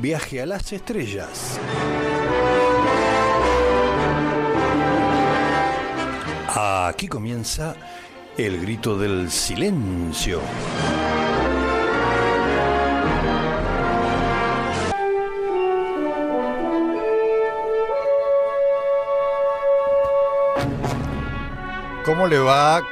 viaje 0.00 0.40
a 0.40 0.46
las 0.46 0.72
estrellas. 0.72 1.60
Aquí 6.54 7.06
comienza 7.06 7.74
el 8.36 8.60
grito 8.60 8.98
del 8.98 9.30
silencio. 9.30 10.40
¿Cómo 22.04 22.26
le 22.26 22.38
va? 22.38 22.82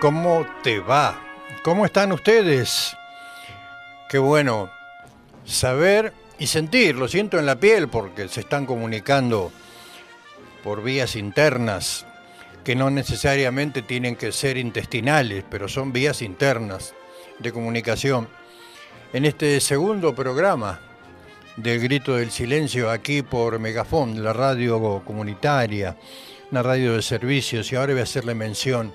¿Cómo 0.00 0.46
te 0.62 0.80
va? 0.80 1.20
¿Cómo 1.62 1.84
están 1.84 2.12
ustedes? 2.12 2.96
Qué 4.08 4.18
bueno 4.18 4.70
saber 5.44 6.12
y 6.38 6.46
sentir, 6.46 6.94
lo 6.94 7.08
siento 7.08 7.38
en 7.38 7.46
la 7.46 7.58
piel 7.58 7.88
porque 7.88 8.28
se 8.28 8.40
están 8.40 8.64
comunicando 8.64 9.50
por 10.62 10.82
vías 10.82 11.16
internas 11.16 12.06
que 12.64 12.76
no 12.76 12.90
necesariamente 12.90 13.82
tienen 13.82 14.14
que 14.14 14.30
ser 14.30 14.56
intestinales, 14.56 15.44
pero 15.48 15.68
son 15.68 15.92
vías 15.92 16.22
internas 16.22 16.94
de 17.38 17.52
comunicación. 17.52 18.28
En 19.12 19.24
este 19.24 19.58
segundo 19.60 20.14
programa 20.14 20.80
del 21.56 21.80
Grito 21.80 22.16
del 22.16 22.30
Silencio 22.30 22.90
aquí 22.90 23.22
por 23.22 23.58
Megafon, 23.58 24.22
la 24.22 24.32
radio 24.32 25.02
comunitaria, 25.04 25.96
una 26.50 26.62
radio 26.62 26.94
de 26.94 27.02
servicios, 27.02 27.72
y 27.72 27.76
ahora 27.76 27.94
voy 27.94 28.00
a 28.00 28.04
hacerle 28.04 28.34
mención 28.34 28.92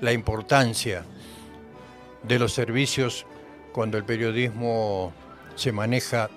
la 0.00 0.12
importancia 0.12 1.04
de 2.22 2.38
los 2.38 2.52
servicios 2.52 3.26
cuando 3.72 3.98
el 3.98 4.04
periodismo 4.04 5.12
se 5.56 5.72
maneja 5.72 6.30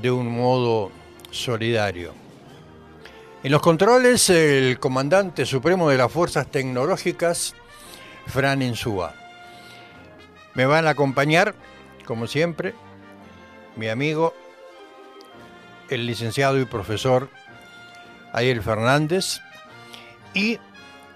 de 0.00 0.10
un 0.10 0.30
modo 0.30 0.90
solidario. 1.30 2.14
En 3.42 3.52
los 3.52 3.62
controles, 3.62 4.28
el 4.30 4.78
comandante 4.78 5.46
supremo 5.46 5.88
de 5.88 5.96
las 5.96 6.12
Fuerzas 6.12 6.50
Tecnológicas, 6.50 7.54
Fran 8.26 8.62
Insúa. 8.62 9.14
Me 10.54 10.66
van 10.66 10.86
a 10.86 10.90
acompañar, 10.90 11.54
como 12.04 12.26
siempre, 12.26 12.74
mi 13.76 13.88
amigo, 13.88 14.34
el 15.88 16.06
licenciado 16.06 16.58
y 16.58 16.64
profesor 16.64 17.30
Ariel 18.32 18.62
Fernández, 18.62 19.40
y 20.34 20.58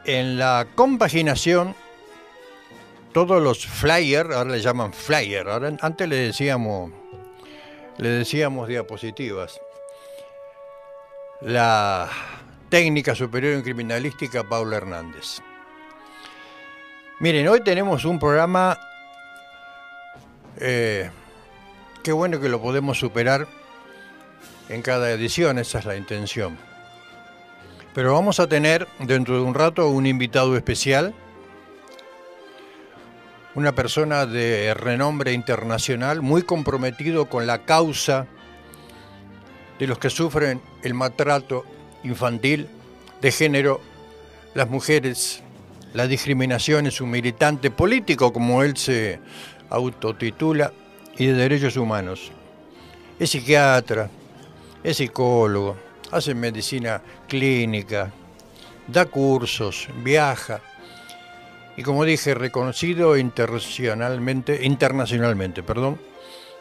en 0.05 0.39
la 0.39 0.67
compaginación, 0.75 1.75
todos 3.13 3.43
los 3.43 3.67
flyers, 3.67 4.35
ahora 4.35 4.51
le 4.51 4.61
llaman 4.61 4.93
flyer, 4.93 5.47
antes 5.81 6.09
le 6.09 6.17
decíamos 6.17 6.91
le 7.99 8.09
decíamos 8.09 8.69
diapositivas. 8.69 9.61
La 11.41 12.09
técnica 12.69 13.15
superior 13.15 13.55
en 13.55 13.63
criminalística 13.63 14.43
Paula 14.45 14.79
Hernández. 14.79 15.41
Miren, 17.21 17.47
hoy 17.49 17.63
tenemos 17.63 18.05
un 18.05 18.19
programa, 18.19 18.79
eh, 20.59 21.11
qué 22.03 22.13
bueno 22.13 22.41
que 22.41 22.49
lo 22.49 22.61
podemos 22.61 22.99
superar 22.99 23.47
en 24.69 24.83
cada 24.83 25.11
edición, 25.11 25.59
esa 25.59 25.79
es 25.79 25.85
la 25.85 25.97
intención. 25.97 26.59
Pero 27.95 28.13
vamos 28.13 28.41
a 28.41 28.49
tener 28.49 28.89
dentro 28.99 29.37
de 29.37 29.43
un 29.43 29.55
rato 29.55 29.89
un 29.89 30.07
invitado 30.07 30.57
especial 30.57 31.15
una 33.55 33.75
persona 33.75 34.27
de 34.27 34.75
renombre 34.75 35.33
internacional, 35.33 36.23
muy 36.23 36.43
comprometido 36.43 37.27
con 37.29 37.47
la 37.47 37.65
causa 37.65 38.27
de 39.79 39.87
los 39.87 39.99
que 39.99 40.11
sufren 40.11 40.61
el 40.83 40.95
maltrato 40.95 41.65
infantil 42.03 42.69
de 43.21 43.33
género, 43.33 43.81
las 44.55 44.69
mujeres, 44.69 45.43
la 45.93 46.07
discriminación 46.07 46.87
es 46.87 47.01
un 47.01 47.11
militante 47.11 47.71
político, 47.71 48.33
como 48.33 48.63
él 48.63 48.77
se 48.77 49.21
autotitula, 49.71 50.73
y 51.17 51.27
de 51.27 51.35
derechos 51.35 51.77
humanos. 51.77 52.33
Es 53.19 53.31
psiquiatra, 53.31 54.11
es 54.83 54.97
psicólogo, 54.97 55.77
hace 56.11 56.35
medicina 56.35 57.01
clínica, 57.29 58.11
da 58.89 59.07
cursos, 59.07 59.89
viaja 60.03 60.61
y 61.77 61.83
como 61.83 62.05
dije, 62.05 62.35
reconocido 62.35 63.17
internacionalmente, 63.17 64.65
internacionalmente, 64.65 65.63
perdón, 65.63 66.01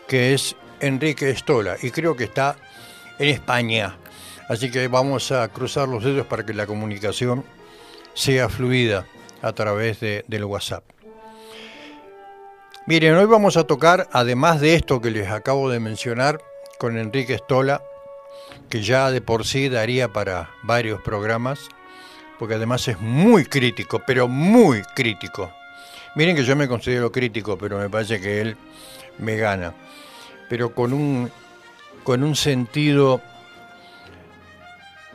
que 0.07 0.33
es 0.33 0.55
Enrique 0.79 1.29
Estola 1.29 1.77
y 1.81 1.91
creo 1.91 2.15
que 2.15 2.25
está 2.25 2.57
en 3.19 3.29
España. 3.29 3.97
Así 4.49 4.69
que 4.71 4.87
vamos 4.87 5.31
a 5.31 5.47
cruzar 5.47 5.87
los 5.87 6.03
dedos 6.03 6.27
para 6.27 6.45
que 6.45 6.53
la 6.53 6.65
comunicación 6.65 7.43
sea 8.13 8.49
fluida 8.49 9.05
a 9.41 9.53
través 9.53 9.99
de, 9.99 10.25
del 10.27 10.45
WhatsApp. 10.45 10.83
Miren, 12.85 13.15
hoy 13.15 13.25
vamos 13.25 13.55
a 13.55 13.63
tocar, 13.63 14.09
además 14.11 14.59
de 14.59 14.75
esto 14.75 14.99
que 14.99 15.11
les 15.11 15.29
acabo 15.29 15.69
de 15.69 15.79
mencionar, 15.79 16.41
con 16.77 16.97
Enrique 16.97 17.35
Estola, 17.35 17.81
que 18.69 18.81
ya 18.81 19.09
de 19.09 19.21
por 19.21 19.45
sí 19.45 19.69
daría 19.69 20.11
para 20.11 20.49
varios 20.63 21.01
programas, 21.01 21.69
porque 22.43 22.55
además 22.55 22.85
es 22.89 22.99
muy 22.99 23.45
crítico, 23.45 23.99
pero 24.05 24.27
muy 24.27 24.81
crítico. 24.81 25.49
Miren 26.13 26.35
que 26.35 26.43
yo 26.43 26.57
me 26.57 26.67
considero 26.67 27.09
crítico, 27.09 27.57
pero 27.57 27.79
me 27.79 27.89
parece 27.89 28.19
que 28.19 28.41
él 28.41 28.57
me 29.17 29.37
gana. 29.37 29.73
Pero 30.49 30.75
con 30.75 30.91
un, 30.91 31.31
con 32.03 32.21
un 32.21 32.35
sentido, 32.35 33.21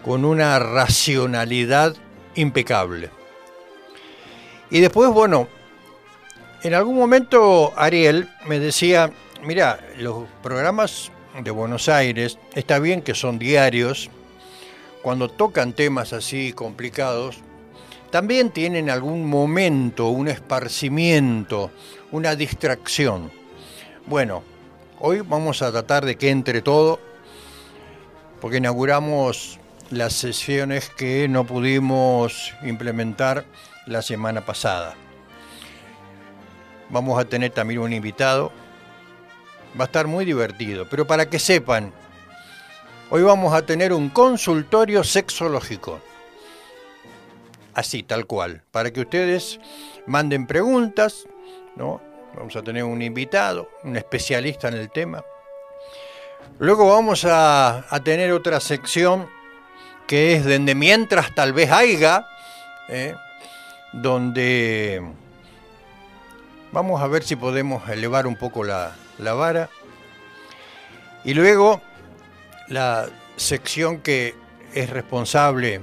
con 0.03 0.25
una 0.25 0.59
racionalidad 0.59 1.95
impecable. 2.35 3.11
Y 4.71 4.81
después, 4.81 5.11
bueno, 5.11 5.49
en 6.63 6.73
algún 6.73 6.97
momento 6.97 7.75
Ariel 7.77 8.31
me 8.47 8.59
decía, 8.59 9.11
mira, 9.43 9.79
los 9.99 10.25
programas 10.43 11.13
de 11.39 11.51
Buenos 11.51 11.91
Aires, 11.91 12.39
está 12.55 12.79
bien 12.79 13.03
que 13.03 13.15
son 13.15 13.39
diarios, 13.39 14.09
cuando 15.03 15.29
tocan 15.29 15.73
temas 15.73 16.13
así 16.13 16.53
complicados, 16.53 17.39
también 18.11 18.51
tienen 18.51 18.91
algún 18.91 19.29
momento, 19.29 20.09
un 20.09 20.29
esparcimiento, 20.29 21.71
una 22.11 22.35
distracción. 22.35 23.31
Bueno, 24.07 24.43
hoy 24.99 25.21
vamos 25.21 25.61
a 25.63 25.71
tratar 25.71 26.05
de 26.05 26.17
que 26.17 26.31
entre 26.31 26.63
todo, 26.63 27.01
porque 28.41 28.57
inauguramos 28.59 29.59
las 29.91 30.15
sesiones 30.15 30.89
que 30.91 31.29
no 31.29 31.45
pudimos 31.45 32.55
implementar 32.63 33.45
la 33.87 34.03
semana 34.03 34.45
pasada. 34.45 34.95
Vamos 36.91 37.21
a 37.21 37.25
tener 37.25 37.51
también 37.51 37.81
un 37.81 37.93
invitado. 37.93 38.51
Va 39.79 39.85
a 39.85 39.87
estar 39.87 40.07
muy 40.07 40.25
divertido, 40.25 40.87
pero 40.89 41.07
para 41.07 41.29
que 41.29 41.39
sepan, 41.39 41.93
Hoy 43.11 43.23
vamos 43.23 43.55
a 43.55 43.65
tener 43.65 43.95
un 43.95 44.11
consultorio 44.11 45.03
sexológico. 45.03 45.99
Así, 47.73 48.03
tal 48.03 48.27
cual. 48.27 48.65
Para 48.71 48.91
que 48.91 49.01
ustedes 49.01 49.59
manden 50.07 50.47
preguntas, 50.47 51.25
¿no? 51.75 52.03
Vamos 52.37 52.55
a 52.57 52.63
tener 52.63 52.85
un 52.85 53.01
invitado, 53.01 53.71
un 53.83 53.97
especialista 53.97 54.69
en 54.69 54.75
el 54.75 54.91
tema. 54.91 55.25
Luego 56.59 56.91
vamos 56.91 57.25
a, 57.27 57.83
tener 58.05 58.31
otra 58.31 58.61
sección 58.61 59.27
que 60.07 60.35
es 60.35 60.45
donde 60.45 60.75
mientras 60.75 61.35
tal 61.35 61.55
vez 61.55 61.73
haya, 61.73 62.27
¿eh? 62.91 63.15
donde 63.95 65.03
vamos 66.73 67.01
a 67.01 67.07
ver 67.07 67.23
si 67.23 67.37
podemos 67.37 67.89
elevar 67.89 68.27
un 68.27 68.37
poco 68.37 68.65
la, 68.65 68.93
la 69.17 69.33
vara. 69.33 69.71
Y 71.25 71.33
luego 71.33 71.81
la 72.69 73.09
sección 73.37 73.99
que 73.99 74.35
es 74.75 74.91
responsable 74.91 75.81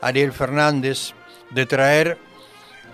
Ariel 0.00 0.32
Fernández 0.32 1.12
de 1.50 1.66
traer 1.66 2.18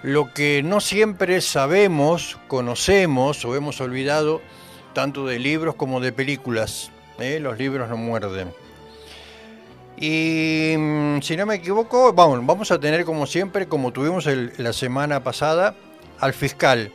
lo 0.03 0.33
que 0.33 0.63
no 0.63 0.81
siempre 0.81 1.41
sabemos, 1.41 2.39
conocemos 2.49 3.45
o 3.45 3.57
hemos 3.57 3.81
olvidado, 3.81 4.41
tanto 4.93 5.27
de 5.27 5.39
libros 5.39 5.75
como 5.75 6.01
de 6.01 6.13
películas. 6.13 6.91
¿eh? 7.19 7.41
Los 7.41 7.59
libros 7.59 7.89
no 7.89 7.97
muerden. 7.97 8.53
Y 9.97 10.75
mm, 10.77 11.23
si 11.23 11.37
no 11.37 11.47
me 11.47 11.57
equivoco, 11.57 12.13
vamos, 12.13 12.45
vamos 12.45 12.71
a 12.71 12.79
tener 12.79 13.05
como 13.05 13.27
siempre, 13.27 13.67
como 13.67 13.93
tuvimos 13.93 14.27
la 14.27 14.73
semana 14.73 15.25
pasada, 15.25 15.75
al 16.21 16.35
fiscal. 16.35 16.93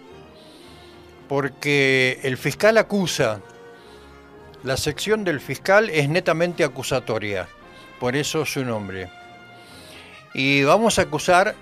Porque 1.27 2.19
el 2.23 2.37
fiscal 2.37 2.77
acusa. 2.77 3.41
La 4.63 4.77
sección 4.77 5.23
del 5.23 5.39
fiscal 5.39 5.89
es 5.89 6.07
netamente 6.07 6.63
acusatoria. 6.63 7.47
Por 7.99 8.15
eso 8.15 8.45
su 8.45 8.63
nombre. 8.63 9.09
Y 10.33 10.63
vamos 10.63 10.99
a 10.99 11.03
acusar 11.03 11.55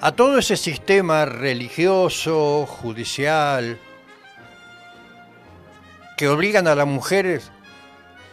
a 0.00 0.12
todo 0.12 0.38
ese 0.38 0.56
sistema 0.56 1.24
religioso, 1.24 2.66
judicial, 2.66 3.78
que 6.16 6.28
obligan 6.28 6.68
a 6.68 6.74
las 6.74 6.86
mujeres 6.86 7.50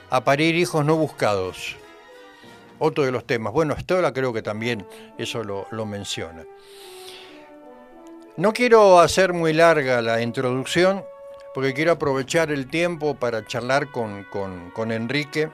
a 0.10 0.24
parir 0.24 0.56
hijos 0.56 0.86
no 0.86 0.96
buscados. 0.96 1.78
Otro 2.78 3.04
de 3.04 3.12
los 3.12 3.26
temas. 3.26 3.54
Bueno, 3.54 3.74
Estola 3.74 4.12
creo 4.12 4.34
que 4.34 4.42
también 4.42 4.86
eso 5.18 5.44
lo, 5.44 5.86
menciona. 5.86 6.44
No 8.38 8.54
quiero 8.54 9.00
hacer 9.00 9.34
muy 9.34 9.54
larga 9.54 10.02
la 10.02 10.22
introducción, 10.22 11.04
porque 11.54 11.74
quiero 11.74 11.94
aprovechar 11.94 12.52
el 12.52 12.68
tiempo 12.68 13.16
para 13.16 13.46
charlar 13.46 13.92
con, 13.92 14.24
con 14.26 14.92
Enrique, 14.92 15.50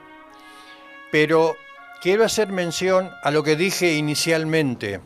pero 1.10 1.56
quiero 2.00 2.24
hacer 2.24 2.48
mención 2.48 3.10
a 3.22 3.30
lo 3.30 3.42
que 3.42 3.56
dije 3.56 3.94
inicialmente 3.94 5.00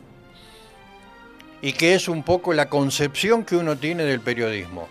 y 1.63 1.71
que 1.71 1.95
es 1.95 2.09
un 2.09 2.23
poco 2.23 2.53
la 2.53 2.67
concepción 2.67 3.45
que 3.45 3.55
uno 3.55 3.77
tiene 3.77 4.03
del 4.03 4.19
periodismo. 4.19 4.89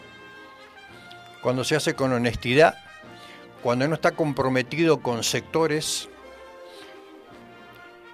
Cuando 1.43 1.65
se 1.65 1.77
hace 1.77 1.95
con 1.95 2.15
honestidad, 2.15 2.79
cuando 3.63 3.87
no 3.87 3.95
está 3.95 4.13
comprometido 4.13 5.03
con 5.03 5.23
sectores 5.23 6.09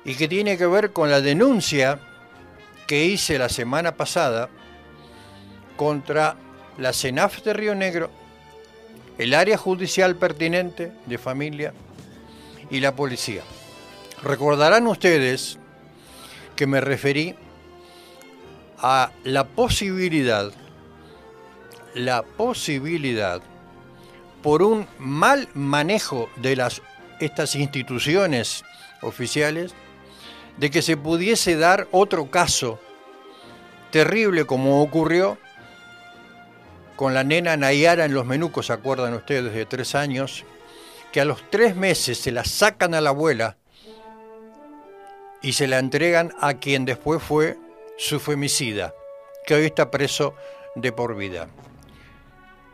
y 0.05 0.17
que 0.17 0.27
tiene 0.27 0.59
que 0.59 0.67
ver 0.67 0.93
con 0.93 1.09
la 1.09 1.21
denuncia 1.21 2.01
que 2.89 3.05
hice 3.05 3.39
la 3.39 3.49
semana 3.49 3.95
pasada 3.95 4.49
contra 5.77 6.37
la 6.79 6.93
CENAF 6.93 7.43
de 7.43 7.53
Río 7.53 7.75
Negro, 7.75 8.11
el 9.19 9.35
área 9.35 9.59
judicial 9.59 10.17
pertinente 10.17 10.93
de 11.07 11.19
familia 11.19 11.75
y 12.71 12.81
la 12.81 12.95
policía. 12.95 13.43
Recordarán 14.23 14.87
ustedes 14.87 15.59
que 16.55 16.67
me 16.67 16.81
referí 16.81 17.35
a 18.79 19.11
la 19.25 19.45
posibilidad, 19.45 20.53
la 21.95 22.23
posibilidad 22.23 23.43
por 24.43 24.63
un 24.63 24.87
mal 24.99 25.49
manejo 25.55 26.31
de 26.37 26.55
las, 26.55 26.81
estas 27.19 27.57
instituciones 27.57 28.65
oficiales, 29.03 29.75
de 30.59 30.71
que 30.71 30.83
se 30.83 30.97
pudiese 30.97 31.57
dar 31.57 31.89
otro 31.91 32.31
caso 32.31 32.79
terrible 33.91 34.45
como 34.45 34.83
ocurrió 34.83 35.39
con 36.99 37.15
la 37.15 37.23
nena 37.23 37.57
Nayara 37.57 38.07
en 38.07 38.13
los 38.13 38.27
Menucos, 38.27 38.67
¿se 38.67 38.73
acuerdan 38.73 39.15
ustedes? 39.15 39.55
De 39.55 39.67
tres 39.67 39.95
años, 39.95 40.45
que 41.13 41.21
a 41.21 41.25
los 41.25 41.49
tres 41.49 41.77
meses 41.77 42.19
se 42.19 42.33
la 42.33 42.45
sacan 42.45 42.93
a 42.93 43.01
la 43.01 43.11
abuela 43.11 43.57
y 45.41 45.53
se 45.53 45.69
la 45.69 45.79
entregan 45.79 46.35
a 46.41 46.55
quien 46.55 46.85
después 46.85 47.23
fue 47.23 47.57
su 47.99 48.19
femicida, 48.19 48.95
que 49.47 49.55
hoy 49.55 49.67
está 49.67 49.93
preso 49.93 50.35
de 50.75 50.91
por 50.91 51.17
vida. 51.17 51.47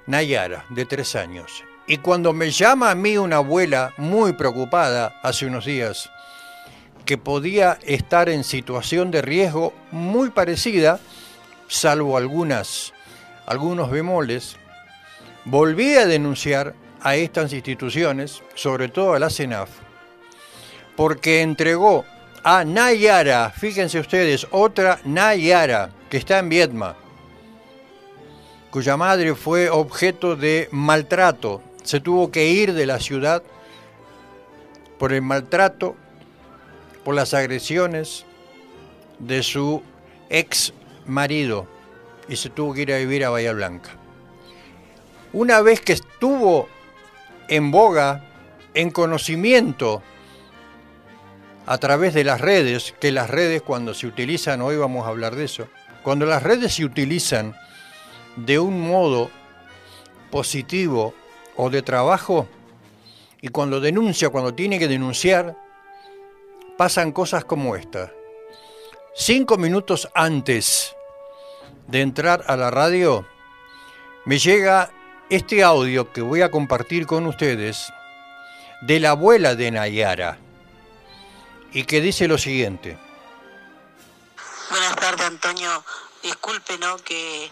Nayara, 0.07 0.65
de 0.71 0.87
tres 0.87 1.17
años. 1.17 1.63
Y 1.87 1.99
cuando 1.99 2.33
me 2.33 2.51
llama 2.51 2.91
a 2.91 2.95
mí 2.95 3.19
una 3.19 3.37
abuela 3.37 3.93
muy 3.99 4.33
preocupada 4.33 5.21
hace 5.23 5.45
unos 5.45 5.67
días, 5.67 6.09
que 7.05 7.19
podía 7.19 7.79
estar 7.83 8.31
en 8.31 8.43
situación 8.43 9.11
de 9.11 9.21
riesgo 9.21 9.75
muy 9.91 10.31
parecida, 10.31 10.99
salvo 11.69 12.17
algunas, 12.17 12.95
algunos 13.47 13.91
bemoles, 13.91 14.57
volví 15.45 15.95
a 15.97 16.07
denunciar 16.07 16.75
a 17.01 17.17
estas 17.17 17.53
instituciones, 17.53 18.43
sobre 18.55 18.89
todo 18.89 19.15
a 19.15 19.19
la 19.19 19.31
CENAF, 19.31 19.71
porque 20.97 21.43
entregó 21.43 22.05
a 22.43 22.65
Nayara, 22.65 23.51
fíjense 23.51 24.01
ustedes, 24.01 24.47
otra 24.51 25.01
Nayara, 25.05 25.91
que 26.09 26.17
está 26.17 26.39
en 26.39 26.49
Vietma, 26.49 26.97
cuya 28.71 28.97
madre 28.97 29.35
fue 29.35 29.71
objeto 29.71 30.37
de 30.37 30.69
maltrato. 30.73 31.63
Se 31.85 32.01
tuvo 32.01 32.31
que 32.31 32.49
ir 32.49 32.73
de 32.73 32.87
la 32.87 32.99
ciudad 32.99 33.43
por 34.99 35.13
el 35.13 35.23
maltrato, 35.23 35.95
por 37.05 37.15
las 37.15 37.35
agresiones 37.35 38.25
de 39.19 39.43
su 39.43 39.83
ex 40.31 40.73
marido 41.07 41.74
y 42.29 42.37
se 42.37 42.51
tuvo 42.51 42.75
que 42.75 42.83
ir 42.83 42.93
a 42.93 42.99
vivir 42.99 43.25
a 43.25 43.31
Bahía 43.31 43.53
Blanca. 43.53 43.91
Una 45.33 45.61
vez 45.61 45.81
que 45.81 45.93
estuvo 45.93 46.69
en 47.49 47.71
boga, 47.71 48.25
en 48.75 48.91
conocimiento 48.91 50.03
a 51.67 51.79
través 51.79 52.15
de 52.15 52.25
las 52.25 52.41
redes, 52.41 52.95
que 53.01 53.13
las 53.13 53.31
redes 53.31 53.63
cuando 53.63 53.95
se 53.95 54.07
utilizan, 54.07 54.63
hoy 54.63 54.77
vamos 54.77 55.07
a 55.07 55.11
hablar 55.11 55.35
de 55.35 55.45
eso, 55.45 55.69
cuando 56.03 56.27
las 56.27 56.43
redes 56.43 56.75
se 56.75 56.85
utilizan 56.85 57.55
de 58.37 58.59
un 58.59 58.81
modo 58.81 59.31
positivo 60.31 61.15
o 61.57 61.71
de 61.71 61.83
trabajo 61.83 62.49
y 63.41 63.49
cuando 63.49 63.81
denuncia, 63.81 64.31
cuando 64.31 64.55
tiene 64.55 64.79
que 64.79 64.89
denunciar, 64.89 65.57
pasan 66.77 67.13
cosas 67.13 67.45
como 67.45 67.77
esta. 67.77 68.13
Cinco 69.15 69.57
minutos 69.57 70.09
antes 70.15 70.95
de 71.87 72.01
entrar 72.01 72.45
a 72.47 72.57
la 72.57 72.71
radio, 72.71 73.27
me 74.25 74.39
llega 74.39 74.91
este 75.31 75.63
audio 75.63 76.13
que 76.13 76.21
voy 76.21 76.43
a 76.43 76.51
compartir 76.51 77.07
con 77.07 77.27
ustedes 77.27 77.93
de 78.83 79.01
la 79.01 79.11
abuela 79.11 79.55
de 79.55 79.71
Nayara 79.71 80.39
y 81.73 81.85
que 81.85 82.01
dice 82.01 82.29
lo 82.29 82.39
siguiente. 82.39 82.99
Buenas 84.71 84.97
tardes, 84.97 85.27
Antonio. 85.27 85.85
Disculpe, 86.23 86.79
¿no? 86.79 86.97
Que 86.99 87.51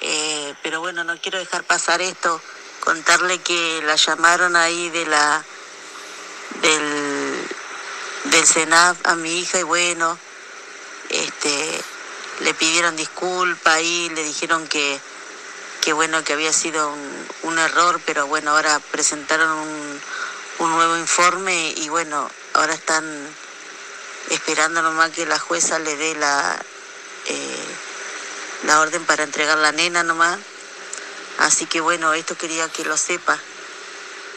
eh, 0.00 0.54
pero 0.62 0.80
bueno, 0.80 1.04
no 1.04 1.16
quiero 1.18 1.38
dejar 1.38 1.64
pasar 1.64 2.02
esto, 2.02 2.40
contarle 2.80 3.38
que 3.38 3.80
la 3.84 3.96
llamaron 3.96 4.56
ahí 4.56 4.90
de 4.90 5.06
la 5.06 5.44
del, 6.60 7.48
del 8.24 8.72
a 8.72 9.14
mi 9.16 9.40
hija 9.40 9.58
y 9.58 9.62
bueno, 9.62 10.18
este 11.08 11.82
le 12.40 12.54
pidieron 12.54 12.96
disculpa 12.96 13.80
y 13.80 14.08
le 14.10 14.22
dijeron 14.22 14.66
que, 14.66 15.00
que 15.80 15.92
bueno, 15.92 16.22
que 16.24 16.34
había 16.34 16.52
sido 16.52 16.92
un, 17.42 17.58
error, 17.58 18.00
pero 18.04 18.26
bueno, 18.26 18.50
ahora 18.50 18.78
presentaron 18.90 19.50
un, 19.50 20.00
un 20.58 20.70
nuevo 20.70 20.96
informe 20.98 21.72
y 21.76 21.88
bueno, 21.88 22.30
ahora 22.52 22.74
están 22.74 23.04
esperando 24.30 24.82
nomás 24.82 25.10
que 25.10 25.24
la 25.24 25.38
jueza 25.38 25.78
le 25.78 25.96
dé 25.96 26.14
la 26.16 26.60
eh, 27.26 27.66
la 28.64 28.80
orden 28.80 29.04
para 29.04 29.22
entregar 29.22 29.58
la 29.58 29.72
nena 29.72 30.02
nomás. 30.02 30.38
Así 31.38 31.66
que 31.66 31.80
bueno, 31.80 32.12
esto 32.14 32.36
quería 32.36 32.68
que 32.68 32.84
lo 32.84 32.96
sepa. 32.96 33.38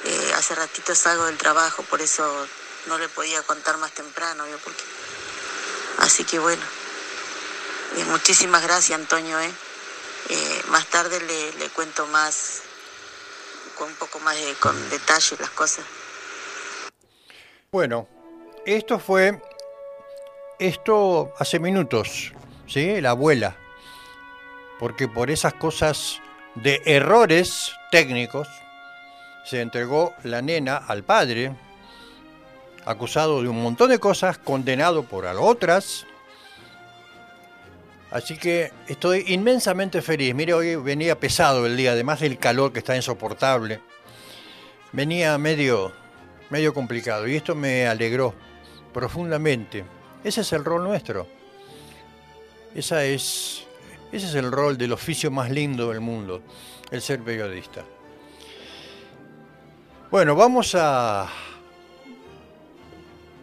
Eh, 0.05 0.33
hace 0.35 0.55
ratito 0.55 0.95
salgo 0.95 1.25
del 1.25 1.37
trabajo, 1.37 1.83
por 1.83 2.01
eso 2.01 2.47
no 2.87 2.97
le 2.97 3.09
podía 3.09 3.41
contar 3.43 3.77
más 3.77 3.91
temprano, 3.91 4.45
Porque... 4.63 4.83
Así 5.99 6.23
que 6.23 6.39
bueno, 6.39 6.63
muchísimas 8.07 8.63
gracias 8.63 8.99
Antonio. 8.99 9.39
¿eh? 9.39 9.51
eh 10.29 10.61
más 10.69 10.85
tarde 10.87 11.19
le, 11.21 11.53
le, 11.53 11.69
cuento 11.69 12.05
más, 12.07 12.61
con 13.77 13.87
un 13.87 13.95
poco 13.95 14.19
más 14.19 14.35
de 14.35 14.53
con 14.55 14.89
detalle 14.89 15.37
las 15.39 15.49
cosas. 15.51 15.85
Bueno, 17.71 18.07
esto 18.65 18.99
fue, 18.99 19.41
esto 20.57 21.33
hace 21.37 21.59
minutos, 21.59 22.33
¿sí? 22.67 22.99
La 23.01 23.11
abuela 23.11 23.55
porque 24.79 25.09
por 25.09 25.29
esas 25.29 25.53
cosas 25.53 26.21
de 26.55 26.81
errores 26.85 27.73
técnicos 27.91 28.47
se 29.45 29.61
entregó 29.61 30.13
la 30.23 30.41
nena 30.41 30.77
al 30.77 31.03
padre, 31.03 31.53
acusado 32.85 33.43
de 33.43 33.49
un 33.49 33.61
montón 33.61 33.89
de 33.89 33.99
cosas, 33.99 34.37
condenado 34.37 35.03
por 35.03 35.25
otras. 35.25 36.05
Así 38.11 38.37
que 38.37 38.71
estoy 38.87 39.25
inmensamente 39.27 40.01
feliz. 40.01 40.33
Mire, 40.33 40.53
hoy 40.53 40.75
venía 40.75 41.19
pesado 41.19 41.65
el 41.65 41.77
día, 41.77 41.91
además 41.91 42.19
del 42.19 42.39
calor 42.39 42.73
que 42.73 42.79
está 42.79 42.95
insoportable. 42.95 43.81
Venía 44.91 45.37
medio, 45.37 45.91
medio 46.49 46.73
complicado 46.73 47.27
y 47.27 47.35
esto 47.35 47.53
me 47.53 47.85
alegró 47.85 48.33
profundamente. 48.91 49.85
Ese 50.23 50.41
es 50.41 50.51
el 50.51 50.65
rol 50.65 50.83
nuestro 50.83 51.27
Esa 52.75 53.05
es, 53.05 53.63
ese 54.11 54.25
es 54.25 54.35
el 54.35 54.51
rol 54.51 54.77
del 54.77 54.91
oficio 54.91 55.29
más 55.29 55.51
lindo 55.51 55.89
del 55.89 56.01
mundo, 56.01 56.41
el 56.89 57.01
ser 57.01 57.21
periodista. 57.21 57.85
Bueno, 60.09 60.35
vamos 60.35 60.73
a 60.73 61.27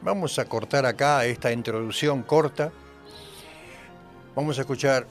vamos 0.03 0.39
a 0.41 0.45
cortar 0.45 0.85
acá 0.85 1.25
esta 1.25 1.53
introducción 1.53 2.25
corta. 2.25 2.73
Vamos 4.37 4.59
a 4.59 4.61
escuchar 4.61 5.07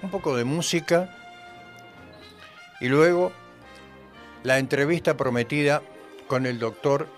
un 0.00 0.10
poco 0.12 0.36
de 0.36 0.44
música 0.44 1.12
y 2.80 2.86
luego 2.86 3.32
la 4.44 4.60
entrevista 4.60 5.16
prometida 5.16 5.82
con 6.28 6.46
el 6.46 6.60
doctor 6.60 7.08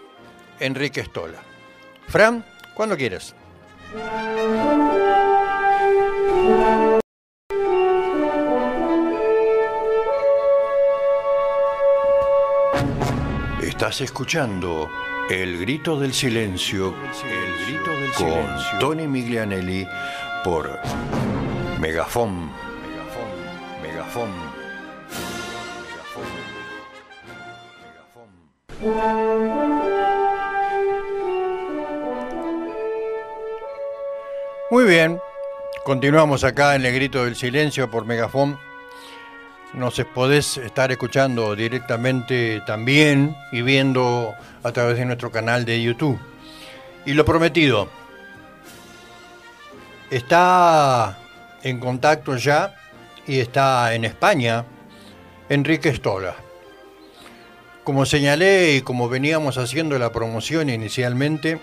Enrique 0.60 1.04
Stola. 1.04 1.40
Fran, 2.08 2.42
cuando 2.74 2.96
quieras. 2.96 3.34
Estás 13.60 14.00
escuchando 14.00 14.88
El 15.28 15.58
Grito 15.60 16.00
del 16.00 16.14
Silencio, 16.14 16.94
El 17.26 17.66
Grito 17.66 17.90
del 17.90 18.12
con 18.12 18.80
Tony 18.80 19.06
Miglianelli 19.06 19.86
por 20.44 20.78
Megafon. 21.80 22.50
Megafon, 23.82 23.82
Megafon. 23.82 24.30
Muy 34.70 34.84
bien, 34.84 35.20
continuamos 35.84 36.44
acá 36.44 36.74
en 36.74 36.86
el 36.86 36.94
grito 36.94 37.24
del 37.24 37.36
silencio 37.36 37.90
por 37.90 38.04
Megafon. 38.04 38.58
Nos 39.74 40.00
podés 40.14 40.58
estar 40.58 40.90
escuchando 40.90 41.54
directamente 41.54 42.60
también 42.66 43.36
y 43.52 43.62
viendo 43.62 44.34
a 44.62 44.72
través 44.72 44.98
de 44.98 45.04
nuestro 45.04 45.30
canal 45.30 45.64
de 45.64 45.82
YouTube. 45.82 46.18
Y 47.06 47.14
lo 47.14 47.24
prometido, 47.24 47.88
está 50.12 51.18
en 51.62 51.80
contacto 51.80 52.36
ya 52.36 52.74
y 53.26 53.40
está 53.40 53.94
en 53.94 54.04
España 54.04 54.66
Enrique 55.48 55.88
Stola. 55.94 56.36
Como 57.82 58.04
señalé 58.04 58.76
y 58.76 58.80
como 58.82 59.08
veníamos 59.08 59.56
haciendo 59.56 59.98
la 59.98 60.12
promoción 60.12 60.68
inicialmente, 60.68 61.58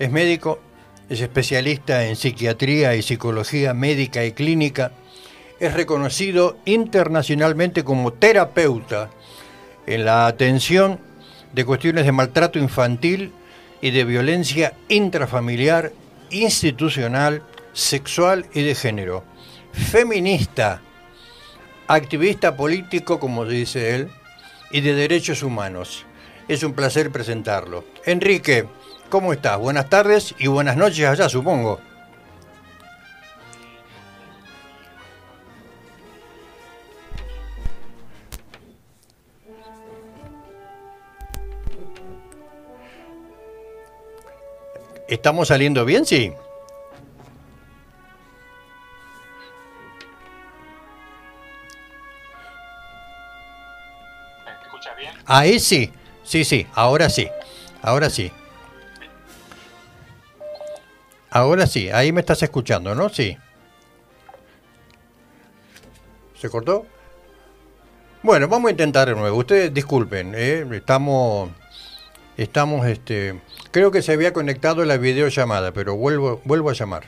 es 0.00 0.10
médico, 0.10 0.58
es 1.08 1.20
especialista 1.20 2.04
en 2.06 2.16
psiquiatría 2.16 2.96
y 2.96 3.02
psicología 3.02 3.72
médica 3.72 4.24
y 4.24 4.32
clínica, 4.32 4.90
es 5.60 5.72
reconocido 5.72 6.58
internacionalmente 6.64 7.84
como 7.84 8.12
terapeuta 8.12 9.10
en 9.86 10.04
la 10.04 10.26
atención 10.26 10.98
de 11.52 11.64
cuestiones 11.64 12.04
de 12.04 12.12
maltrato 12.12 12.58
infantil 12.58 13.32
y 13.80 13.92
de 13.92 14.04
violencia 14.04 14.74
intrafamiliar, 14.88 15.92
institucional, 16.30 17.42
sexual 17.72 18.46
y 18.52 18.62
de 18.62 18.74
género. 18.74 19.24
Feminista, 19.72 20.82
activista 21.86 22.56
político, 22.56 23.20
como 23.20 23.44
dice 23.44 23.94
él, 23.94 24.10
y 24.70 24.80
de 24.80 24.94
Derechos 24.94 25.42
Humanos. 25.42 26.06
Es 26.48 26.62
un 26.62 26.72
placer 26.72 27.10
presentarlo. 27.10 27.84
Enrique, 28.04 28.66
¿cómo 29.08 29.32
estás? 29.32 29.58
Buenas 29.58 29.88
tardes 29.88 30.34
y 30.38 30.48
buenas 30.48 30.76
noches 30.76 31.06
allá, 31.06 31.28
supongo. 31.28 31.80
¿Estamos 45.08 45.48
saliendo 45.48 45.84
bien? 45.84 46.06
Sí. 46.06 46.32
Ahí 55.32 55.60
sí, 55.60 55.92
sí, 56.24 56.42
sí, 56.42 56.66
ahora 56.74 57.08
sí, 57.08 57.28
ahora 57.82 58.10
sí. 58.10 58.32
Ahora 61.30 61.68
sí, 61.68 61.88
ahí 61.88 62.10
me 62.10 62.18
estás 62.18 62.42
escuchando, 62.42 62.96
¿no? 62.96 63.08
Sí. 63.10 63.38
¿Se 66.36 66.50
cortó? 66.50 66.84
Bueno, 68.24 68.48
vamos 68.48 68.70
a 68.70 68.70
intentar 68.72 69.06
de 69.06 69.14
nuevo. 69.14 69.38
Ustedes 69.38 69.72
disculpen, 69.72 70.34
¿eh? 70.34 70.66
estamos, 70.72 71.50
estamos, 72.36 72.88
este, 72.88 73.40
creo 73.70 73.92
que 73.92 74.02
se 74.02 74.10
había 74.10 74.32
conectado 74.32 74.84
la 74.84 74.96
videollamada, 74.96 75.70
pero 75.70 75.94
vuelvo, 75.94 76.40
vuelvo 76.44 76.70
a 76.70 76.72
llamar. 76.72 77.04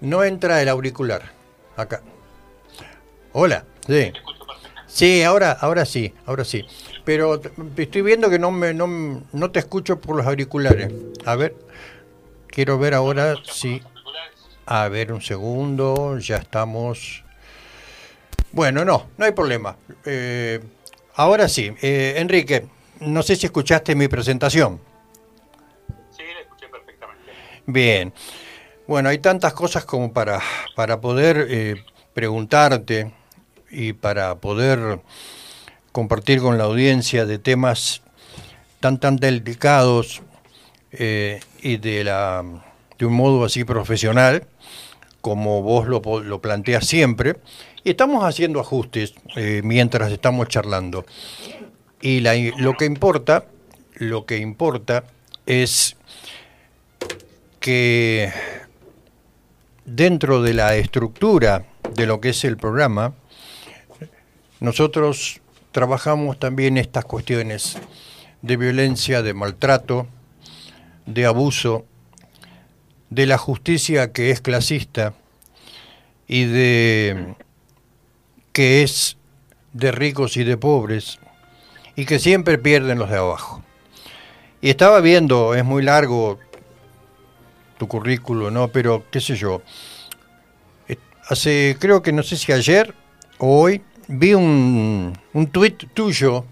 No 0.00 0.22
entra 0.22 0.62
el 0.62 0.68
auricular. 0.68 1.32
Acá. 1.76 2.00
Hola, 3.32 3.64
sí. 3.88 4.12
Sí, 4.92 5.22
ahora, 5.22 5.52
ahora 5.52 5.84
sí, 5.86 6.12
ahora 6.26 6.44
sí. 6.44 6.66
Pero 7.04 7.40
estoy 7.76 8.02
viendo 8.02 8.28
que 8.28 8.38
no, 8.38 8.50
me, 8.50 8.74
no, 8.74 9.50
te 9.50 9.60
escucho 9.60 10.00
por 10.00 10.16
los 10.16 10.26
auriculares. 10.26 10.92
A 11.24 11.36
ver, 11.36 11.54
quiero 12.48 12.78
ver 12.78 12.94
ahora 12.94 13.36
si... 13.44 13.80
A 14.66 14.88
ver, 14.88 15.12
un 15.12 15.22
segundo, 15.22 16.18
ya 16.18 16.36
estamos... 16.36 17.24
Bueno, 18.52 18.84
no, 18.84 19.06
no 19.16 19.24
hay 19.24 19.32
problema. 19.32 19.76
Eh, 20.04 20.60
ahora 21.14 21.48
sí, 21.48 21.72
eh, 21.82 22.14
Enrique, 22.16 22.66
no 22.98 23.22
sé 23.22 23.36
si 23.36 23.46
escuchaste 23.46 23.94
mi 23.94 24.08
presentación. 24.08 24.80
Sí, 26.10 26.24
la 26.34 26.40
escuché 26.40 26.66
perfectamente. 26.68 27.32
Bien. 27.66 28.12
Bueno, 28.88 29.08
hay 29.08 29.18
tantas 29.18 29.52
cosas 29.52 29.84
como 29.84 30.12
para, 30.12 30.40
para 30.74 31.00
poder 31.00 31.46
eh, 31.48 31.84
preguntarte 32.12 33.12
y 33.70 33.92
para 33.92 34.36
poder 34.36 35.00
compartir 35.92 36.40
con 36.40 36.58
la 36.58 36.64
audiencia 36.64 37.26
de 37.26 37.38
temas 37.38 38.02
tan 38.80 38.98
tan 38.98 39.16
delicados 39.16 40.22
eh, 40.92 41.40
y 41.62 41.76
de 41.76 42.04
la 42.04 42.44
de 42.98 43.06
un 43.06 43.14
modo 43.14 43.44
así 43.44 43.64
profesional 43.64 44.46
como 45.20 45.62
vos 45.62 45.86
lo, 45.86 46.00
lo 46.22 46.40
planteas 46.40 46.86
siempre 46.86 47.36
y 47.84 47.90
estamos 47.90 48.24
haciendo 48.24 48.60
ajustes 48.60 49.14
eh, 49.36 49.62
mientras 49.64 50.12
estamos 50.12 50.48
charlando. 50.48 51.04
Y 52.02 52.20
lo 52.20 52.74
que 52.74 52.86
importa 52.86 53.44
lo 54.00 54.24
que 54.24 54.38
importa 54.38 55.04
es 55.44 55.96
que 57.60 58.32
dentro 59.84 60.42
de 60.42 60.54
la 60.54 60.76
estructura 60.76 61.66
de 61.94 62.06
lo 62.06 62.20
que 62.20 62.30
es 62.30 62.44
el 62.44 62.56
programa 62.56 63.12
nosotros 64.60 65.40
trabajamos 65.72 66.38
también 66.38 66.76
estas 66.76 67.04
cuestiones 67.04 67.78
de 68.42 68.56
violencia, 68.56 69.22
de 69.22 69.34
maltrato, 69.34 70.06
de 71.06 71.26
abuso, 71.26 71.84
de 73.08 73.26
la 73.26 73.38
justicia 73.38 74.12
que 74.12 74.30
es 74.30 74.40
clasista 74.40 75.14
y 76.28 76.44
de 76.44 77.34
que 78.52 78.82
es 78.82 79.16
de 79.72 79.92
ricos 79.92 80.36
y 80.36 80.44
de 80.44 80.56
pobres 80.56 81.18
y 81.96 82.04
que 82.04 82.18
siempre 82.18 82.58
pierden 82.58 82.98
los 82.98 83.10
de 83.10 83.16
abajo. 83.16 83.62
Y 84.60 84.70
estaba 84.70 85.00
viendo, 85.00 85.54
es 85.54 85.64
muy 85.64 85.82
largo 85.82 86.38
tu 87.78 87.88
currículo, 87.88 88.50
¿no? 88.50 88.68
Pero 88.68 89.04
qué 89.10 89.20
sé 89.20 89.36
yo. 89.36 89.62
Eh, 90.86 90.96
hace, 91.28 91.76
creo 91.80 92.02
que 92.02 92.12
no 92.12 92.22
sé 92.22 92.36
si 92.36 92.52
ayer 92.52 92.94
o 93.38 93.62
hoy, 93.62 93.82
vi 94.10 94.34
un, 94.34 95.16
un 95.32 95.46
tuit 95.48 95.92
tuyo, 95.94 96.44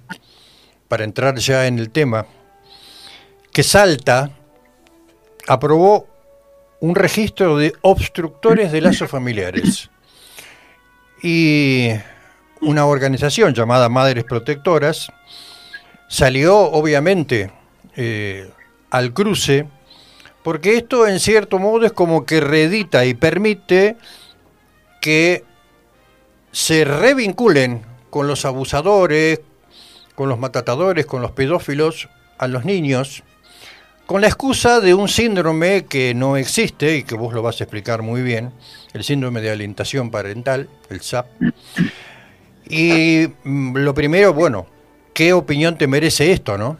para 0.87 1.05
entrar 1.05 1.37
ya 1.37 1.67
en 1.67 1.79
el 1.79 1.91
tema, 1.91 2.27
que 3.53 3.63
Salta 3.63 4.31
aprobó 5.49 6.07
un 6.81 6.95
registro 6.95 7.57
de 7.59 7.73
obstructores 7.83 8.71
de 8.71 8.81
lazos 8.81 9.11
familiares. 9.11 9.91
Y 11.23 11.91
una 12.61 12.87
organización 12.87 13.55
llamada 13.55 13.89
Madres 13.89 14.25
Protectoras 14.25 15.11
salió 16.09 16.57
obviamente 16.57 17.51
eh, 17.97 18.49
al 18.91 19.13
cruce, 19.13 19.67
porque 20.45 20.77
esto 20.77 21.09
en 21.09 21.19
cierto 21.19 21.59
modo 21.59 21.85
es 21.85 21.93
como 21.93 22.25
que 22.25 22.41
reedita 22.41 23.05
y 23.05 23.15
permite 23.15 23.97
que 25.01 25.45
se 26.53 26.85
revinculen 26.85 27.83
con 28.11 28.27
los 28.27 28.45
abusadores, 28.45 29.41
con 30.15 30.29
los 30.29 30.39
matatadores, 30.39 31.07
con 31.07 31.23
los 31.23 31.33
pedófilos 31.33 32.09
a 32.39 32.49
los 32.49 32.65
niños, 32.65 33.23
con 34.07 34.21
la 34.21 34.27
excusa 34.27 34.81
de 34.81 34.95
un 34.95 35.09
síndrome 35.09 35.85
que 35.85 36.15
no 36.15 36.37
existe 36.37 36.97
y 36.97 37.03
que 37.03 37.15
vos 37.15 37.35
lo 37.35 37.43
vas 37.43 37.61
a 37.61 37.65
explicar 37.65 38.03
muy 38.03 38.23
bien, 38.23 38.53
el 38.95 39.05
síndrome 39.05 39.41
de 39.41 39.51
alentación 39.51 40.11
parental, 40.11 40.69
el 40.89 41.01
SAP. 41.03 41.27
Y 42.69 43.29
mm, 43.45 43.77
lo 43.77 43.95
primero, 43.95 44.33
bueno, 44.33 44.67
¿qué 45.13 45.33
opinión 45.33 45.77
te 45.77 45.87
merece 45.87 46.33
esto, 46.33 46.57
no? 46.57 46.79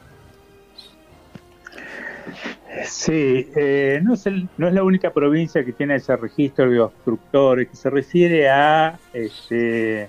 Sí, 2.85 3.49
eh, 3.57 4.01
no, 4.03 4.15
es 4.15 4.27
no 4.57 4.69
es 4.69 4.75
la 4.75 4.83
única 4.83 5.13
provincia 5.13 5.65
que 5.65 5.73
tiene 5.73 5.97
ese 5.97 6.17
registro 6.17 6.71
de 6.71 6.81
obstructores, 6.81 7.69
que 7.69 7.77
se 7.77 7.91
refiere 7.91 8.49
a, 8.49 8.99
este, 9.13 10.09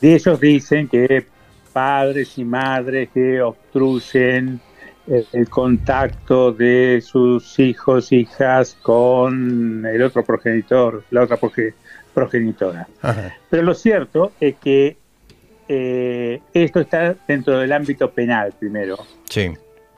de 0.00 0.14
ellos 0.14 0.40
dicen 0.40 0.88
que 0.88 1.26
padres 1.72 2.38
y 2.38 2.44
madres 2.44 3.10
que 3.12 3.40
obstruyen 3.40 4.60
el, 5.06 5.48
contacto 5.48 6.52
de 6.52 7.02
sus 7.04 7.58
hijos, 7.58 8.12
hijas 8.12 8.76
con 8.82 9.84
el 9.84 10.02
otro 10.02 10.24
progenitor, 10.24 11.04
la 11.10 11.22
otra 11.22 11.38
progenitora. 12.14 12.88
Pero 13.48 13.62
lo 13.62 13.74
cierto 13.74 14.32
es 14.40 14.56
que 14.56 14.96
eh, 15.68 16.40
esto 16.52 16.80
está 16.80 17.14
dentro 17.26 17.58
del 17.58 17.72
ámbito 17.72 18.10
penal 18.10 18.52
primero. 18.58 18.98
Sí. 19.28 19.52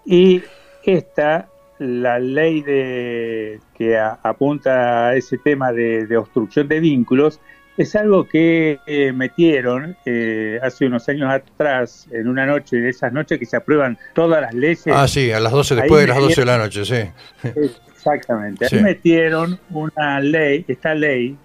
Y 0.05 0.43
esta, 0.85 1.49
la 1.79 2.19
ley 2.19 2.63
de, 2.63 3.61
que 3.77 3.99
apunta 3.99 5.09
a 5.09 5.17
ese 5.17 5.39
tema 5.39 5.73
de, 5.73 6.17
obstrucción 6.17 6.69
de 6.69 6.81
vínculos, 6.81 7.41
es 7.77 7.97
algo 7.97 8.29
que 8.29 8.79
eh, 8.87 9.13
metieron 9.13 9.97
eh, 10.05 10.61
hace 10.63 10.87
unos 10.87 11.09
años 11.09 11.33
atrás, 11.33 12.07
en 12.11 12.29
una 12.29 12.45
noche, 12.45 12.77
de 12.77 12.91
esas 12.91 13.13
noches 13.13 13.39
que 13.39 13.47
se 13.47 13.57
aprueban 13.57 13.99
todas 14.13 14.43
las 14.43 14.55
leyes. 14.55 14.87
Ah, 14.89 15.09
sí, 15.09 15.33
a 15.33 15.41
las 15.41 15.53
12, 15.53 15.77
después 15.77 16.03
de 16.03 16.09
las 16.09 16.19
12 16.19 16.41
de 16.43 16.47
la 16.47 16.59
noche, 16.59 16.85
sí. 16.85 17.49
Exactamente. 17.95 18.67
Ahí 18.71 18.83
metieron 18.83 19.59
una 19.71 20.21
ley, 20.21 20.65
esta 20.69 20.95
ley, 20.95 21.37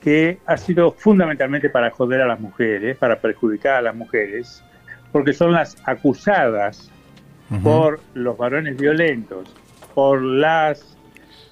que 0.00 0.38
ha 0.46 0.56
sido 0.56 0.92
fundamentalmente 0.92 1.68
para 1.68 1.90
joder 1.90 2.20
a 2.20 2.26
las 2.26 2.40
mujeres, 2.40 2.96
para 2.96 3.18
perjudicar 3.20 3.76
a 3.76 3.82
las 3.82 3.94
mujeres, 3.94 4.62
porque 5.12 5.32
son 5.32 5.52
las 5.52 5.76
acusadas 5.84 6.90
por 7.62 8.00
los 8.14 8.36
varones 8.36 8.76
violentos, 8.76 9.48
por 9.94 10.22
las 10.22 10.96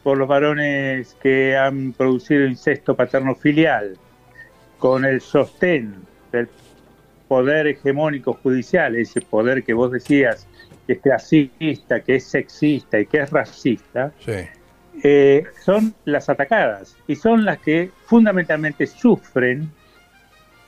por 0.02 0.18
los 0.18 0.28
varones 0.28 1.16
que 1.22 1.56
han 1.56 1.94
producido 1.94 2.44
incesto 2.44 2.94
paterno 2.94 3.34
filial, 3.34 3.96
con 4.78 5.06
el 5.06 5.22
sostén 5.22 5.94
del 6.30 6.46
poder 7.26 7.66
hegemónico 7.68 8.34
judicial, 8.34 8.96
ese 8.96 9.22
poder 9.22 9.64
que 9.64 9.72
vos 9.72 9.90
decías 9.90 10.46
que 10.86 10.92
es 10.92 10.98
clasista, 11.00 12.00
que 12.00 12.16
es 12.16 12.24
sexista 12.24 13.00
y 13.00 13.06
que 13.06 13.20
es 13.20 13.30
racista, 13.30 14.12
eh, 15.02 15.44
son 15.64 15.94
las 16.04 16.28
atacadas 16.28 16.96
y 17.06 17.16
son 17.16 17.44
las 17.44 17.58
que 17.58 17.90
fundamentalmente 18.04 18.86
sufren 18.86 19.70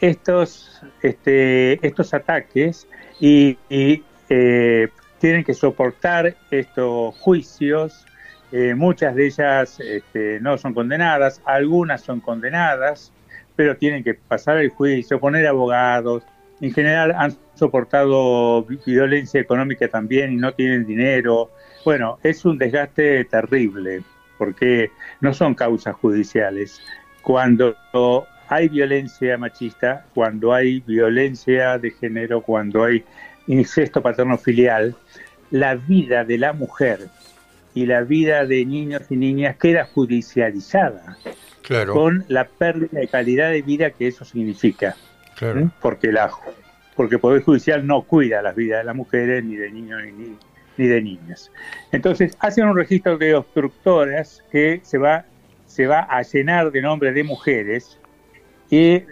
estos, 0.01 0.83
este, 1.03 1.87
estos 1.87 2.15
ataques 2.15 2.89
y, 3.21 3.59
eh, 3.71 4.89
tienen 5.19 5.45
que 5.45 5.55
soportar 5.55 6.37
estos 6.51 7.15
juicios. 7.17 8.07
Eh, 8.53 8.75
muchas 8.75 9.15
de 9.15 9.27
ellas 9.27 9.81
este, 9.81 10.41
no 10.41 10.57
son 10.59 10.73
condenadas, 10.73 11.43
algunas 11.45 12.01
son 12.03 12.21
condenadas, 12.21 13.13
pero 13.57 13.77
tienen 13.77 14.05
que 14.05 14.15
pasar 14.15 14.59
el 14.59 14.71
juicio, 14.71 15.19
poner 15.19 15.47
abogados. 15.47 16.23
En 16.61 16.73
general 16.73 17.13
han 17.17 17.37
soportado 17.55 18.65
violencia 18.87 19.41
económica 19.41 19.89
también 19.89 20.33
y 20.33 20.37
no 20.37 20.55
tienen 20.55 20.87
dinero. 20.87 21.51
Bueno, 21.85 22.19
es 22.23 22.45
un 22.45 22.57
desgaste 22.59 23.25
terrible 23.25 24.03
porque 24.39 24.91
no 25.21 25.35
son 25.35 25.55
causas 25.55 25.95
judiciales. 25.97 26.81
Cuando 27.23 27.77
hay 28.49 28.69
violencia 28.69 29.37
machista, 29.39 30.07
cuando 30.15 30.55
hay 30.55 30.81
violencia 30.81 31.79
de 31.79 31.91
género, 31.91 32.43
cuando 32.43 32.85
hay 32.85 33.05
incesto 33.47 34.03
paterno 34.03 34.39
filial, 34.39 34.95
la 35.51 35.75
vida 35.75 36.25
de 36.25 36.39
la 36.39 36.53
mujer 36.53 37.09
y 37.75 37.87
la 37.87 38.03
vida 38.03 38.47
de 38.47 38.65
niños 38.65 39.03
y 39.11 39.17
niñas 39.17 39.57
queda 39.57 39.85
judicializada 39.85 41.17
claro. 41.63 41.93
con 41.93 42.25
la 42.29 42.45
pérdida 42.47 43.01
de 43.01 43.09
calidad 43.09 43.51
de 43.51 43.63
vida 43.63 43.91
que 43.91 44.09
eso 44.09 44.25
significa. 44.25 44.97
Claro. 45.37 45.71
Porque, 45.83 46.11
la, 46.11 46.31
porque 46.95 47.17
el 47.17 47.21
Poder 47.21 47.43
Judicial 47.43 47.87
no 47.87 48.03
cuida 48.03 48.41
las 48.41 48.57
vidas 48.57 48.81
de 48.81 48.85
las 48.85 48.97
mujeres, 48.97 49.45
ni 49.45 49.57
de 49.57 49.71
niños 49.71 50.01
ni, 50.17 50.37
ni 50.79 50.87
de 50.87 51.03
niñas. 51.03 51.53
Entonces, 51.93 52.37
hacen 52.41 52.67
un 52.67 52.77
registro 52.77 53.19
de 53.19 53.35
obstructoras 53.35 54.43
que 54.51 54.81
se 54.83 54.97
va, 54.97 55.27
se 55.67 55.87
va 55.87 56.01
a 56.01 56.23
llenar 56.23 56.73
de 56.73 56.81
nombres 56.81 57.15
de 57.15 57.25
mujeres 57.25 57.99
y 58.71 59.03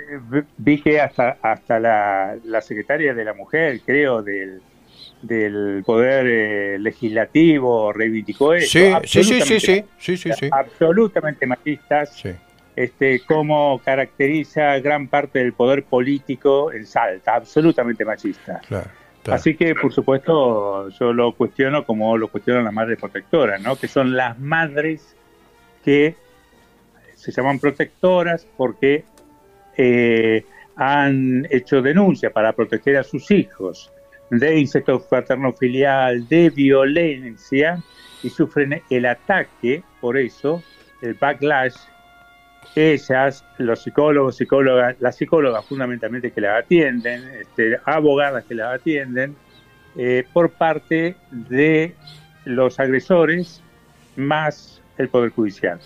vi 0.58 0.80
que 0.80 1.00
hasta, 1.00 1.38
hasta 1.42 1.78
la, 1.78 2.36
la 2.44 2.60
secretaria 2.60 3.14
de 3.14 3.24
la 3.24 3.34
mujer, 3.34 3.80
creo, 3.84 4.22
del, 4.22 4.60
del 5.22 5.82
poder 5.84 6.26
eh, 6.26 6.78
legislativo 6.78 7.92
reivindicó 7.92 8.54
eso. 8.54 8.66
Sí, 8.68 8.92
sí, 9.04 9.24
sí, 9.24 9.60
sí, 9.60 10.16
sí, 10.16 10.32
sí, 10.32 10.48
Absolutamente 10.50 11.46
machistas. 11.46 12.22
Este, 12.76 13.20
como 13.20 13.80
caracteriza 13.84 14.80
gran 14.80 15.06
parte 15.06 15.38
del 15.38 15.52
poder 15.52 15.84
político 15.84 16.72
en 16.72 16.86
Salta, 16.86 17.36
absolutamente 17.36 18.04
machista. 18.04 18.60
Así 19.28 19.54
que, 19.54 19.76
por 19.76 19.92
supuesto, 19.92 20.88
yo 20.88 21.12
lo 21.12 21.32
cuestiono 21.32 21.86
como 21.86 22.16
lo 22.18 22.26
cuestionan 22.28 22.64
las 22.64 22.72
madres 22.72 22.98
protectoras, 22.98 23.62
¿no? 23.62 23.76
que 23.76 23.86
son 23.86 24.16
las 24.16 24.40
madres 24.40 25.14
que 25.84 26.16
se 27.14 27.30
llaman 27.30 27.60
protectoras 27.60 28.46
porque 28.56 29.04
eh, 29.76 30.44
han 30.76 31.46
hecho 31.50 31.82
denuncia 31.82 32.30
para 32.30 32.52
proteger 32.52 32.96
a 32.96 33.04
sus 33.04 33.30
hijos 33.30 33.92
de 34.30 34.58
incesto 34.58 35.00
paterno-filial, 35.00 36.26
de 36.28 36.50
violencia, 36.50 37.82
y 38.22 38.30
sufren 38.30 38.82
el 38.90 39.06
ataque, 39.06 39.82
por 40.00 40.16
eso, 40.16 40.62
el 41.02 41.14
backlash, 41.14 41.74
ellas, 42.74 43.44
los 43.58 43.82
psicólogos, 43.82 44.36
psicólogas, 44.36 44.96
las 44.98 45.16
psicólogas 45.16 45.64
fundamentalmente 45.66 46.32
que 46.32 46.40
las 46.40 46.64
atienden, 46.64 47.22
este, 47.40 47.78
abogadas 47.84 48.44
que 48.44 48.54
las 48.54 48.80
atienden, 48.80 49.36
eh, 49.96 50.24
por 50.32 50.50
parte 50.50 51.14
de 51.30 51.94
los 52.44 52.80
agresores 52.80 53.62
más 54.16 54.82
el 54.98 55.08
Poder 55.08 55.30
Judicial. 55.30 55.78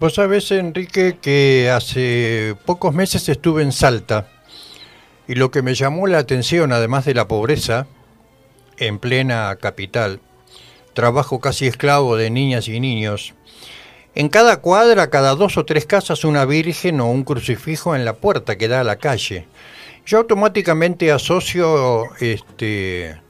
Vos 0.00 0.14
sabés, 0.14 0.52
Enrique, 0.52 1.18
que 1.20 1.72
hace 1.74 2.54
pocos 2.64 2.94
meses 2.94 3.28
estuve 3.28 3.64
en 3.64 3.72
Salta 3.72 4.28
y 5.26 5.34
lo 5.34 5.50
que 5.50 5.60
me 5.60 5.74
llamó 5.74 6.06
la 6.06 6.18
atención, 6.18 6.70
además 6.70 7.04
de 7.04 7.14
la 7.14 7.26
pobreza, 7.26 7.88
en 8.76 9.00
plena 9.00 9.56
capital, 9.56 10.20
trabajo 10.92 11.40
casi 11.40 11.66
esclavo 11.66 12.16
de 12.16 12.30
niñas 12.30 12.68
y 12.68 12.78
niños, 12.78 13.34
en 14.14 14.28
cada 14.28 14.60
cuadra, 14.60 15.10
cada 15.10 15.34
dos 15.34 15.56
o 15.56 15.64
tres 15.64 15.84
casas, 15.84 16.24
una 16.24 16.44
virgen 16.44 17.00
o 17.00 17.10
un 17.10 17.24
crucifijo 17.24 17.96
en 17.96 18.04
la 18.04 18.14
puerta 18.14 18.56
que 18.56 18.68
da 18.68 18.82
a 18.82 18.84
la 18.84 18.96
calle. 18.96 19.48
Yo 20.06 20.18
automáticamente 20.18 21.10
asocio 21.10 22.04
este, 22.20 23.20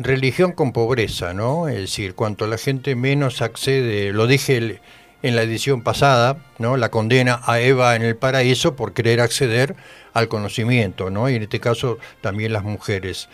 religión 0.00 0.50
con 0.50 0.72
pobreza, 0.72 1.32
¿no? 1.32 1.68
Es 1.68 1.78
decir, 1.78 2.16
cuanto 2.16 2.48
la 2.48 2.58
gente 2.58 2.96
menos 2.96 3.40
accede, 3.40 4.12
lo 4.12 4.26
dije 4.26 4.80
en 5.22 5.36
la 5.36 5.42
edición 5.42 5.82
pasada, 5.82 6.38
¿no? 6.58 6.76
La 6.76 6.90
condena 6.90 7.40
a 7.44 7.60
Eva 7.60 7.96
en 7.96 8.02
el 8.02 8.16
paraíso 8.16 8.76
por 8.76 8.92
querer 8.92 9.20
acceder 9.20 9.74
al 10.12 10.28
conocimiento, 10.28 11.10
¿no? 11.10 11.28
Y 11.28 11.34
en 11.34 11.42
este 11.42 11.60
caso 11.60 11.98
también 12.20 12.52
las 12.52 12.64
mujeres. 12.64 13.28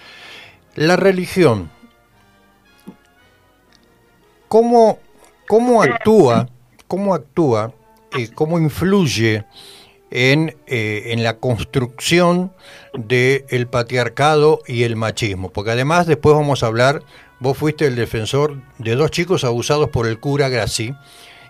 La 0.75 0.97
religión, 0.97 1.70
¿cómo, 4.49 4.99
cómo 5.47 5.83
actúa, 5.83 6.49
cómo 6.88 7.14
actúa, 7.14 7.73
eh, 8.16 8.29
cómo 8.35 8.59
influye 8.59 9.44
en, 10.11 10.57
eh, 10.66 11.03
en, 11.07 11.23
la 11.23 11.37
construcción 11.38 12.53
del 12.94 13.66
patriarcado 13.66 14.62
y 14.66 14.85
el 14.85 14.97
machismo? 14.97 15.51
Porque 15.51 15.73
además 15.73 16.07
después 16.07 16.35
vamos 16.35 16.62
a 16.62 16.66
hablar, 16.66 17.03
vos 17.40 17.59
fuiste 17.59 17.87
el 17.87 17.94
defensor 17.94 18.62
de 18.79 18.97
dos 18.97 19.11
chicos 19.11 19.44
abusados 19.44 19.90
por 19.90 20.07
el 20.07 20.18
cura 20.18 20.49
Graci, 20.49 20.94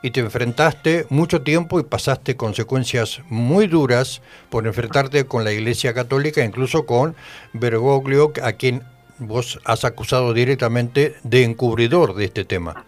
y 0.05 0.11
te 0.11 0.21
enfrentaste 0.21 1.07
mucho 1.09 1.41
tiempo 1.41 1.81
y 1.81 1.83
pasaste 1.83 2.37
consecuencias 2.37 3.23
muy 3.31 3.69
duras 3.69 4.21
por 4.51 4.67
enfrentarte 4.67 5.25
con 5.25 5.45
la 5.45 5.53
Iglesia 5.53 5.95
Católica, 5.95 6.45
incluso 6.45 6.85
con 6.85 7.15
Bergoglio, 7.55 8.31
a 8.43 8.53
quien 8.53 8.83
vos 9.19 9.59
has 9.65 9.87
acusado 9.87 10.35
directamente 10.35 11.15
de 11.23 11.45
encubridor 11.45 12.15
de 12.15 12.27
este 12.27 12.45
tema. 12.45 12.85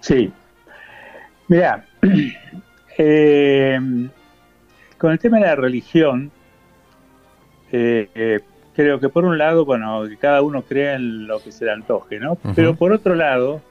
Sí. 0.00 0.30
Mira, 1.48 1.86
eh, 2.98 3.80
con 4.98 5.12
el 5.12 5.18
tema 5.18 5.38
de 5.38 5.46
la 5.46 5.56
religión, 5.56 6.30
eh, 7.72 8.10
eh, 8.14 8.40
creo 8.76 9.00
que 9.00 9.08
por 9.08 9.24
un 9.24 9.38
lado, 9.38 9.64
bueno, 9.64 10.04
que 10.06 10.18
cada 10.18 10.42
uno 10.42 10.60
crea 10.60 10.96
en 10.96 11.26
lo 11.26 11.42
que 11.42 11.52
se 11.52 11.64
le 11.64 11.72
antoje, 11.72 12.20
¿no? 12.20 12.36
Pero 12.54 12.74
por 12.74 12.92
otro 12.92 13.14
lado, 13.14 13.62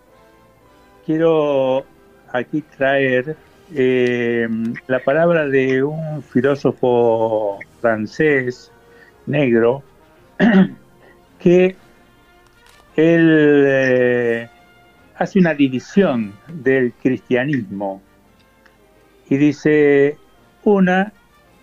quiero 1.05 1.85
aquí 2.31 2.61
traer 2.77 3.35
eh, 3.73 4.47
la 4.87 4.99
palabra 4.99 5.47
de 5.47 5.83
un 5.83 6.21
filósofo 6.23 7.59
francés 7.79 8.71
negro 9.25 9.83
que 11.39 11.75
él 12.95 13.63
eh, 13.67 14.49
hace 15.15 15.39
una 15.39 15.53
división 15.53 16.33
del 16.47 16.93
cristianismo 16.93 18.01
y 19.29 19.37
dice, 19.37 20.17
una 20.63 21.13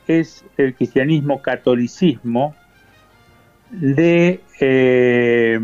es 0.07 0.43
el 0.57 0.75
cristianismo 0.75 1.43
catolicismo 1.43 2.55
de, 3.71 4.41
eh, 4.61 5.61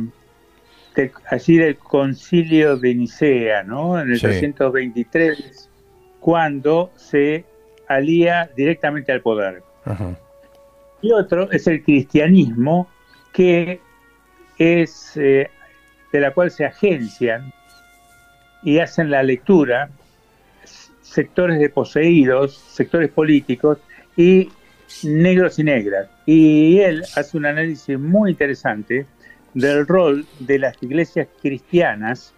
así 1.28 1.57
del 1.57 1.76
concilio 1.76 2.76
de 2.76 2.94
Nicea, 2.94 3.62
¿no? 3.62 4.00
En 4.00 4.11
el 4.11 4.20
323, 4.20 5.70
cuando 6.20 6.90
se 6.96 7.44
alía 7.88 8.50
directamente 8.57 9.12
al 9.12 9.20
poder. 9.20 9.62
Y 11.02 11.12
otro 11.12 11.50
es 11.50 11.66
el 11.66 11.83
cristianismo 11.83 12.88
que 13.33 13.80
es 14.59 15.16
eh, 15.16 15.50
de 16.12 16.20
la 16.20 16.33
cual 16.33 16.50
se 16.50 16.64
agencian 16.64 17.52
y 18.62 18.78
hacen 18.78 19.11
la 19.11 19.22
lectura 19.22 19.90
sectores 21.02 21.59
de 21.59 21.68
poseídos, 21.68 22.54
sectores 22.54 23.11
políticos 23.11 23.78
y 24.16 24.48
negros 25.02 25.59
y 25.59 25.64
negras. 25.64 26.09
Y 26.26 26.78
él 26.78 27.04
hace 27.16 27.37
un 27.37 27.46
análisis 27.46 27.98
muy 27.98 28.30
interesante 28.30 29.07
del 29.54 29.86
rol 29.86 30.26
de 30.40 30.58
las 30.58 30.82
iglesias 30.82 31.28
cristianas 31.40 32.34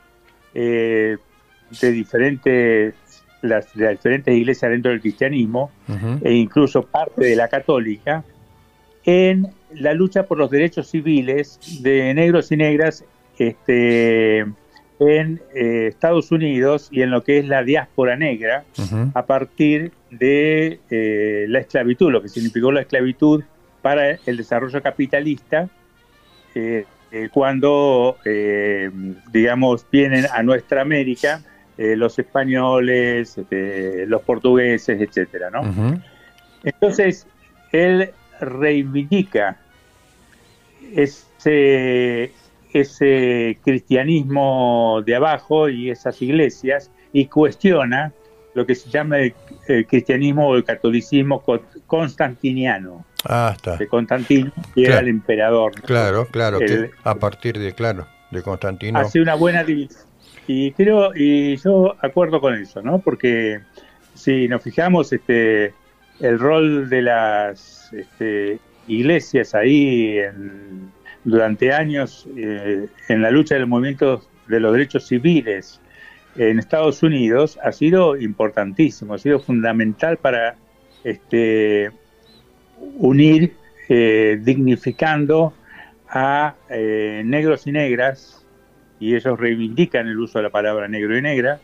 eh, 0.54 1.16
de 1.80 1.92
diferentes 1.92 2.94
las, 3.42 3.72
diferentes 3.74 4.34
iglesias 4.34 4.70
dentro 4.70 4.90
del 4.90 5.00
cristianismo 5.00 5.70
e 6.22 6.32
incluso 6.32 6.82
parte 6.82 7.26
de 7.26 7.36
la 7.36 7.48
católica 7.48 8.24
en 9.04 9.48
la 9.72 9.94
lucha 9.94 10.24
por 10.24 10.38
los 10.38 10.50
derechos 10.50 10.88
civiles 10.88 11.60
de 11.82 12.12
negros 12.14 12.50
y 12.50 12.56
negras 12.56 13.04
este, 13.38 14.46
en 14.98 15.40
eh, 15.54 15.86
Estados 15.88 16.32
Unidos 16.32 16.88
y 16.90 17.02
en 17.02 17.10
lo 17.10 17.22
que 17.22 17.38
es 17.38 17.46
la 17.46 17.62
diáspora 17.62 18.16
negra 18.16 18.64
a 19.14 19.26
partir 19.26 19.92
de 20.10 20.80
eh, 20.90 21.46
la 21.48 21.60
esclavitud, 21.60 22.10
lo 22.10 22.22
que 22.22 22.28
significó 22.28 22.72
la 22.72 22.80
esclavitud 22.80 23.44
para 23.82 24.12
el 24.26 24.36
desarrollo 24.36 24.82
capitalista, 24.82 25.68
eh, 26.54 26.84
cuando, 27.32 28.16
digamos, 29.32 29.86
vienen 29.90 30.26
a 30.32 30.42
nuestra 30.42 30.82
América 30.82 31.42
los 31.78 32.18
españoles, 32.18 33.38
este, 33.38 34.06
los 34.06 34.22
portugueses, 34.22 35.00
etcétera, 35.00 35.50
¿no? 35.50 35.62
Entonces, 36.62 37.26
él 37.72 38.10
reivindica 38.40 39.58
ese, 40.94 42.32
ese 42.72 43.58
cristianismo 43.64 45.02
de 45.04 45.14
abajo 45.16 45.68
y 45.68 45.90
esas 45.90 46.20
iglesias 46.22 46.90
y 47.12 47.26
cuestiona 47.26 48.12
lo 48.54 48.66
que 48.66 48.74
se 48.74 48.90
llama 48.90 49.18
el, 49.18 49.34
cristianismo 49.86 50.48
o 50.48 50.56
el 50.56 50.64
catolicismo 50.64 51.42
constantiniano. 51.86 53.04
Ah, 53.28 53.52
está. 53.54 53.76
De 53.76 53.86
Constantino, 53.86 54.52
que 54.74 54.84
era 54.84 55.00
el 55.00 55.08
emperador. 55.08 55.72
Claro, 55.82 56.26
claro, 56.26 56.58
a 57.04 57.14
partir 57.16 57.58
de, 57.58 57.74
claro, 57.74 58.06
de 58.30 58.42
Constantino. 58.42 58.98
Hace 58.98 59.20
una 59.20 59.34
buena 59.34 59.64
división. 59.64 60.04
Y 60.46 60.72
creo, 60.72 61.12
y 61.14 61.56
yo 61.56 61.96
acuerdo 62.00 62.40
con 62.40 62.54
eso, 62.54 62.80
¿no? 62.80 63.00
Porque 63.00 63.60
si 64.14 64.46
nos 64.48 64.62
fijamos, 64.62 65.12
este, 65.12 65.74
el 66.20 66.38
rol 66.38 66.88
de 66.88 67.02
las 67.02 67.92
este, 67.92 68.60
iglesias 68.86 69.54
ahí 69.54 70.18
durante 71.24 71.72
años 71.72 72.28
eh, 72.36 72.86
en 73.08 73.22
la 73.22 73.30
lucha 73.30 73.56
del 73.56 73.66
movimiento 73.66 74.22
de 74.46 74.60
los 74.60 74.72
derechos 74.72 75.06
civiles 75.08 75.80
en 76.36 76.58
Estados 76.58 77.02
Unidos 77.02 77.58
ha 77.62 77.72
sido 77.72 78.16
importantísimo, 78.16 79.14
ha 79.14 79.18
sido 79.18 79.40
fundamental 79.40 80.18
para 80.18 80.56
este, 81.04 81.90
unir, 82.98 83.54
eh, 83.88 84.38
dignificando 84.40 85.52
a 86.08 86.54
eh, 86.70 87.22
negros 87.24 87.66
y 87.66 87.72
negras, 87.72 88.44
y 88.98 89.14
ellos 89.14 89.38
reivindican 89.38 90.08
el 90.08 90.18
uso 90.18 90.38
de 90.38 90.44
la 90.44 90.50
palabra 90.50 90.88
negro 90.88 91.16
y 91.16 91.22
negra, 91.22 91.60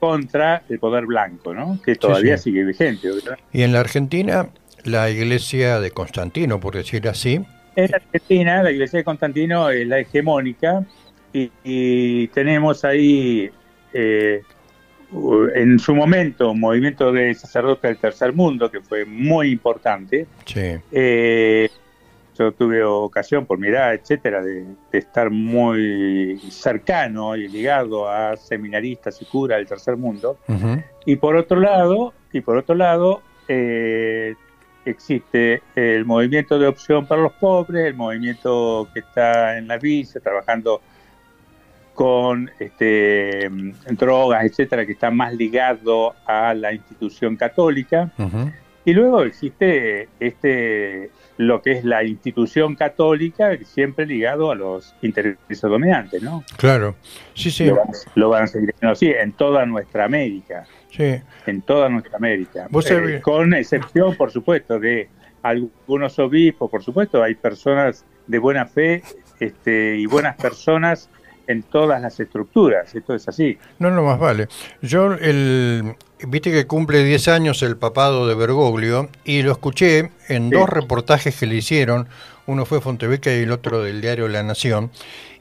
contra 0.00 0.62
el 0.68 0.80
poder 0.80 1.06
blanco, 1.06 1.54
¿no? 1.54 1.78
que 1.84 1.94
todavía 1.94 2.36
sigue 2.36 2.64
vigente. 2.64 3.08
Y 3.52 3.62
en 3.62 3.72
la 3.72 3.80
Argentina 3.80 4.48
la 4.84 5.10
iglesia 5.10 5.80
de 5.80 5.90
Constantino, 5.90 6.60
por 6.60 6.74
decir 6.74 7.08
así. 7.08 7.44
En 7.76 7.94
Argentina, 7.94 8.62
la 8.62 8.70
iglesia 8.70 8.98
de 8.98 9.04
Constantino 9.04 9.70
es 9.70 9.86
la 9.86 10.00
hegemónica 10.00 10.84
y, 11.32 12.26
tenemos 12.28 12.84
ahí 12.84 13.50
eh, 13.94 14.42
en 15.54 15.78
su 15.78 15.94
momento 15.94 16.50
un 16.50 16.60
movimiento 16.60 17.12
de 17.12 17.34
sacerdotes 17.34 17.82
del 17.82 17.98
tercer 17.98 18.32
mundo 18.32 18.70
que 18.70 18.80
fue 18.80 19.04
muy 19.04 19.50
importante. 19.50 20.26
Sí. 20.46 20.76
Eh, 20.90 21.68
yo 22.38 22.52
tuve 22.52 22.82
ocasión, 22.82 23.44
por 23.44 23.58
mirar, 23.58 23.94
etcétera, 23.94 24.42
de, 24.42 24.64
estar 24.92 25.30
muy 25.30 26.40
cercano 26.50 27.36
y 27.36 27.46
ligado 27.46 28.08
a 28.08 28.36
seminaristas 28.36 29.20
y 29.20 29.26
curas 29.26 29.58
del 29.58 29.66
tercer 29.66 29.96
mundo. 29.96 30.38
Y 31.04 31.16
por 31.16 31.36
otro 31.36 31.60
lado, 31.60 32.14
y 32.32 32.40
por 32.40 32.56
otro 32.56 32.74
lado, 32.74 33.20
eh, 33.48 34.34
existe 34.84 35.62
el 35.76 36.04
movimiento 36.04 36.58
de 36.58 36.66
opción 36.66 37.06
para 37.06 37.22
los 37.22 37.32
pobres, 37.34 37.86
el 37.86 37.94
movimiento 37.94 38.88
que 38.94 39.00
está 39.00 39.58
en 39.58 39.68
la 39.68 39.76
visa 39.76 40.18
trabajando 40.20 40.80
con 41.94 42.50
este, 42.58 43.50
drogas, 43.90 44.44
etcétera, 44.44 44.86
que 44.86 44.92
está 44.92 45.10
más 45.10 45.34
ligado 45.34 46.14
a 46.26 46.54
la 46.54 46.72
institución 46.72 47.36
católica. 47.36 48.10
Y 48.84 48.94
luego 48.94 49.22
existe 49.22 50.08
este 50.18 51.10
lo 51.38 51.62
que 51.62 51.72
es 51.72 51.84
la 51.84 52.04
institución 52.04 52.74
católica, 52.74 53.56
siempre 53.64 54.06
ligado 54.06 54.50
a 54.50 54.54
los 54.54 54.94
intereses 55.02 55.60
dominantes, 55.60 56.22
¿no? 56.22 56.44
Claro, 56.56 56.94
sí, 57.34 57.50
sí. 57.50 57.70
Lo, 58.14 58.28
van 58.28 58.44
a 58.44 58.46
seguir 58.46 58.74
así 58.82 59.10
en 59.10 59.32
toda 59.32 59.64
nuestra 59.66 60.04
América. 60.04 60.66
Sí. 60.90 61.20
En 61.46 61.62
toda 61.62 61.88
nuestra 61.88 62.16
América. 62.16 62.68
Eh, 62.90 63.20
con 63.22 63.54
excepción, 63.54 64.14
por 64.14 64.30
supuesto, 64.30 64.78
de 64.78 65.08
algunos 65.42 66.18
obispos, 66.18 66.70
por 66.70 66.82
supuesto, 66.82 67.22
hay 67.22 67.34
personas 67.34 68.04
de 68.26 68.38
buena 68.38 68.66
fe 68.66 69.02
este, 69.40 69.96
y 69.96 70.06
buenas 70.06 70.36
personas 70.36 71.08
en 71.46 71.62
todas 71.62 72.00
las 72.00 72.18
estructuras, 72.20 72.94
esto 72.94 73.14
es 73.14 73.28
así. 73.28 73.58
No, 73.78 73.90
no 73.90 74.02
más 74.02 74.18
vale. 74.18 74.48
Yo, 74.80 75.12
el, 75.14 75.94
viste 76.26 76.50
que 76.50 76.66
cumple 76.66 77.04
10 77.04 77.28
años 77.28 77.62
el 77.62 77.76
papado 77.76 78.26
de 78.26 78.34
Bergoglio 78.34 79.08
y 79.24 79.42
lo 79.42 79.52
escuché 79.52 80.10
en 80.28 80.50
dos 80.50 80.68
reportajes 80.68 81.38
que 81.38 81.46
le 81.46 81.56
hicieron, 81.56 82.08
uno 82.46 82.64
fue 82.64 82.80
Fontebeca 82.80 83.32
y 83.32 83.42
el 83.42 83.52
otro 83.52 83.82
del 83.82 84.00
diario 84.00 84.28
La 84.28 84.42
Nación, 84.42 84.90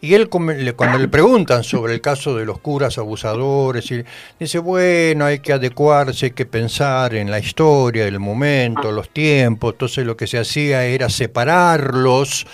y 0.01 0.13
él 0.13 0.29
cuando 0.29 0.97
le 0.97 1.07
preguntan 1.07 1.63
sobre 1.63 1.93
el 1.93 2.01
caso 2.01 2.35
de 2.35 2.45
los 2.45 2.59
curas 2.59 2.97
abusadores, 2.97 3.89
y 3.91 4.03
dice, 4.39 4.59
bueno, 4.59 5.25
hay 5.25 5.39
que 5.39 5.53
adecuarse, 5.53 6.27
hay 6.27 6.31
que 6.31 6.45
pensar 6.45 7.15
en 7.15 7.29
la 7.29 7.39
historia, 7.39 8.07
el 8.07 8.19
momento, 8.19 8.91
los 8.91 9.09
tiempos, 9.09 9.73
entonces 9.73 10.05
lo 10.05 10.17
que 10.17 10.27
se 10.27 10.39
hacía 10.39 10.83
era 10.85 11.09
separarlos, 11.09 12.45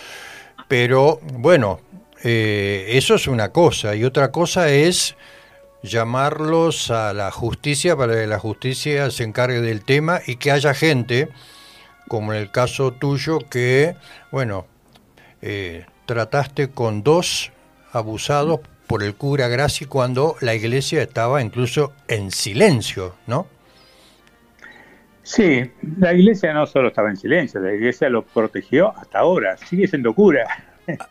pero 0.67 1.19
bueno, 1.33 1.79
eh, 2.23 2.85
eso 2.89 3.15
es 3.15 3.27
una 3.27 3.49
cosa, 3.51 3.95
y 3.95 4.03
otra 4.03 4.31
cosa 4.31 4.69
es 4.69 5.15
llamarlos 5.83 6.91
a 6.91 7.13
la 7.13 7.31
justicia 7.31 7.95
para 7.95 8.15
que 8.15 8.27
la 8.27 8.39
justicia 8.39 9.09
se 9.11 9.23
encargue 9.23 9.61
del 9.61 9.83
tema 9.83 10.21
y 10.25 10.37
que 10.37 10.51
haya 10.51 10.73
gente, 10.73 11.29
como 12.07 12.33
en 12.33 12.39
el 12.39 12.51
caso 12.51 12.91
tuyo, 12.93 13.39
que, 13.49 13.95
bueno, 14.31 14.65
eh, 15.41 15.85
trataste 16.05 16.69
con 16.69 17.03
dos 17.03 17.51
abusados 17.91 18.61
por 18.87 19.03
el 19.03 19.15
cura 19.15 19.47
Graci 19.47 19.85
cuando 19.85 20.35
la 20.41 20.55
iglesia 20.55 21.01
estaba 21.01 21.41
incluso 21.41 21.93
en 22.07 22.31
silencio, 22.31 23.15
¿no? 23.27 23.47
Sí, 25.23 25.69
la 25.99 26.13
iglesia 26.13 26.53
no 26.53 26.65
solo 26.65 26.87
estaba 26.87 27.09
en 27.09 27.17
silencio, 27.17 27.59
la 27.59 27.73
iglesia 27.73 28.09
lo 28.09 28.23
protegió 28.23 28.97
hasta 28.97 29.19
ahora, 29.19 29.57
sigue 29.57 29.85
siendo 29.85 30.13
cura. 30.13 30.47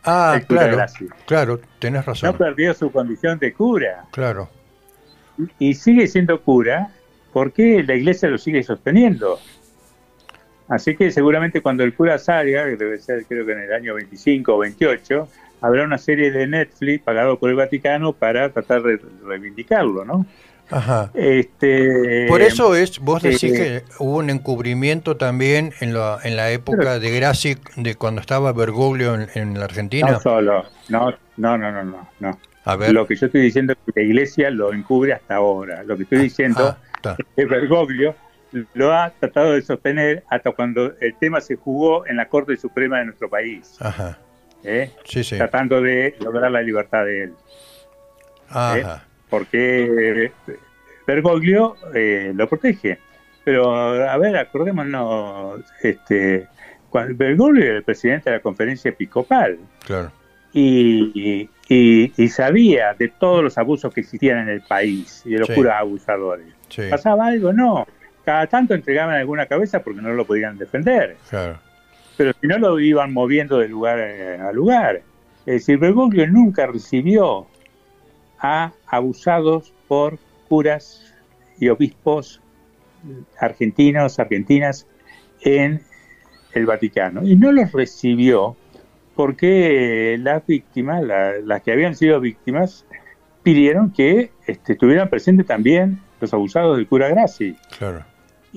Ah, 0.03 0.39
claro, 0.47 0.85
claro, 1.25 1.61
tenés 1.79 2.05
razón. 2.05 2.31
No 2.31 2.37
perdió 2.37 2.73
su 2.73 2.91
condición 2.91 3.39
de 3.39 3.53
cura. 3.53 4.05
Claro. 4.11 4.49
Y 5.59 5.75
sigue 5.75 6.07
siendo 6.07 6.41
cura 6.41 6.91
porque 7.33 7.83
la 7.83 7.95
iglesia 7.95 8.29
lo 8.29 8.37
sigue 8.37 8.63
sosteniendo. 8.63 9.39
Así 10.67 10.95
que 10.95 11.11
seguramente 11.11 11.61
cuando 11.61 11.83
el 11.83 11.93
cura 11.93 12.17
salga, 12.17 12.65
que 12.65 12.75
debe 12.75 12.97
ser 12.99 13.25
creo 13.25 13.45
que 13.45 13.53
en 13.53 13.59
el 13.59 13.73
año 13.73 13.93
25 13.93 14.55
o 14.55 14.57
28, 14.59 15.27
habrá 15.61 15.83
una 15.83 15.97
serie 15.97 16.31
de 16.31 16.47
Netflix 16.47 17.03
pagado 17.03 17.39
por 17.39 17.49
el 17.49 17.55
Vaticano 17.55 18.13
para 18.13 18.51
tratar 18.51 18.83
de 18.83 18.99
reivindicarlo, 19.23 20.03
¿no? 20.03 20.25
Ajá. 20.69 21.11
Este, 21.13 22.25
por 22.27 22.41
eso 22.41 22.75
es, 22.75 22.99
vos 22.99 23.23
decís 23.23 23.53
eh, 23.53 23.83
que 23.85 24.03
hubo 24.03 24.17
un 24.17 24.29
encubrimiento 24.29 25.15
también 25.15 25.73
en 25.79 25.93
la, 25.93 26.19
en 26.23 26.35
la 26.35 26.51
época 26.51 26.99
de 26.99 27.11
Graci, 27.11 27.55
de 27.77 27.95
cuando 27.95 28.19
estaba 28.19 28.51
Bergoglio 28.51 29.17
en, 29.33 29.57
la 29.57 29.65
Argentina. 29.65 30.11
No 30.11 30.19
solo, 30.19 30.65
no, 30.89 31.11
no, 31.37 31.57
no, 31.57 31.83
no, 31.83 32.09
no. 32.19 32.39
A 32.65 32.75
ver. 32.75 32.91
Lo 32.91 33.07
que 33.07 33.15
yo 33.15 33.27
estoy 33.27 33.41
diciendo 33.41 33.73
es 33.73 33.79
que 33.85 34.01
la 34.01 34.05
Iglesia 34.05 34.49
lo 34.49 34.73
encubre 34.73 35.13
hasta 35.13 35.35
ahora. 35.35 35.83
Lo 35.83 35.95
que 35.95 36.03
estoy 36.03 36.19
ah, 36.19 36.21
diciendo 36.23 36.77
ah, 37.05 37.15
es 37.17 37.25
que 37.35 37.45
Bergoglio 37.45 38.13
lo 38.73 38.93
ha 38.93 39.09
tratado 39.11 39.53
de 39.53 39.61
sostener 39.61 40.23
hasta 40.29 40.51
cuando 40.51 40.93
el 40.99 41.15
tema 41.15 41.39
se 41.39 41.55
jugó 41.55 42.05
en 42.07 42.17
la 42.17 42.27
Corte 42.27 42.57
Suprema 42.57 42.99
de 42.99 43.05
nuestro 43.05 43.29
país. 43.29 43.77
Ajá. 43.79 44.19
¿Eh? 44.63 44.91
Sí, 45.05 45.23
sí. 45.23 45.37
Tratando 45.37 45.81
de 45.81 46.15
lograr 46.19 46.51
la 46.51 46.61
libertad 46.61 47.05
de 47.05 47.23
él. 47.23 47.33
Ajá. 48.49 48.77
¿Eh? 48.77 49.07
Porque 49.29 50.31
Bergoglio 51.05 51.75
eh, 51.93 52.31
lo 52.35 52.47
protege. 52.47 52.99
Pero, 53.43 53.73
a 53.73 54.17
ver, 54.17 54.35
acordémonos, 54.37 55.61
este, 55.81 56.47
cuando 56.89 57.15
Bergoglio 57.15 57.63
era 57.63 57.77
el 57.77 57.83
presidente 57.83 58.29
de 58.29 58.37
la 58.37 58.41
conferencia 58.41 58.89
episcopal. 58.89 59.57
Claro. 59.85 60.11
Y, 60.53 61.49
y, 61.69 62.27
sabía 62.29 62.93
de 62.93 63.09
todos 63.09 63.43
los 63.43 63.57
abusos 63.57 63.93
que 63.93 64.01
existían 64.01 64.39
en 64.39 64.49
el 64.49 64.61
país 64.61 65.21
y 65.25 65.31
de 65.31 65.39
los 65.39 65.49
puros 65.49 65.73
abusadores. 65.73 66.47
¿Pasaba 66.89 67.27
algo? 67.27 67.53
No 67.53 67.85
cada 68.27 68.45
tanto 68.45 68.73
entregaban 68.73 69.15
alguna 69.15 69.45
cabeza 69.45 69.81
porque 69.81 70.01
no 70.01 70.11
lo 70.11 70.25
podían 70.25 70.57
defender. 70.57 71.15
Pero 72.17 72.33
si 72.41 72.45
no 72.45 72.57
lo 72.57 72.77
iban 72.77 73.13
moviendo 73.13 73.57
de 73.57 73.69
lugar 73.69 73.99
eh, 74.01 74.37
a 74.37 74.51
lugar. 74.51 75.01
Es 75.45 75.53
decir, 75.53 75.77
Bergoglio 75.77 76.27
nunca 76.27 76.67
recibió 76.67 77.47
a 78.39 78.73
abusados 78.87 79.73
por 79.87 80.19
curas 80.47 81.13
y 81.59 81.69
obispos 81.69 82.41
argentinos, 83.39 84.19
argentinas 84.19 84.87
en 85.41 85.81
el 86.53 86.65
Vaticano. 86.65 87.23
Y 87.23 87.35
no 87.35 87.51
los 87.51 87.71
recibió 87.71 88.55
porque 89.15 90.17
las 90.19 90.45
víctimas, 90.45 91.03
las 91.43 91.61
que 91.63 91.71
habían 91.71 91.95
sido 91.95 92.19
víctimas, 92.19 92.85
pidieron 93.43 93.91
que 93.91 94.31
este, 94.45 94.73
estuvieran 94.73 95.09
presentes 95.09 95.45
también 95.45 95.99
los 96.19 96.33
abusados 96.33 96.77
del 96.77 96.87
cura 96.87 97.09
Graci. 97.09 97.55
Claro 97.77 98.03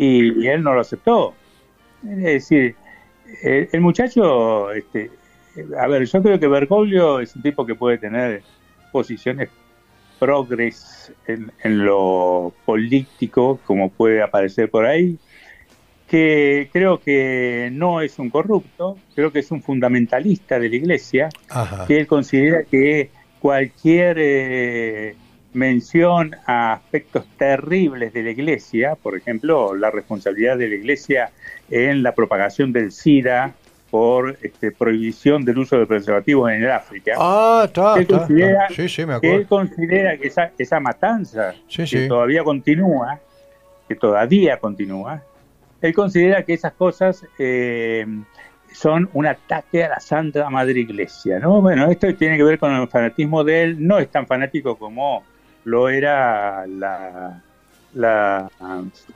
y, 0.01 0.47
él 0.47 0.63
no 0.63 0.75
lo 0.75 0.81
aceptó. 0.81 1.35
Es 2.03 2.17
decir, 2.17 2.75
el, 3.43 3.81
muchacho, 3.81 4.73
este, 4.73 5.11
a 5.79 5.87
ver, 5.87 6.05
yo 6.05 6.23
creo 6.23 6.41
que 6.41 6.49
Bergoglio 6.49 7.21
es 7.21 7.37
un 7.37 7.43
tipo 7.43 7.67
que 7.67 7.75
puede 7.75 7.99
tener 7.99 8.43
posiciones 8.93 9.51
progres 10.21 11.13
en, 11.27 11.51
lo 11.85 12.53
político, 12.65 13.59
como 13.65 13.91
puede 13.91 14.23
aparecer 14.23 14.71
por 14.71 14.87
ahí, 14.87 15.19
que 16.07 16.69
creo 16.73 17.01
que 17.01 17.71
no 17.73 18.01
es 18.01 18.19
un 18.19 18.31
corrupto, 18.31 18.99
creo 19.15 19.33
que 19.33 19.39
es 19.41 19.51
un 19.51 19.63
fundamentalista 19.63 20.61
de 20.61 20.69
la 20.69 20.77
iglesia, 20.77 21.29
que 21.89 21.99
él 21.99 22.07
considera 22.07 22.65
que 22.65 23.11
cualquier 23.41 24.17
eh, 24.21 25.17
mención 25.53 26.37
a 26.47 26.75
aspectos 26.75 27.25
terribles 27.37 28.13
de 28.13 28.23
la 28.23 28.31
Iglesia, 28.31 28.97
por 29.03 29.17
ejemplo, 29.17 29.75
la 29.75 29.91
responsabilidad 29.91 30.59
de 30.59 30.69
la 30.69 30.75
Iglesia 30.77 31.31
en 31.71 32.03
la 32.03 32.15
propagación 32.15 32.73
del 32.73 32.93
SIDA 32.93 33.55
por 33.91 34.37
este, 34.43 34.71
prohibición 34.71 35.45
del 35.45 35.59
uso 35.59 35.79
de 35.79 35.87
preservativos 35.87 36.51
en 36.51 36.63
el 36.63 36.71
África. 36.71 37.15
Ah, 37.19 37.65
está, 37.67 37.99
él 37.99 38.07
Considera, 38.07 38.69
sí, 38.71 38.89
sí, 38.89 39.05
me 39.05 39.15
acuerdo. 39.15 39.37
él 39.37 39.47
considera 39.47 40.17
que 40.17 40.29
esa, 40.29 40.53
esa 40.57 40.81
matanza 40.81 41.55
que 41.69 42.07
todavía 42.07 42.45
continúa, 42.45 43.19
que 43.89 43.97
todavía 43.97 44.59
continúa, 44.59 45.23
él 45.83 45.95
considera 45.95 46.45
que 46.45 46.55
esas 46.55 46.73
cosas 46.75 47.27
eh, 47.39 48.07
son 48.73 49.09
un 49.13 49.27
ataque 49.27 49.85
a 49.85 49.89
la 49.89 50.01
Santa 50.01 50.49
Madre 50.51 50.81
Iglesia, 50.81 51.39
¿no? 51.41 51.61
Bueno, 51.61 51.91
esto 51.91 52.15
tiene 52.15 52.37
que 52.37 52.45
ver 52.45 52.59
con 52.59 52.73
el 52.73 52.89
fanatismo 52.89 53.43
de 53.43 53.63
él, 53.65 53.87
no 53.87 53.99
es 53.99 54.09
tan 54.09 54.27
fanático 54.27 54.77
como 54.77 55.25
lo 55.65 55.89
era 55.89 56.67
la, 56.67 57.43
la 57.95 58.49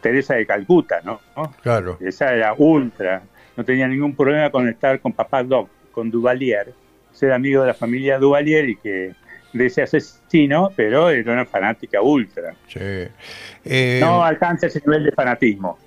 Teresa 0.01 0.35
de 0.35 0.47
Calcuta, 0.47 1.01
¿no? 1.05 1.21
Claro. 1.63 1.97
Esa 2.01 2.35
era 2.35 2.55
ultra, 2.57 3.23
no 3.57 3.65
tenía 3.65 3.89
ningún 3.89 4.15
problema 4.15 4.51
con 4.51 4.69
estar 4.69 5.01
con 5.01 5.13
papá 5.13 5.43
Doc, 5.43 5.69
con 5.93 6.11
Duvalier, 6.11 6.73
ser 7.13 7.33
amigo 7.33 7.63
de 7.63 7.69
la 7.69 7.75
familia 7.75 8.19
Duvalier 8.19 8.69
y 8.69 8.77
que 8.77 9.13
de 9.53 9.67
ese 9.67 9.83
asesino, 9.83 10.73
pero 10.75 11.11
era 11.11 11.33
una 11.33 11.47
fanática 11.47 12.03
ultra. 12.03 12.55
Sí. 12.67 13.09
Eh, 13.65 13.99
no 14.01 14.25
alcanza 14.25 14.67
ese 14.67 14.81
nivel 14.85 15.05
de 15.05 15.13
fanatismo. 15.13 15.79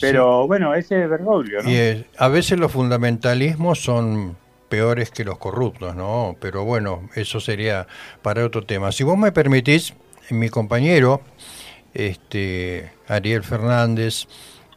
Pero 0.00 0.48
bueno, 0.48 0.74
ese 0.74 1.04
es 1.04 1.08
Bergoglio, 1.08 1.62
¿no? 1.62 1.70
Y 1.70 2.04
a 2.18 2.28
veces 2.28 2.58
los 2.58 2.72
fundamentalismos 2.72 3.80
son 3.80 4.36
peores 4.68 5.10
que 5.10 5.22
los 5.22 5.38
corruptos, 5.38 5.94
¿no? 5.94 6.34
Pero 6.40 6.64
bueno, 6.64 7.08
eso 7.14 7.38
sería 7.38 7.86
para 8.22 8.44
otro 8.44 8.64
tema. 8.64 8.90
Si 8.90 9.04
vos 9.04 9.16
me 9.16 9.30
permitís, 9.30 9.94
mi 10.30 10.48
compañero, 10.48 11.20
este, 11.94 12.90
Ariel 13.06 13.44
Fernández, 13.44 14.26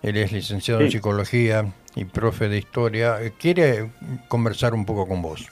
él 0.03 0.17
es 0.17 0.31
licenciado 0.31 0.81
en 0.81 0.91
psicología 0.91 1.73
y 1.95 2.05
profe 2.05 2.49
de 2.49 2.57
historia, 2.57 3.17
quiere 3.39 3.91
conversar 4.27 4.73
un 4.73 4.85
poco 4.85 5.07
con 5.07 5.21
vos. 5.21 5.47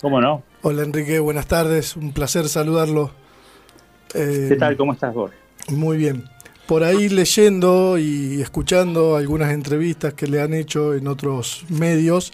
¿Cómo 0.00 0.20
no? 0.20 0.42
Hola 0.62 0.82
Enrique, 0.82 1.18
buenas 1.18 1.46
tardes, 1.46 1.96
un 1.96 2.12
placer 2.12 2.48
saludarlo. 2.48 3.10
¿Qué 4.12 4.56
tal? 4.58 4.76
¿Cómo 4.76 4.92
estás 4.92 5.14
vos? 5.14 5.30
Muy 5.68 5.96
bien. 5.96 6.24
Por 6.66 6.84
ahí 6.84 7.08
leyendo 7.08 7.98
y 7.98 8.40
escuchando 8.40 9.16
algunas 9.16 9.52
entrevistas 9.52 10.14
que 10.14 10.26
le 10.26 10.40
han 10.40 10.54
hecho 10.54 10.94
en 10.94 11.08
otros 11.08 11.64
medios, 11.68 12.32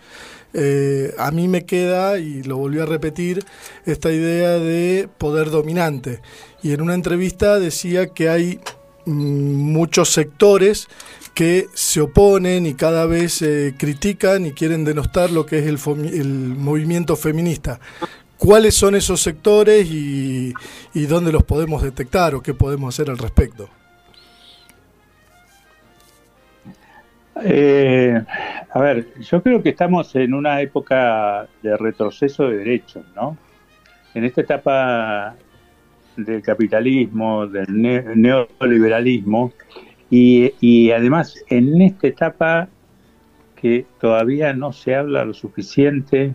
eh, 0.52 1.14
a 1.18 1.30
mí 1.30 1.48
me 1.48 1.64
queda, 1.64 2.18
y 2.18 2.42
lo 2.42 2.56
volví 2.56 2.78
a 2.78 2.86
repetir, 2.86 3.44
esta 3.84 4.10
idea 4.12 4.58
de 4.58 5.08
poder 5.18 5.50
dominante. 5.50 6.20
Y 6.62 6.72
en 6.72 6.82
una 6.82 6.94
entrevista 6.94 7.58
decía 7.58 8.08
que 8.08 8.28
hay 8.28 8.60
muchos 9.06 10.10
sectores 10.10 10.88
que 11.34 11.66
se 11.74 12.00
oponen 12.00 12.66
y 12.66 12.74
cada 12.74 13.06
vez 13.06 13.42
eh, 13.42 13.74
critican 13.78 14.46
y 14.46 14.52
quieren 14.52 14.84
denostar 14.84 15.30
lo 15.30 15.46
que 15.46 15.58
es 15.58 15.66
el, 15.66 16.28
movimiento 16.56 17.16
feminista. 17.16 17.78
¿Cuáles 18.38 18.74
son 18.74 18.94
esos 18.94 19.20
sectores 19.20 19.86
y, 19.86 20.52
y 20.94 21.06
dónde 21.06 21.32
los 21.32 21.44
podemos 21.44 21.82
detectar 21.82 22.34
o 22.34 22.42
qué 22.42 22.54
podemos 22.54 22.94
hacer 22.94 23.10
al 23.10 23.18
respecto? 23.18 23.68
Eh, 27.42 28.18
a 28.70 28.80
ver, 28.80 29.06
yo 29.20 29.42
creo 29.42 29.62
que 29.62 29.70
estamos 29.70 30.14
en 30.16 30.32
una 30.32 30.60
época 30.60 31.46
de 31.62 31.76
retroceso 31.76 32.48
de 32.48 32.58
derechos, 32.58 33.04
¿no? 33.14 33.36
En 34.14 34.24
esta 34.24 34.40
etapa 34.40 35.34
del 36.16 36.42
capitalismo, 36.42 37.46
del 37.46 37.66
neoliberalismo, 38.16 39.52
y, 40.10 40.90
además 40.90 41.34
en 41.48 41.80
esta 41.82 42.06
etapa 42.06 42.68
que 43.56 43.86
todavía 44.00 44.52
no 44.52 44.72
se 44.72 44.94
habla 44.94 45.24
lo 45.24 45.34
suficiente 45.34 46.34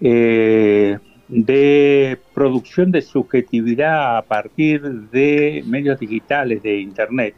eh, 0.00 0.98
de 1.28 2.18
producción 2.34 2.90
de 2.90 3.02
subjetividad 3.02 4.18
a 4.18 4.22
partir 4.22 4.82
de 4.82 5.62
medios 5.66 6.00
digitales, 6.00 6.62
de 6.62 6.80
Internet, 6.80 7.34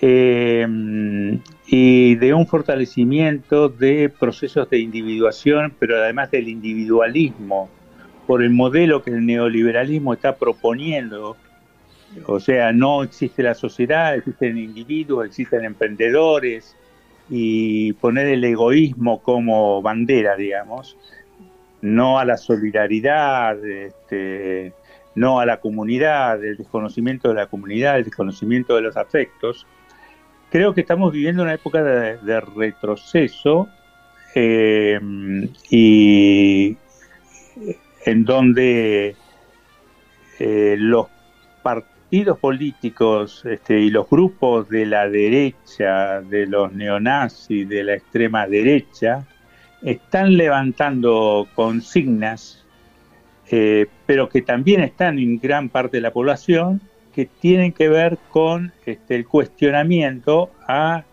eh, 0.00 0.66
y 1.66 2.14
de 2.14 2.34
un 2.34 2.46
fortalecimiento 2.46 3.68
de 3.68 4.08
procesos 4.08 4.70
de 4.70 4.78
individuación, 4.78 5.74
pero 5.78 5.96
además 5.96 6.30
del 6.30 6.48
individualismo, 6.48 7.68
por 8.28 8.42
el 8.42 8.50
modelo 8.50 9.02
que 9.02 9.10
el 9.10 9.24
neoliberalismo 9.24 10.12
está 10.12 10.36
proponiendo. 10.36 11.38
O 12.26 12.38
sea, 12.40 12.74
no 12.74 13.02
existe 13.02 13.42
la 13.42 13.54
sociedad, 13.54 14.14
existen 14.14 14.58
individuos, 14.58 15.24
existen 15.24 15.64
emprendedores, 15.64 16.76
y 17.30 17.94
poner 17.94 18.26
el 18.26 18.44
egoísmo 18.44 19.22
como 19.22 19.80
bandera, 19.80 20.36
digamos, 20.36 20.98
no 21.80 22.18
a 22.18 22.26
la 22.26 22.36
solidaridad, 22.36 23.64
este, 23.64 24.74
no 25.14 25.40
a 25.40 25.46
la 25.46 25.58
comunidad, 25.58 26.44
el 26.44 26.58
desconocimiento 26.58 27.30
de 27.30 27.34
la 27.34 27.46
comunidad, 27.46 27.96
el 27.96 28.04
desconocimiento 28.04 28.76
de 28.76 28.82
los 28.82 28.98
afectos, 28.98 29.66
creo 30.50 30.74
que 30.74 30.82
estamos 30.82 31.14
viviendo 31.14 31.42
una 31.42 31.54
época 31.54 31.82
de, 31.82 32.40
retroceso 32.40 33.68
eh, 34.34 35.00
y 35.70 36.76
en 38.04 38.24
donde 38.24 39.16
eh, 40.38 40.76
los 40.78 41.06
partidos 41.62 42.38
políticos 42.38 43.44
este, 43.44 43.80
y 43.80 43.90
los 43.90 44.08
grupos 44.08 44.68
de 44.68 44.86
la 44.86 45.08
derecha, 45.08 46.20
de 46.22 46.46
los 46.46 46.72
neonazis, 46.72 47.68
de 47.68 47.84
la 47.84 47.94
extrema 47.94 48.46
derecha, 48.46 49.26
están 49.82 50.36
levantando 50.36 51.46
consignas, 51.54 52.64
eh, 53.50 53.86
pero 54.06 54.28
que 54.28 54.42
también 54.42 54.82
están 54.82 55.18
en 55.18 55.38
gran 55.38 55.68
parte 55.68 55.98
de 55.98 56.00
la 56.02 56.12
población, 56.12 56.80
que 57.14 57.26
tienen 57.26 57.72
que 57.72 57.88
ver 57.88 58.18
con 58.30 58.72
este, 58.86 59.16
el 59.16 59.26
cuestionamiento 59.26 60.50
a 60.66 61.04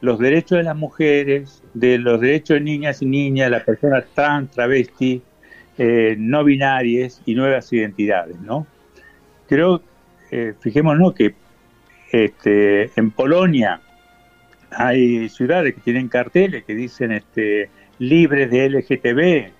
los 0.00 0.18
derechos 0.18 0.58
de 0.58 0.64
las 0.64 0.76
mujeres, 0.76 1.62
de 1.72 1.98
los 1.98 2.20
derechos 2.20 2.56
de 2.56 2.60
niñas 2.60 3.00
y 3.00 3.06
niñas, 3.06 3.46
de 3.46 3.50
las 3.50 3.62
personas 3.64 4.04
trans, 4.14 4.50
travesti, 4.50 5.22
eh, 5.78 6.16
no 6.18 6.44
binarias 6.44 7.22
y 7.26 7.34
nuevas 7.34 7.72
identidades, 7.72 8.38
¿no? 8.40 8.66
Creo, 9.48 9.82
eh, 10.30 10.54
fijémonos 10.60 11.14
que 11.14 11.34
este, 12.12 12.90
en 12.96 13.10
Polonia 13.10 13.80
hay 14.70 15.28
ciudades 15.28 15.74
que 15.74 15.80
tienen 15.80 16.08
carteles 16.08 16.64
que 16.64 16.74
dicen 16.74 17.12
este, 17.12 17.70
libres 17.98 18.50
de 18.50 18.68
LGTB. 18.70 19.52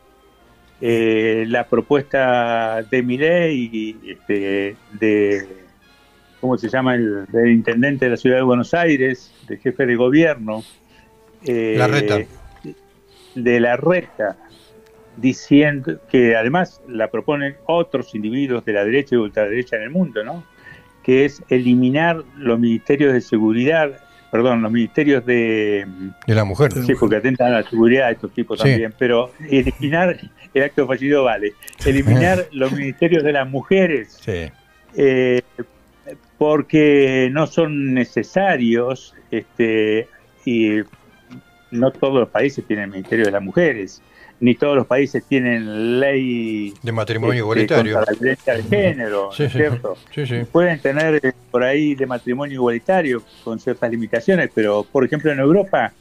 Eh, 0.81 1.45
la 1.49 1.67
propuesta 1.67 2.83
de 2.83 3.03
mi 3.03 3.17
ley 3.17 3.97
este, 4.07 4.77
de, 4.93 5.47
¿cómo 6.41 6.59
se 6.59 6.69
llama? 6.69 6.95
El, 6.95 7.27
del 7.27 7.51
intendente 7.51 8.05
de 8.05 8.11
la 8.11 8.17
ciudad 8.17 8.37
de 8.37 8.43
Buenos 8.43 8.75
Aires, 8.75 9.33
de 9.49 9.57
jefe 9.57 9.87
de 9.87 9.97
gobierno. 9.97 10.63
Eh, 11.45 11.75
la 11.79 11.87
reta. 11.87 12.19
De 13.35 13.61
la 13.61 13.77
reta, 13.77 14.37
diciendo 15.17 15.99
que 16.11 16.37
además 16.37 16.81
la 16.89 17.11
proponen 17.11 17.57
otros 17.67 18.15
individuos 18.15 18.65
de 18.65 18.73
la 18.73 18.85
derecha 18.85 19.15
y 19.15 19.19
ultraderecha 19.19 19.77
en 19.77 19.83
el 19.83 19.91
mundo, 19.91 20.25
¿no? 20.25 20.45
Que 21.03 21.25
es 21.25 21.43
eliminar 21.49 22.23
los 22.37 22.59
ministerios 22.59 23.13
de 23.13 23.21
seguridad 23.21 24.01
perdón, 24.35 24.63
los 24.63 24.73
ministerios 24.73 25.25
de... 25.25 25.87
De 26.27 26.35
la 26.35 26.43
mujer. 26.43 26.73
Sí, 26.73 26.95
porque 26.99 27.15
atentan 27.15 27.53
a 27.53 27.61
la 27.61 27.71
seguridad 27.71 28.07
de 28.07 28.15
estos 28.15 28.33
tipos 28.33 28.59
también, 28.59 28.93
pero 28.99 29.31
eliminar, 29.49 30.19
el 30.53 30.63
acto 30.65 30.89
fallido 30.89 31.23
vale, 31.23 31.53
eliminar 31.87 32.49
los 32.51 32.73
ministerios 32.73 33.23
de 33.23 33.33
las 33.33 33.49
mujeres, 33.49 34.19
sí. 34.21 34.51
eh, 34.97 35.41
porque 36.37 37.29
no 37.31 37.47
son 37.47 37.95
necesarios, 37.95 39.15
este, 39.31 40.09
y 40.45 40.81
no 41.75 41.91
todos 41.91 42.21
los 42.21 42.29
países 42.29 42.65
tienen 42.67 42.91
ministerio 42.91 43.27
de 43.27 43.31
las 43.31 43.43
mujeres 43.43 44.03
ni 44.41 44.55
todos 44.55 44.77
los 44.77 44.87
países 44.87 45.25
tienen 45.25 46.01
ley 46.01 46.75
de 46.83 46.93
matrimonio 46.93 47.33
este, 47.33 47.39
igualitario 47.39 47.95
contra 47.95 48.13
la 48.13 48.19
violencia 48.19 48.55
de 48.55 48.63
género, 48.65 49.33
¿cierto? 49.33 49.97
Pueden 50.51 50.81
tener 50.81 51.21
eh, 51.25 51.33
por 51.51 51.63
ahí 51.63 51.95
de 51.95 52.07
matrimonio 52.07 52.55
igualitario 52.57 53.23
con 53.43 53.59
ciertas 53.59 53.91
limitaciones, 53.91 54.51
pero 54.55 54.85
por 54.85 55.05
ejemplo 55.05 55.31
en 55.31 55.39
Europa 55.39 55.93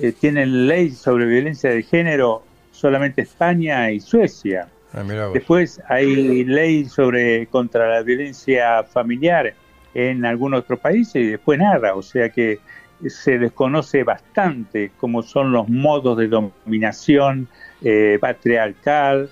eh, 0.00 0.12
tienen 0.12 0.66
ley 0.66 0.90
sobre 0.90 1.26
violencia 1.26 1.70
de 1.70 1.82
género 1.82 2.42
solamente 2.72 3.22
España 3.22 3.90
y 3.90 4.00
Suecia. 4.00 4.68
Ah, 4.92 5.02
después 5.32 5.80
hay 5.88 6.44
ley 6.44 6.86
sobre 6.86 7.46
contra 7.46 7.88
la 7.88 8.02
violencia 8.02 8.82
familiar 8.82 9.54
en 9.94 10.24
algunos 10.24 10.60
otros 10.60 10.80
países 10.80 11.16
y 11.16 11.26
después 11.28 11.58
nada, 11.58 11.94
o 11.94 12.02
sea 12.02 12.28
que 12.28 12.58
se 13.06 13.38
desconoce 13.38 14.04
bastante 14.04 14.92
cómo 14.96 15.22
son 15.22 15.52
los 15.52 15.68
modos 15.68 16.16
de 16.16 16.28
dominación 16.28 17.48
eh, 17.82 18.18
patriarcal, 18.20 19.30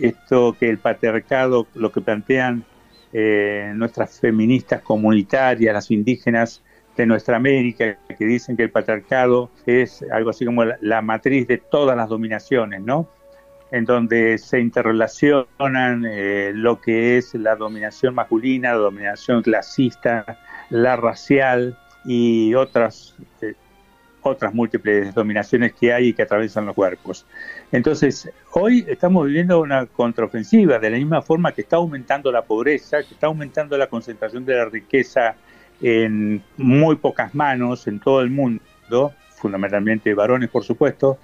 esto 0.00 0.56
que 0.58 0.68
el 0.68 0.78
patriarcado, 0.78 1.66
lo 1.74 1.90
que 1.90 2.00
plantean 2.00 2.64
eh, 3.12 3.72
nuestras 3.74 4.20
feministas 4.20 4.82
comunitarias, 4.82 5.74
las 5.74 5.90
indígenas 5.90 6.62
de 6.96 7.06
nuestra 7.06 7.36
América, 7.36 7.98
que 8.16 8.24
dicen 8.24 8.56
que 8.56 8.64
el 8.64 8.70
patriarcado 8.70 9.50
es 9.66 10.04
algo 10.12 10.30
así 10.30 10.44
como 10.44 10.64
la, 10.64 11.02
matriz 11.02 11.46
de 11.48 11.58
todas 11.58 11.96
las 11.96 12.08
dominaciones, 12.08 12.82
¿no? 12.82 13.08
En 13.70 13.84
donde 13.84 14.36
se 14.38 14.60
interrelacionan 14.60 16.04
eh, 16.04 16.52
lo 16.54 16.80
que 16.80 17.16
es 17.16 17.34
la 17.34 17.56
dominación 17.56 18.14
masculina, 18.14 18.72
la 18.72 18.78
dominación 18.78 19.42
clasista, 19.42 20.38
la 20.70 20.96
racial 20.96 21.78
y 22.04 22.54
otras 22.54 23.14
otras 24.22 24.52
múltiples 24.54 25.14
dominaciones 25.14 25.72
que 25.72 25.92
hay 25.92 26.08
y 26.08 26.12
que 26.12 26.22
atraviesan 26.22 26.66
los 26.66 26.74
cuerpos. 26.74 27.26
Entonces, 27.72 28.30
hoy 28.52 28.84
estamos 28.88 29.26
viviendo 29.26 29.60
una 29.60 29.86
contraofensiva, 29.86 30.78
de 30.78 30.90
la 30.90 30.96
misma 30.96 31.22
forma 31.22 31.52
que 31.52 31.62
está 31.62 31.76
aumentando 31.76 32.30
la 32.30 32.42
pobreza, 32.42 33.02
que 33.02 33.14
está 33.14 33.26
aumentando 33.26 33.76
la 33.78 33.86
concentración 33.86 34.44
de 34.44 34.56
la 34.56 34.66
riqueza 34.66 35.36
en 35.80 36.42
muy 36.56 36.96
pocas 36.96 37.34
manos 37.34 37.86
en 37.86 38.00
todo 38.00 38.20
el 38.20 38.30
mundo, 38.30 39.12
fundamentalmente 39.36 40.12
varones, 40.14 40.50
por 40.50 40.64
supuesto, 40.64 41.18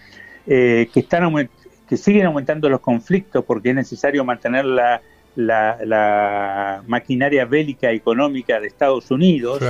eh, 0.46 0.88
que, 0.92 1.00
están 1.00 1.50
que 1.88 1.96
siguen 1.96 2.26
aumentando 2.26 2.68
los 2.68 2.80
conflictos 2.80 3.44
porque 3.44 3.70
es 3.70 3.74
necesario 3.74 4.24
mantener 4.24 4.64
la, 4.64 5.02
la, 5.34 6.82
maquinaria 6.86 7.44
bélica 7.44 7.90
económica 7.90 8.58
de 8.58 8.68
Estados 8.68 9.10
Unidos. 9.10 9.60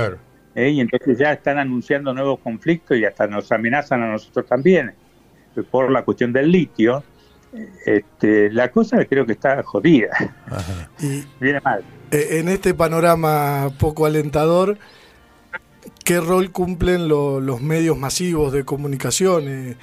¿Eh? 0.57 0.69
y 0.71 0.81
entonces 0.81 1.17
ya 1.17 1.31
están 1.31 1.59
anunciando 1.59 2.13
nuevos 2.13 2.39
conflictos 2.39 2.97
y 2.97 3.05
hasta 3.05 3.27
nos 3.27 3.49
amenazan 3.51 4.01
a 4.03 4.11
nosotros 4.11 4.45
también 4.47 4.93
por 5.71 5.91
la 5.91 6.03
cuestión 6.03 6.33
del 6.33 6.51
litio. 6.51 7.03
Este, 7.85 8.51
la 8.51 8.69
cosa 8.71 9.03
creo 9.05 9.25
que 9.25 9.31
está 9.33 9.63
jodida. 9.63 10.09
Y 10.99 11.23
Viene 11.39 11.61
mal. 11.61 11.83
Eh, 12.11 12.39
en 12.39 12.49
este 12.49 12.73
panorama 12.73 13.71
poco 13.79 14.05
alentador, 14.05 14.77
¿qué 16.03 16.19
rol 16.19 16.51
cumplen 16.51 17.07
los 17.07 17.61
medios 17.61 17.97
masivos 17.97 18.51
de 18.51 18.65
comunicación 18.65 19.47
eh, 19.47 19.77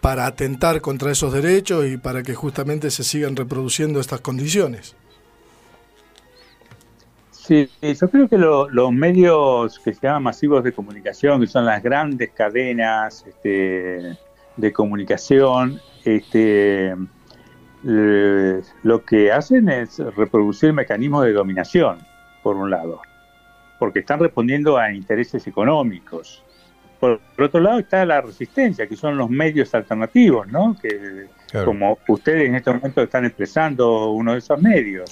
para 0.00 0.26
atentar 0.26 0.80
contra 0.80 1.10
esos 1.10 1.32
derechos 1.32 1.86
y 1.86 1.96
para 1.96 2.22
que 2.22 2.34
justamente 2.34 2.90
se 2.90 3.02
sigan 3.02 3.34
reproduciendo 3.34 4.00
estas 4.00 4.20
condiciones? 4.20 4.94
Sí, 7.46 7.70
yo 7.80 8.10
creo 8.10 8.28
que 8.28 8.38
los 8.38 8.92
medios 8.92 9.78
que 9.78 9.94
se 9.94 10.00
llaman 10.04 10.24
masivos 10.24 10.64
de 10.64 10.72
comunicación, 10.72 11.40
que 11.40 11.46
son 11.46 11.64
las 11.64 11.80
grandes 11.80 12.30
cadenas 12.30 13.24
este, 13.24 14.18
de 14.56 14.72
comunicación, 14.72 15.80
este, 16.04 16.92
lo 17.84 19.04
que 19.04 19.30
hacen 19.30 19.68
es 19.68 20.00
reproducir 20.16 20.72
mecanismos 20.72 21.24
de 21.24 21.34
dominación, 21.34 21.98
por 22.42 22.56
un 22.56 22.68
lado, 22.68 23.00
porque 23.78 24.00
están 24.00 24.18
respondiendo 24.18 24.76
a 24.76 24.92
intereses 24.92 25.46
económicos. 25.46 26.42
Por, 26.98 27.20
otro 27.38 27.60
lado 27.60 27.78
está 27.78 28.04
la 28.04 28.22
resistencia, 28.22 28.88
que 28.88 28.96
son 28.96 29.16
los 29.16 29.30
medios 29.30 29.72
alternativos, 29.72 30.48
¿no? 30.48 30.76
Que 30.82 31.28
como 31.64 31.98
ustedes 32.08 32.48
en 32.48 32.54
este 32.54 32.72
momento 32.72 33.02
están 33.02 33.24
expresando 33.24 34.10
uno 34.10 34.32
de 34.32 34.38
esos 34.38 34.60
medios. 34.60 35.10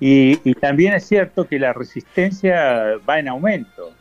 Y, 0.00 0.36
también 0.54 0.94
es 0.94 1.04
cierto 1.04 1.46
que 1.46 1.58
la 1.58 1.72
resistencia 1.72 2.96
va 3.08 3.18
en 3.18 3.28
aumento. 3.28 3.92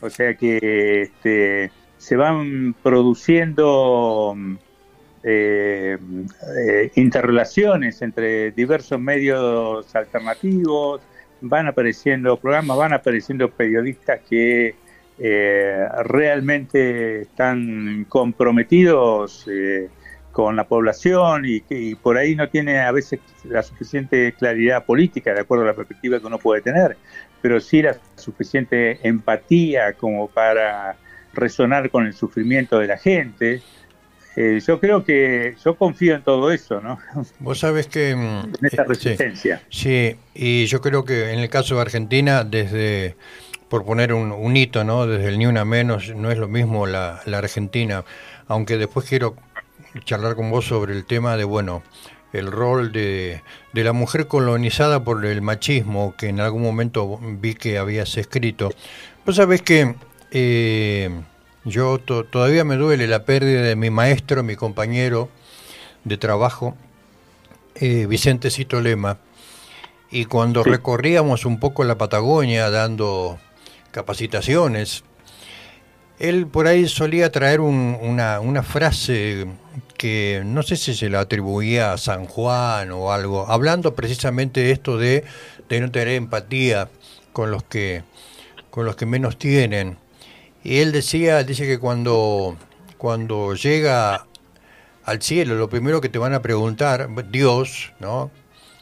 O 0.00 0.10
sea 0.10 0.34
que 0.34 1.02
este, 1.02 1.70
se 1.96 2.16
van 2.16 2.74
produciendo 2.82 4.34
eh, 5.22 5.96
eh, 6.58 6.90
interrelaciones 6.96 8.02
entre 8.02 8.50
diversos 8.50 9.00
medios 9.00 9.94
alternativos, 9.94 11.00
van 11.40 11.68
apareciendo 11.68 12.36
programas, 12.36 12.76
van 12.76 12.92
apareciendo 12.92 13.48
periodistas 13.48 14.20
que 14.28 14.74
eh, 15.18 15.88
realmente 16.04 17.22
están 17.22 18.06
comprometidos 18.08 19.46
con 20.32 20.56
la 20.56 20.64
población 20.64 21.44
y 21.46 21.60
que 21.60 21.96
por 22.02 22.16
ahí 22.16 22.34
no 22.34 22.48
tiene 22.48 22.80
a 22.80 22.90
veces 22.90 23.20
la 23.44 23.62
suficiente 23.62 24.32
claridad 24.32 24.84
política 24.84 25.32
de 25.32 25.40
acuerdo 25.40 25.64
a 25.64 25.68
la 25.68 25.74
perspectiva 25.74 26.18
que 26.18 26.26
uno 26.26 26.38
puede 26.38 26.62
tener, 26.62 26.96
pero 27.40 27.60
sí 27.60 27.82
la 27.82 27.96
suficiente 28.16 28.98
empatía 29.06 29.92
como 29.92 30.28
para 30.28 30.96
resonar 31.34 31.90
con 31.90 32.06
el 32.06 32.14
sufrimiento 32.14 32.78
de 32.78 32.86
la 32.86 32.96
gente. 32.96 33.62
Eh, 34.34 34.60
yo 34.66 34.80
creo 34.80 35.04
que 35.04 35.56
yo 35.62 35.74
confío 35.74 36.14
en 36.14 36.22
todo 36.22 36.50
eso, 36.50 36.80
¿no? 36.80 36.98
Vos 37.38 37.58
sabés 37.58 37.86
que... 37.86 38.16
Mm, 38.16 38.54
en 38.58 38.66
esta 38.66 38.82
eh, 38.82 38.86
resistencia. 38.88 39.62
Sí, 39.68 40.16
y 40.34 40.64
yo 40.66 40.80
creo 40.80 41.04
que 41.04 41.32
en 41.32 41.40
el 41.40 41.50
caso 41.50 41.74
de 41.74 41.82
Argentina, 41.82 42.42
desde, 42.42 43.16
por 43.68 43.84
poner 43.84 44.14
un, 44.14 44.56
hito, 44.56 44.84
¿no? 44.84 45.06
Desde 45.06 45.28
el 45.28 45.38
Ni 45.38 45.44
Una 45.44 45.66
Menos, 45.66 46.14
no 46.16 46.30
es 46.30 46.38
lo 46.38 46.48
mismo 46.48 46.86
la, 46.86 47.20
la 47.26 47.38
Argentina, 47.38 48.04
aunque 48.48 48.78
después 48.78 49.06
quiero 49.06 49.36
charlar 50.04 50.36
con 50.36 50.50
vos 50.50 50.66
sobre 50.66 50.94
el 50.94 51.04
tema 51.04 51.36
de, 51.36 51.44
bueno, 51.44 51.82
el 52.32 52.50
rol 52.50 52.92
de, 52.92 53.42
de, 53.72 53.84
la 53.84 53.92
mujer 53.92 54.26
colonizada 54.26 55.04
por 55.04 55.24
el 55.24 55.42
machismo, 55.42 56.14
que 56.16 56.28
en 56.28 56.40
algún 56.40 56.62
momento 56.62 57.18
vi 57.22 57.54
que 57.54 57.78
habías 57.78 58.16
escrito. 58.16 58.70
Vos 59.26 59.36
sabés 59.36 59.62
que 59.62 59.94
eh, 60.30 61.10
yo 61.64 61.98
todavía 61.98 62.64
me 62.64 62.76
duele 62.76 63.06
la 63.06 63.24
pérdida 63.24 63.62
de 63.62 63.76
mi 63.76 63.90
maestro, 63.90 64.42
mi 64.42 64.56
compañero 64.56 65.28
de 66.04 66.16
trabajo, 66.16 66.74
eh, 67.74 68.06
Vicente 68.06 68.50
Cito 68.50 68.80
Lema, 68.80 69.18
Y 70.10 70.24
cuando 70.24 70.64
recorríamos 70.64 71.44
un 71.44 71.60
poco 71.60 71.84
la 71.84 71.96
Patagonia 71.98 72.68
dando 72.70 73.38
capacitaciones, 73.92 75.04
él 76.18 76.46
por 76.46 76.66
ahí 76.66 76.88
solía 76.88 77.32
traer 77.32 77.60
una, 77.60 78.40
una, 78.40 78.62
frase 78.62 79.46
que 79.96 80.42
no 80.44 80.62
sé 80.62 80.76
si 80.76 80.94
se 80.94 81.08
la 81.08 81.20
atribuía 81.20 81.92
a 81.92 81.98
San 81.98 82.26
Juan 82.26 82.90
o 82.92 83.12
algo, 83.12 83.46
hablando 83.48 83.94
precisamente 83.94 84.60
de 84.60 84.70
esto 84.72 84.98
de, 84.98 85.24
de 85.68 85.80
no 85.80 85.90
tener 85.90 86.08
empatía 86.08 86.88
con 87.32 87.50
los 87.50 87.62
que 87.64 88.04
con 88.72 88.86
los 88.86 88.96
que 88.96 89.04
menos 89.04 89.38
tienen. 89.38 89.98
Y 90.64 90.78
él 90.78 90.92
decía, 90.92 91.44
dice 91.44 91.66
que 91.66 91.78
cuando, 91.78 92.56
cuando 92.96 93.54
llega 93.54 94.26
al 95.04 95.20
cielo, 95.20 95.56
lo 95.56 95.68
primero 95.68 96.00
que 96.00 96.08
te 96.08 96.18
van 96.18 96.32
a 96.32 96.40
preguntar, 96.40 97.08
Dios, 97.30 97.92
¿no? 98.00 98.30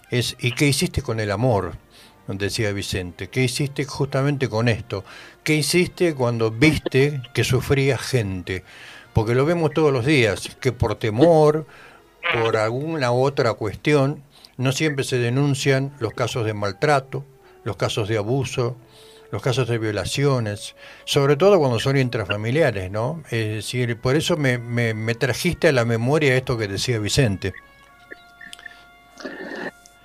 Es, 0.09 0.37
¿y 0.39 0.53
qué 0.53 0.69
hiciste 0.69 1.03
con 1.03 1.19
el 1.19 1.33
amor? 1.33 1.73
Decía 2.29 2.71
Vicente, 2.71 3.29
¿qué 3.29 3.43
hiciste 3.43 3.85
justamente 3.85 4.49
con 4.49 4.69
esto? 4.69 5.05
¿Qué 5.45 5.55
hiciste 5.55 6.15
cuando 6.15 6.51
viste 6.51 7.23
que 7.33 7.45
sufría 7.45 7.97
gente? 7.97 8.63
Porque 9.15 9.35
lo 9.35 9.45
vemos 9.45 9.73
todos 9.73 9.93
los 9.93 10.05
días, 10.05 10.57
que 10.61 10.73
por 10.73 10.97
temor, 10.97 11.67
por 12.35 12.57
alguna 12.57 13.13
otra 13.13 13.55
cuestión, 13.55 14.23
no 14.59 14.73
siempre 14.73 15.05
se 15.05 15.19
denuncian 15.19 15.93
los 15.99 16.13
casos 16.13 16.45
de 16.45 16.53
maltrato, 16.53 17.25
los 17.65 17.77
casos 17.77 18.09
de 18.09 18.19
abuso, 18.19 18.77
los 19.33 19.43
casos 19.43 19.69
de 19.69 19.79
violaciones, 19.79 20.77
sobre 21.05 21.37
todo 21.37 21.59
cuando 21.59 21.79
son 21.79 21.97
intrafamiliares, 21.97 22.91
¿no? 22.91 23.23
Es 23.31 23.49
decir, 23.49 23.99
por 23.99 24.17
eso 24.17 24.37
me, 24.37 24.59
me, 24.59 25.15
trajiste 25.15 25.69
a 25.69 25.73
la 25.73 25.85
memoria 25.85 26.37
esto 26.37 26.59
que 26.59 26.69
decía 26.69 26.99
Vicente. 26.99 27.55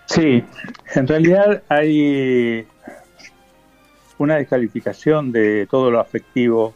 Sí, 0.05 0.43
en 0.93 1.07
realidad 1.07 1.63
hay 1.67 2.67
una 4.18 4.36
descalificación 4.38 5.32
de 5.32 5.68
todo 5.70 5.91
lo 5.91 5.99
afectivo. 5.99 6.74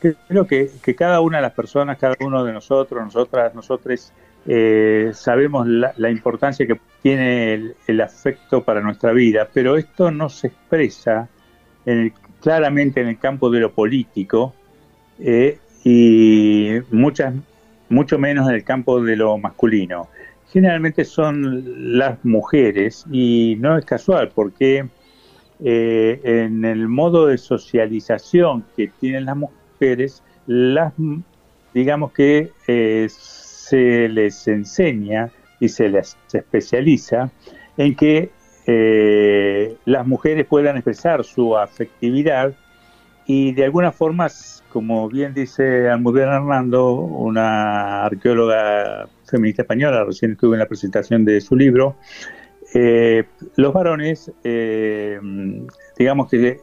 Creo 0.00 0.46
que, 0.46 0.70
que 0.82 0.94
cada 0.94 1.20
una 1.20 1.38
de 1.38 1.42
las 1.42 1.52
personas, 1.52 1.98
cada 1.98 2.16
uno 2.20 2.44
de 2.44 2.52
nosotros, 2.52 3.04
nosotras, 3.04 3.54
nosotros, 3.54 4.12
eh, 4.46 5.10
sabemos 5.12 5.66
la, 5.66 5.92
la, 5.98 6.10
importancia 6.10 6.66
que 6.66 6.80
tiene 7.02 7.52
el, 7.52 7.76
el, 7.86 8.00
afecto 8.00 8.64
para 8.64 8.80
nuestra 8.80 9.12
vida, 9.12 9.46
pero 9.52 9.76
esto 9.76 10.10
no 10.10 10.30
se 10.30 10.46
expresa 10.46 11.28
claramente 12.40 13.00
en 13.00 13.08
el 13.08 13.18
campo 13.18 13.50
de 13.50 13.60
lo 13.60 13.72
político 13.72 14.54
eh, 15.18 15.58
y 15.84 16.78
muchas, 16.90 17.34
mucho 17.88 18.18
menos 18.18 18.48
en 18.48 18.54
el 18.54 18.64
campo 18.64 19.02
de 19.02 19.16
lo 19.16 19.36
masculino. 19.38 20.08
Generalmente 20.50 21.04
son 21.04 21.98
las 21.98 22.24
mujeres 22.24 23.04
y 23.10 23.56
no 23.60 23.78
es 23.78 23.84
casual 23.84 24.30
porque 24.34 24.86
eh, 25.64 26.20
en 26.24 26.64
el 26.64 26.88
modo 26.88 27.26
de 27.26 27.38
socialización 27.38 28.64
que 28.76 28.88
tienen 29.00 29.26
las 29.26 29.36
mujeres, 29.36 30.22
las 30.46 30.92
digamos 31.74 32.12
que 32.12 32.50
eh, 32.66 33.06
se 33.10 34.08
les 34.08 34.48
enseña 34.48 35.30
y 35.60 35.68
se 35.68 35.88
les 35.88 36.16
especializa 36.32 37.30
en 37.76 37.94
que 37.94 38.30
eh, 38.66 39.76
las 39.84 40.06
mujeres 40.06 40.46
puedan 40.46 40.76
expresar 40.76 41.24
su 41.24 41.56
afectividad 41.56 42.54
y 43.26 43.52
de 43.52 43.64
alguna 43.64 43.92
forma, 43.92 44.28
como 44.70 45.08
bien 45.08 45.34
dice 45.34 45.88
Almudena 45.88 46.36
Hernando, 46.36 46.92
una 46.92 48.04
arqueóloga 48.04 49.08
feminista 49.24 49.62
española, 49.62 50.04
recién 50.04 50.32
estuve 50.32 50.56
en 50.56 50.60
la 50.60 50.66
presentación 50.66 51.24
de 51.24 51.40
su 51.40 51.54
libro, 51.54 51.96
eh, 52.74 53.24
los 53.56 53.72
varones, 53.72 54.30
eh, 54.44 55.18
digamos 55.98 56.30
que 56.30 56.60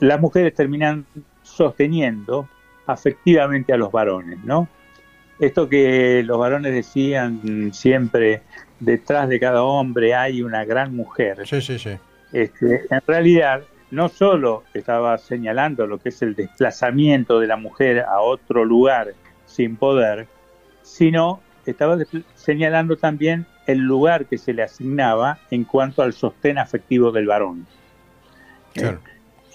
las 0.00 0.20
mujeres 0.20 0.54
terminan 0.54 1.06
sosteniendo 1.42 2.48
afectivamente 2.86 3.72
a 3.72 3.76
los 3.76 3.90
varones, 3.90 4.38
¿no? 4.44 4.68
Esto 5.40 5.68
que 5.68 6.22
los 6.24 6.38
varones 6.38 6.72
decían 6.72 7.72
siempre, 7.72 8.42
detrás 8.78 9.28
de 9.28 9.40
cada 9.40 9.62
hombre 9.62 10.14
hay 10.14 10.42
una 10.42 10.64
gran 10.64 10.94
mujer. 10.94 11.46
Sí, 11.46 11.60
sí, 11.60 11.78
sí. 11.78 11.90
Este, 12.32 12.82
en 12.90 13.00
realidad, 13.06 13.62
no 13.90 14.08
solo 14.08 14.64
estaba 14.74 15.18
señalando 15.18 15.86
lo 15.86 15.98
que 15.98 16.10
es 16.10 16.22
el 16.22 16.34
desplazamiento 16.34 17.40
de 17.40 17.46
la 17.46 17.56
mujer 17.56 18.00
a 18.00 18.20
otro 18.20 18.64
lugar 18.64 19.14
sin 19.46 19.76
poder, 19.76 20.26
sino 20.82 21.40
estaba 21.66 21.96
señalando 22.34 22.96
también 22.96 23.46
el 23.66 23.78
lugar 23.78 24.26
que 24.26 24.38
se 24.38 24.52
le 24.52 24.62
asignaba 24.62 25.38
en 25.50 25.64
cuanto 25.64 26.02
al 26.02 26.12
sostén 26.12 26.58
afectivo 26.58 27.10
del 27.12 27.26
varón. 27.26 27.66
Claro. 28.72 29.00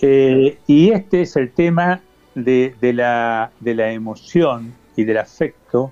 Eh, 0.01 0.57
y 0.65 0.91
este 0.91 1.21
es 1.21 1.35
el 1.35 1.51
tema 1.51 2.01
de, 2.35 2.73
de, 2.79 2.93
la, 2.93 3.51
de 3.59 3.75
la 3.75 3.91
emoción 3.91 4.73
y 4.95 5.03
del 5.03 5.17
afecto 5.17 5.91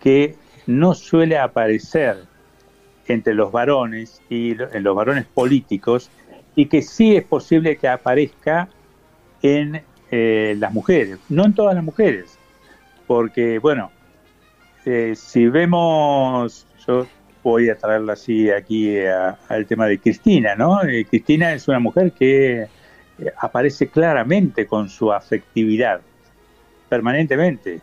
que 0.00 0.36
no 0.66 0.94
suele 0.94 1.38
aparecer 1.38 2.24
entre 3.06 3.34
los 3.34 3.50
varones 3.50 4.20
y 4.28 4.50
en 4.50 4.82
los 4.82 4.94
varones 4.94 5.24
políticos 5.26 6.10
y 6.54 6.66
que 6.66 6.82
sí 6.82 7.16
es 7.16 7.24
posible 7.24 7.76
que 7.76 7.88
aparezca 7.88 8.68
en 9.42 9.82
eh, 10.10 10.56
las 10.58 10.72
mujeres, 10.72 11.18
no 11.28 11.44
en 11.44 11.54
todas 11.54 11.74
las 11.74 11.84
mujeres, 11.84 12.38
porque 13.06 13.58
bueno, 13.58 13.90
eh, 14.84 15.14
si 15.16 15.46
vemos, 15.46 16.66
yo 16.86 17.06
voy 17.42 17.70
a 17.70 17.76
traerla 17.76 18.14
así 18.14 18.50
aquí 18.50 18.98
al 19.48 19.66
tema 19.66 19.86
de 19.86 19.98
Cristina, 19.98 20.54
¿no? 20.54 20.82
Eh, 20.84 21.06
Cristina 21.08 21.52
es 21.52 21.68
una 21.68 21.78
mujer 21.78 22.12
que 22.12 22.66
aparece 23.36 23.88
claramente 23.88 24.66
con 24.66 24.88
su 24.88 25.12
afectividad, 25.12 26.00
permanentemente. 26.88 27.80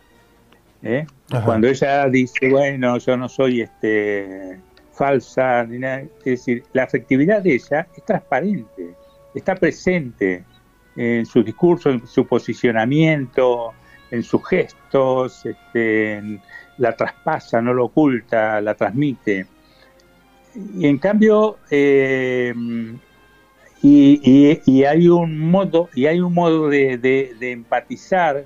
Cuando 1.44 1.66
ella 1.66 2.08
dice, 2.08 2.48
bueno, 2.48 2.98
yo 2.98 3.16
no 3.16 3.28
soy 3.28 3.62
este 3.62 4.60
falsa, 4.92 5.62
es 5.62 6.08
decir, 6.24 6.64
la 6.72 6.84
afectividad 6.84 7.42
de 7.42 7.54
ella 7.54 7.86
es 7.94 8.04
transparente, 8.04 8.94
está 9.34 9.54
presente 9.54 10.44
en 10.96 11.26
su 11.26 11.42
discurso, 11.42 11.90
en 11.90 12.06
su 12.06 12.26
posicionamiento, 12.26 13.74
en 14.10 14.22
sus 14.22 14.46
gestos, 14.48 15.44
este, 15.44 16.40
la 16.78 16.96
traspasa, 16.96 17.60
no 17.60 17.72
lo 17.74 17.86
oculta, 17.86 18.60
la 18.60 18.74
transmite. 18.74 19.46
Y 20.78 20.86
en 20.86 20.98
cambio, 20.98 21.58
eh, 21.70 22.54
y, 23.82 24.84
hay 24.84 25.08
un 25.08 25.38
modo, 25.38 25.88
y 25.94 26.06
hay 26.06 26.20
un 26.20 26.32
modo 26.34 26.68
de, 26.68 27.34
empatizar 27.40 28.44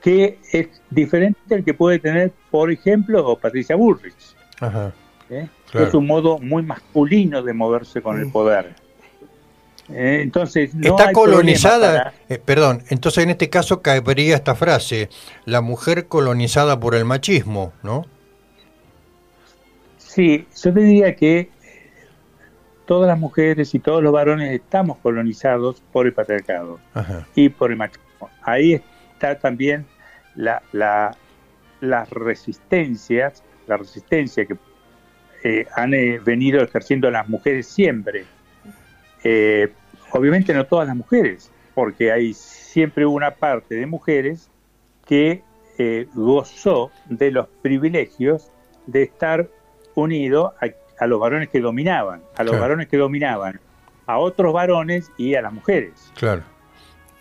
que 0.00 0.38
es 0.52 0.68
diferente 0.90 1.54
al 1.54 1.64
que 1.64 1.74
puede 1.74 1.98
tener, 1.98 2.32
por 2.50 2.70
ejemplo, 2.70 3.36
Patricia 3.36 3.76
Bullrich. 3.76 4.34
Ajá. 4.60 4.92
¿eh? 5.30 5.48
Es 5.74 5.94
un 5.94 6.06
modo 6.06 6.38
muy 6.38 6.62
masculino 6.62 7.42
de 7.42 7.52
moverse 7.52 8.00
con 8.00 8.18
el 8.18 8.26
mm. 8.26 8.32
poder. 8.32 8.85
¿Eh? 9.90 10.20
entonces, 10.22 10.70
está 10.80 11.12
colonizada, 11.12 12.12
eh, 12.28 12.38
perdón, 12.38 12.82
entonces 12.88 13.24
en 13.24 13.30
este 13.30 13.50
caso 13.50 13.82
caería 13.82 14.36
esta 14.36 14.54
frase, 14.54 15.08
la 15.44 15.60
mujer 15.60 16.06
colonizada 16.06 16.78
por 16.80 16.94
el 16.94 17.04
machismo, 17.04 17.72
¿no? 17.82 18.04
Sí, 19.98 20.46
yo 20.62 20.72
te 20.72 20.80
diría 20.80 21.14
que 21.14 21.50
todas 22.86 23.08
las 23.08 23.18
mujeres 23.18 23.74
y 23.74 23.78
todos 23.78 24.02
los 24.02 24.12
varones 24.12 24.52
estamos 24.52 24.96
colonizados 24.98 25.82
por 25.92 26.06
el 26.06 26.12
patriarcado 26.12 26.78
y 27.34 27.48
por 27.48 27.70
el 27.70 27.76
machismo. 27.76 28.30
Ahí 28.42 28.80
está 29.12 29.38
también 29.38 29.84
la, 30.36 30.62
la, 30.72 31.16
las 31.80 32.08
resistencias, 32.10 33.42
la 33.66 33.76
resistencia 33.76 34.46
que 34.46 34.56
eh, 35.44 35.66
han 35.74 35.94
eh, 35.94 36.18
venido 36.24 36.62
ejerciendo 36.62 37.10
las 37.10 37.28
mujeres 37.28 37.66
siempre. 37.66 38.24
Eh, 39.28 39.72
obviamente 40.12 40.54
no 40.54 40.66
todas 40.66 40.86
las 40.86 40.96
mujeres, 40.96 41.50
porque 41.74 42.12
hay 42.12 42.32
siempre 42.32 43.04
una 43.04 43.32
parte 43.32 43.74
de 43.74 43.86
mujeres 43.86 44.48
que 45.04 45.42
gozó 46.14 46.90
de 47.06 47.30
los 47.32 47.48
privilegios 47.60 48.50
de 48.86 49.02
estar 49.02 49.48
unido 49.94 50.54
a, 50.60 51.06
los 51.06 51.20
varones 51.20 51.48
que 51.48 51.60
dominaban, 51.60 52.22
a 52.36 52.44
los 52.44 52.58
varones 52.58 52.86
que 52.86 52.96
dominaban, 52.96 53.60
a 54.06 54.18
otros 54.18 54.52
varones 54.52 55.10
y 55.18 55.34
a 55.34 55.42
las 55.42 55.52
mujeres. 55.52 56.12
Claro. 56.14 56.44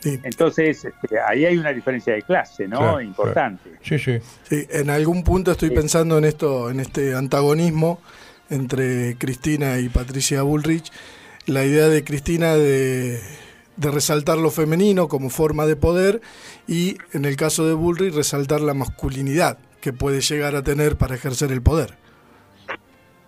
Entonces, 0.04 0.86
este, 0.86 1.20
ahí 1.20 1.46
hay 1.46 1.58
una 1.58 1.74
diferencia 1.74 2.14
de 2.14 2.22
clase, 2.22 2.68
¿no? 2.68 3.02
Importante. 3.02 3.72
Sí, 3.82 3.98
sí. 3.98 4.20
Sí, 4.44 4.68
en 4.70 4.92
algún 4.92 5.24
punto 5.24 5.52
estoy 5.52 5.72
pensando 5.72 6.20
en 6.20 6.26
esto, 6.26 6.70
en 6.70 6.80
este 6.80 7.16
antagonismo 7.16 8.00
entre 8.50 9.18
Cristina 9.18 9.80
y 9.80 9.90
Patricia 9.90 10.44
Bullrich. 10.44 10.92
La 11.48 11.64
idea 11.64 11.88
de 11.88 12.04
Cristina 12.04 12.56
de, 12.56 13.20
de 13.78 13.92
resaltar 13.92 14.38
lo 14.38 14.50
femenino 14.52 15.08
como 15.08 15.30
forma 15.30 15.66
de 15.66 15.76
poder 15.76 16.22
y, 16.68 16.98
en 17.14 17.26
el 17.26 17.36
caso 17.36 17.68
de 17.68 17.74
Bullrich, 17.74 18.14
resaltar 18.14 18.62
la 18.62 18.74
masculinidad 18.74 19.58
que 19.82 19.94
puede 19.94 20.22
llegar 20.22 20.56
a 20.56 20.64
tener 20.64 20.96
para 20.96 21.16
ejercer 21.16 21.52
el 21.52 21.62
poder. 21.62 21.94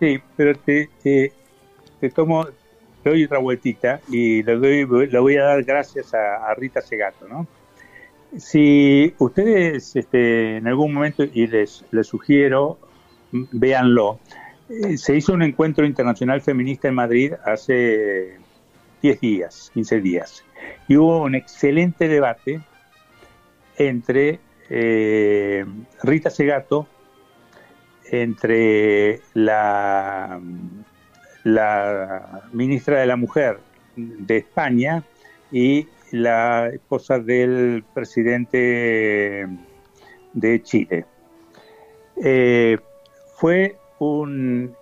Sí, 0.00 0.18
pero 0.36 0.58
te, 0.58 0.90
tomo, 2.14 2.46
te 3.02 3.10
doy 3.10 3.24
otra 3.24 3.38
vueltita 3.38 4.00
y 4.08 4.42
le, 4.42 4.56
doy, 4.56 5.08
le 5.08 5.18
voy 5.18 5.36
a 5.36 5.44
dar 5.44 5.64
gracias 5.64 6.14
a, 6.14 6.54
Rita 6.54 6.80
Segato, 6.80 7.26
¿no? 7.28 7.46
Si 8.36 9.14
ustedes 9.18 9.96
este, 9.96 10.58
en 10.58 10.66
algún 10.66 10.92
momento, 10.92 11.24
y 11.24 11.46
les, 11.46 11.84
les 11.90 12.06
sugiero, 12.06 12.78
véanlo, 13.32 14.20
se 14.96 15.16
hizo 15.16 15.32
un 15.32 15.42
encuentro 15.42 15.86
internacional 15.86 16.40
feminista 16.40 16.88
en 16.88 16.94
Madrid 16.94 17.32
hace 17.44 18.36
10 19.02 19.20
días, 19.20 19.70
15 19.74 20.00
días, 20.00 20.44
y 20.88 20.96
hubo 20.96 21.22
un 21.22 21.34
excelente 21.34 22.08
debate 22.08 22.60
entre 23.76 24.40
eh, 24.68 25.64
Rita 26.02 26.30
Segato, 26.30 26.86
entre 28.10 29.20
la, 29.34 30.40
la 31.44 32.42
ministra 32.52 33.00
de 33.00 33.06
la 33.06 33.16
Mujer 33.16 33.60
de 33.96 34.38
España 34.38 35.04
y 35.50 35.88
la 36.10 36.68
esposa 36.68 37.18
del 37.18 37.84
presidente 37.94 39.46
de 40.32 40.62
Chile. 40.62 41.04
Eh, 42.22 42.78
fue 43.36 43.76
un 43.98 44.74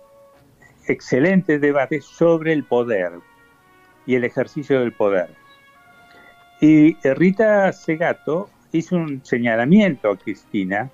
excelente 0.87 1.59
debate 1.59 2.01
sobre 2.01 2.53
el 2.53 2.63
poder 2.63 3.11
y 4.05 4.15
el 4.15 4.23
ejercicio 4.23 4.79
del 4.79 4.93
poder. 4.93 5.29
Y 6.61 6.95
Rita 7.03 7.71
Segato 7.73 8.49
hizo 8.71 8.95
un 8.95 9.23
señalamiento 9.23 10.09
a 10.09 10.17
Cristina 10.17 10.89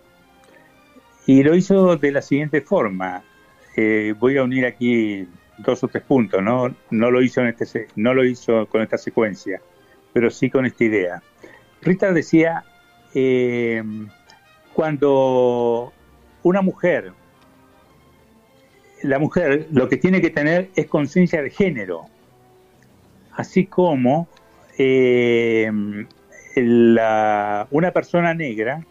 y 1.25 1.43
lo 1.43 1.55
hizo 1.55 1.95
de 1.95 2.11
la 2.11 2.21
siguiente 2.21 2.61
forma. 2.61 3.23
Eh, 3.75 4.13
voy 4.19 4.37
a 4.37 4.43
unir 4.43 4.65
aquí 4.65 5.27
dos 5.57 5.83
o 5.83 5.87
tres 5.87 6.03
puntos, 6.03 6.41
¿no? 6.43 6.75
No 6.89 7.11
lo 7.11 7.21
hizo, 7.21 7.41
en 7.41 7.47
este, 7.47 7.87
no 7.95 8.13
lo 8.13 8.25
hizo 8.25 8.65
con 8.67 8.81
esta 8.81 8.97
secuencia, 8.97 9.61
pero 10.11 10.29
sí 10.29 10.49
con 10.49 10.65
esta 10.65 10.83
idea. 10.83 11.23
Rita 11.81 12.11
decía, 12.11 12.63
eh, 13.13 13.83
cuando 14.73 15.93
una 16.43 16.61
mujer, 16.61 17.13
la 19.03 19.19
mujer 19.19 19.67
lo 19.71 19.89
que 19.89 19.97
tiene 19.97 20.21
que 20.21 20.29
tener 20.29 20.69
es 20.75 20.87
conciencia 20.87 21.41
de 21.41 21.49
género, 21.49 22.05
así 23.33 23.65
como 23.65 24.27
eh, 24.77 25.69
una 26.55 27.91
persona 27.93 28.33
negra 28.33 28.83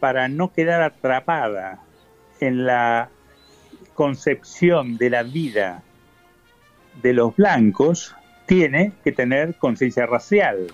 para 0.00 0.28
no 0.28 0.52
quedar 0.52 0.82
atrapada 0.82 1.80
en 2.40 2.64
la 2.66 3.10
concepción 3.94 4.96
de 4.96 5.10
la 5.10 5.22
vida 5.22 5.82
de 7.02 7.12
los 7.12 7.36
blancos, 7.36 8.14
tiene 8.46 8.92
que 9.04 9.12
tener 9.12 9.54
conciencia 9.56 10.06
racial. 10.06 10.66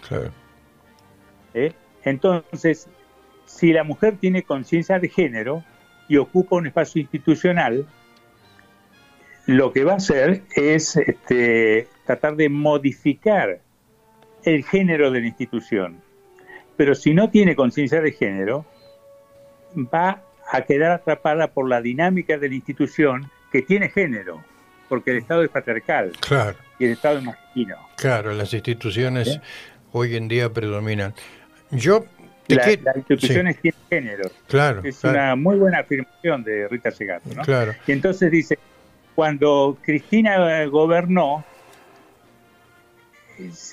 ¿Eh? 1.55 1.72
Entonces, 2.05 2.88
si 3.44 3.72
la 3.72 3.84
mujer 3.84 4.16
tiene 4.18 4.42
conciencia 4.42 4.99
de 4.99 5.09
género 5.09 5.64
y 6.09 6.16
ocupa 6.16 6.56
un 6.56 6.66
espacio 6.66 7.00
institucional, 7.00 7.86
lo 9.46 9.72
que 9.72 9.84
va 9.84 9.92
a 9.92 9.96
hacer 9.96 10.42
es 10.54 10.96
este, 10.96 11.88
tratar 12.04 12.36
de 12.36 12.48
modificar 12.48 13.61
el 14.42 14.64
género 14.64 15.11
de 15.11 15.20
la 15.20 15.26
institución. 15.26 16.00
Pero 16.76 16.94
si 16.94 17.14
no 17.14 17.30
tiene 17.30 17.56
conciencia 17.56 18.00
de 18.00 18.12
género, 18.12 18.64
va 19.76 20.22
a 20.50 20.62
quedar 20.62 20.92
atrapada 20.92 21.48
por 21.48 21.68
la 21.68 21.80
dinámica 21.82 22.38
de 22.38 22.48
la 22.48 22.54
institución 22.54 23.30
que 23.52 23.62
tiene 23.62 23.88
género, 23.88 24.42
porque 24.88 25.11
el 25.11 25.18
Estado 25.18 25.42
es 25.42 25.50
patriarcal 25.50 26.12
claro. 26.20 26.56
y 26.78 26.86
el 26.86 26.92
Estado 26.92 27.18
es 27.18 27.24
masculino. 27.24 27.76
Claro, 27.96 28.32
las 28.32 28.54
instituciones 28.54 29.40
hoy 29.92 30.16
en 30.16 30.28
día 30.28 30.52
predominan. 30.52 31.14
Yo 31.70 32.06
las 32.49 32.96
instituciones 32.96 33.61
tienen 33.61 33.80
género. 33.88 34.30
Claro. 34.46 34.80
Es 34.84 35.05
una 35.05 35.36
muy 35.36 35.57
buena 35.57 35.80
afirmación 35.80 36.42
de 36.44 36.68
Rita 36.68 36.90
Segato. 36.90 37.28
¿no? 37.34 37.42
Claro. 37.42 37.74
Y 37.86 37.92
entonces 37.92 38.30
dice, 38.30 38.59
cuando 39.14 39.76
Cristina 39.82 40.64
gobernó, 40.66 41.44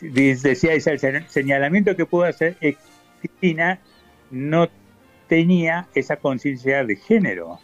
decía 0.01 0.73
el 0.73 1.28
señalamiento 1.28 1.95
que 1.95 2.05
pudo 2.05 2.23
hacer, 2.23 2.57
Cristina 3.19 3.80
no 4.32 4.67
tenía 5.28 5.88
esa 5.95 6.17
conciencia 6.17 6.84
de 6.84 6.95
género. 6.95 7.59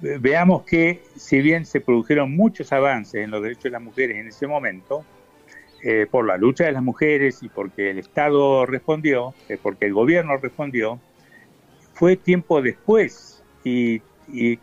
Veamos 0.00 0.64
que 0.64 1.02
si 1.16 1.40
bien 1.40 1.66
se 1.66 1.80
produjeron 1.80 2.34
muchos 2.34 2.72
avances 2.72 3.22
en 3.22 3.30
los 3.30 3.42
derechos 3.42 3.64
de 3.64 3.70
las 3.70 3.82
mujeres 3.82 4.16
en 4.16 4.28
ese 4.28 4.46
momento, 4.46 5.04
eh, 5.86 6.06
por 6.10 6.26
la 6.26 6.38
lucha 6.38 6.64
de 6.64 6.72
las 6.72 6.82
mujeres 6.82 7.42
y 7.42 7.50
porque 7.50 7.90
el 7.90 7.98
Estado 7.98 8.64
respondió, 8.64 9.34
eh, 9.50 9.58
porque 9.62 9.84
el 9.84 9.92
gobierno 9.92 10.34
respondió, 10.38 10.98
fue 11.92 12.16
tiempo 12.16 12.62
después 12.62 13.42
y, 13.64 14.00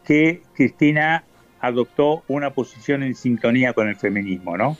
que 0.03 0.41
Cristina 0.55 1.23
adoptó 1.59 2.23
una 2.27 2.49
posición 2.49 3.03
en 3.03 3.13
sintonía 3.13 3.73
con 3.73 3.87
el 3.87 3.97
feminismo, 3.97 4.57
¿no? 4.57 4.75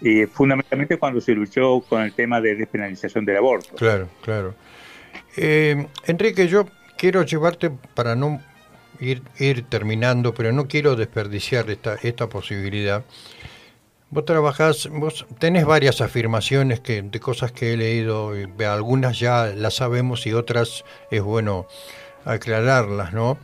Y 0.00 0.26
fundamentalmente 0.26 0.98
cuando 0.98 1.20
se 1.20 1.32
luchó 1.32 1.80
con 1.80 2.02
el 2.02 2.12
tema 2.12 2.40
de 2.40 2.54
despenalización 2.54 3.24
del 3.24 3.38
aborto. 3.38 3.74
Claro, 3.74 4.08
claro. 4.22 4.54
Eh, 5.36 5.88
Enrique, 6.04 6.46
yo 6.46 6.66
quiero 6.96 7.24
llevarte 7.24 7.72
para 7.94 8.14
no 8.14 8.40
ir, 9.00 9.22
ir 9.40 9.64
terminando, 9.64 10.32
pero 10.32 10.52
no 10.52 10.68
quiero 10.68 10.94
desperdiciar 10.94 11.68
esta, 11.70 11.96
esta 11.96 12.28
posibilidad. 12.28 13.04
Vos 14.16 14.24
trabajás, 14.24 14.88
vos 14.90 15.26
tenés 15.38 15.66
varias 15.66 16.00
afirmaciones 16.00 16.80
que, 16.80 17.02
de 17.02 17.20
cosas 17.20 17.52
que 17.52 17.74
he 17.74 17.76
leído, 17.76 18.32
y 18.34 18.64
algunas 18.64 19.18
ya 19.18 19.52
las 19.54 19.74
sabemos 19.74 20.26
y 20.26 20.32
otras 20.32 20.86
es 21.10 21.20
bueno 21.20 21.66
aclararlas, 22.24 23.12
¿no? 23.12 23.36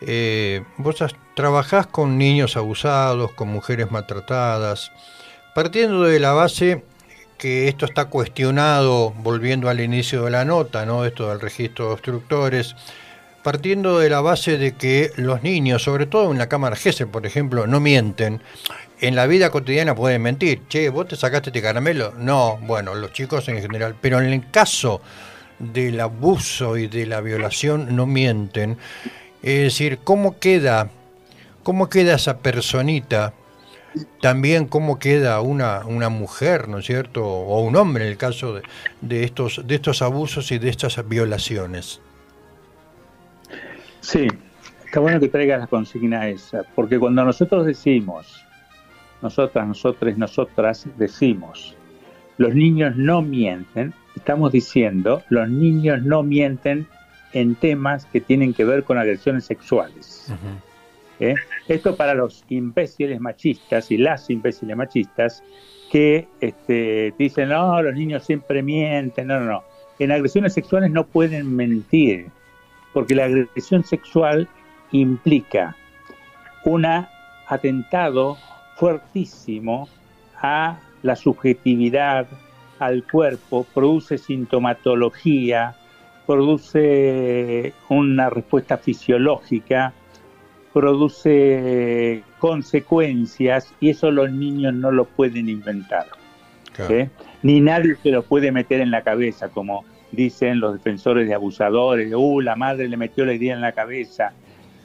Eh, 0.00 0.64
vos 0.78 0.96
trabajás 1.36 1.86
con 1.86 2.18
niños 2.18 2.56
abusados, 2.56 3.34
con 3.34 3.50
mujeres 3.50 3.92
maltratadas, 3.92 4.90
partiendo 5.54 6.02
de 6.02 6.18
la 6.18 6.32
base 6.32 6.82
que 7.38 7.68
esto 7.68 7.86
está 7.86 8.06
cuestionado, 8.06 9.12
volviendo 9.18 9.68
al 9.68 9.78
inicio 9.78 10.24
de 10.24 10.32
la 10.32 10.44
nota, 10.44 10.84
¿no? 10.84 11.04
Esto 11.04 11.28
del 11.28 11.40
registro 11.40 11.86
de 11.86 11.92
instructores, 11.92 12.74
partiendo 13.44 14.00
de 14.00 14.10
la 14.10 14.22
base 14.22 14.58
de 14.58 14.72
que 14.72 15.12
los 15.14 15.44
niños, 15.44 15.84
sobre 15.84 16.06
todo 16.06 16.32
en 16.32 16.38
la 16.38 16.48
cámara 16.48 16.74
GESE, 16.74 17.06
por 17.06 17.26
ejemplo, 17.26 17.68
no 17.68 17.78
mienten. 17.78 18.40
En 19.00 19.16
la 19.16 19.26
vida 19.26 19.50
cotidiana 19.50 19.94
pueden 19.94 20.22
mentir. 20.22 20.62
Che, 20.68 20.88
¿vos 20.88 21.08
te 21.08 21.16
sacaste 21.16 21.50
este 21.50 21.60
caramelo? 21.60 22.12
No, 22.16 22.58
bueno, 22.62 22.94
los 22.94 23.12
chicos 23.12 23.48
en 23.48 23.60
general. 23.60 23.96
Pero 24.00 24.20
en 24.20 24.32
el 24.32 24.50
caso 24.50 25.00
del 25.58 26.00
abuso 26.00 26.76
y 26.76 26.86
de 26.86 27.06
la 27.06 27.20
violación 27.20 27.96
no 27.96 28.06
mienten. 28.06 28.78
Es 29.42 29.62
decir, 29.64 29.98
¿cómo 30.04 30.38
queda, 30.38 30.90
cómo 31.62 31.88
queda 31.88 32.14
esa 32.14 32.38
personita? 32.38 33.34
También 34.20 34.66
cómo 34.66 34.98
queda 34.98 35.40
una, 35.40 35.84
una 35.86 36.08
mujer, 36.08 36.68
¿no 36.68 36.78
es 36.78 36.86
cierto? 36.86 37.24
O 37.24 37.60
un 37.60 37.76
hombre 37.76 38.04
en 38.04 38.10
el 38.10 38.16
caso 38.16 38.54
de, 38.54 38.62
de 39.00 39.24
estos, 39.24 39.62
de 39.66 39.74
estos 39.74 40.02
abusos 40.02 40.50
y 40.50 40.58
de 40.58 40.68
estas 40.68 41.06
violaciones. 41.06 42.00
Sí, 44.00 44.26
está 44.84 45.00
bueno 45.00 45.20
que 45.20 45.28
traigas 45.28 45.60
la 45.60 45.66
consigna 45.66 46.28
esa, 46.28 46.62
porque 46.74 46.98
cuando 46.98 47.24
nosotros 47.24 47.66
decimos, 47.66 48.43
nosotras, 49.24 49.66
nosotros, 49.66 50.16
nosotras 50.16 50.86
decimos, 50.96 51.74
los 52.36 52.54
niños 52.54 52.94
no 52.96 53.22
mienten, 53.22 53.94
estamos 54.14 54.52
diciendo, 54.52 55.22
los 55.30 55.48
niños 55.48 56.02
no 56.02 56.22
mienten 56.22 56.86
en 57.32 57.54
temas 57.54 58.04
que 58.06 58.20
tienen 58.20 58.54
que 58.54 58.64
ver 58.64 58.84
con 58.84 58.98
agresiones 58.98 59.44
sexuales. 59.44 60.32
¿Eh? 61.20 61.34
Esto 61.68 61.96
para 61.96 62.14
los 62.14 62.44
imbéciles 62.48 63.20
machistas 63.20 63.90
y 63.90 63.96
las 63.96 64.28
imbéciles 64.30 64.76
machistas 64.76 65.42
que 65.90 66.28
este, 66.40 67.14
dicen, 67.18 67.48
no, 67.48 67.82
los 67.82 67.94
niños 67.94 68.24
siempre 68.24 68.62
mienten, 68.62 69.28
no, 69.28 69.40
no, 69.40 69.46
no. 69.46 69.64
En 69.98 70.12
agresiones 70.12 70.52
sexuales 70.52 70.90
no 70.90 71.06
pueden 71.06 71.54
mentir 71.54 72.26
porque 72.92 73.14
la 73.14 73.24
agresión 73.24 73.84
sexual 73.84 74.48
implica 74.92 75.76
un 76.64 76.86
atentado 77.46 78.36
fuertísimo 78.76 79.88
a 80.40 80.78
la 81.02 81.16
subjetividad, 81.16 82.26
al 82.78 83.04
cuerpo, 83.04 83.66
produce 83.74 84.18
sintomatología, 84.18 85.76
produce 86.26 87.72
una 87.88 88.30
respuesta 88.30 88.78
fisiológica, 88.78 89.92
produce 90.72 92.22
consecuencias 92.38 93.72
y 93.80 93.90
eso 93.90 94.10
los 94.10 94.30
niños 94.32 94.74
no 94.74 94.90
lo 94.90 95.04
pueden 95.04 95.48
inventar. 95.48 96.06
¿eh? 96.88 97.08
Ni 97.42 97.60
nadie 97.60 97.96
se 98.02 98.10
lo 98.10 98.22
puede 98.22 98.50
meter 98.50 98.80
en 98.80 98.90
la 98.90 99.02
cabeza 99.02 99.48
como 99.48 99.84
dicen 100.10 100.60
los 100.60 100.74
defensores 100.74 101.28
de 101.28 101.34
abusadores, 101.34 102.12
uh, 102.14 102.40
la 102.40 102.56
madre 102.56 102.88
le 102.88 102.96
metió 102.96 103.24
la 103.24 103.34
idea 103.34 103.54
en 103.54 103.60
la 103.60 103.72
cabeza. 103.72 104.32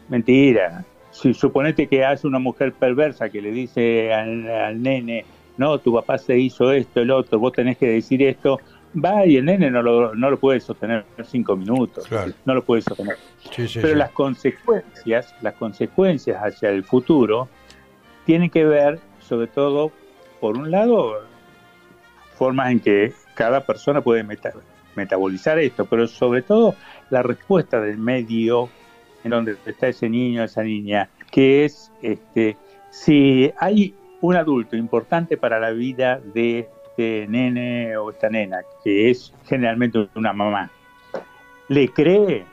Mentira, 0.09 0.83
si 1.11 1.33
suponete 1.33 1.87
que 1.87 2.05
hace 2.05 2.27
una 2.27 2.39
mujer 2.39 2.73
perversa 2.73 3.29
que 3.29 3.41
le 3.41 3.51
dice 3.51 4.13
al, 4.13 4.81
nene, 4.81 5.25
no, 5.57 5.77
tu 5.79 5.93
papá 5.93 6.17
se 6.17 6.37
hizo 6.37 6.71
esto, 6.71 7.01
el 7.01 7.11
otro, 7.11 7.39
vos 7.39 7.53
tenés 7.53 7.77
que 7.77 7.87
decir 7.87 8.21
esto, 8.23 8.59
va 8.93 9.25
y 9.25 9.37
el 9.37 9.45
nene 9.45 9.69
no 9.69 9.81
lo, 9.81 10.15
no 10.15 10.29
lo 10.29 10.39
puede 10.39 10.59
sostener 10.59 11.05
cinco 11.23 11.55
minutos, 11.55 12.07
no 12.45 12.53
lo 12.53 12.63
puede 12.63 12.81
sostener. 12.81 13.17
Pero 13.81 13.95
las 13.95 14.11
consecuencias, 14.11 15.35
las 15.41 15.53
consecuencias 15.55 16.37
hacia 16.41 16.69
el 16.69 16.83
futuro 16.83 17.49
tienen 18.25 18.49
que 18.49 18.65
ver 18.65 18.99
sobre 19.19 19.47
todo, 19.47 19.91
por 20.39 20.57
un 20.57 20.71
lado, 20.71 21.21
formas 22.35 22.71
en 22.71 22.79
que 22.79 23.13
cada 23.35 23.61
persona 23.61 24.01
puede 24.01 24.25
metabolizar 24.95 25.59
esto, 25.59 25.85
pero 25.85 26.07
sobre 26.07 26.41
todo 26.41 26.75
la 27.11 27.21
respuesta 27.21 27.79
del 27.79 27.97
medio 27.97 28.69
en 29.23 29.31
donde 29.31 29.57
está 29.65 29.87
ese 29.87 30.09
niño, 30.09 30.43
esa 30.43 30.63
niña, 30.63 31.09
que 31.31 31.65
es 31.65 31.91
este, 32.01 32.57
si 32.89 33.51
hay 33.57 33.93
un 34.21 34.35
adulto 34.35 34.75
importante 34.75 35.37
para 35.37 35.59
la 35.59 35.71
vida 35.71 36.19
de 36.33 36.69
este 36.89 37.27
nene 37.27 37.95
o 37.97 38.11
esta 38.11 38.29
nena, 38.29 38.61
que 38.83 39.09
es 39.09 39.33
generalmente 39.47 40.07
una 40.15 40.33
mamá, 40.33 40.69
le 41.67 41.87
cree, 41.89 42.45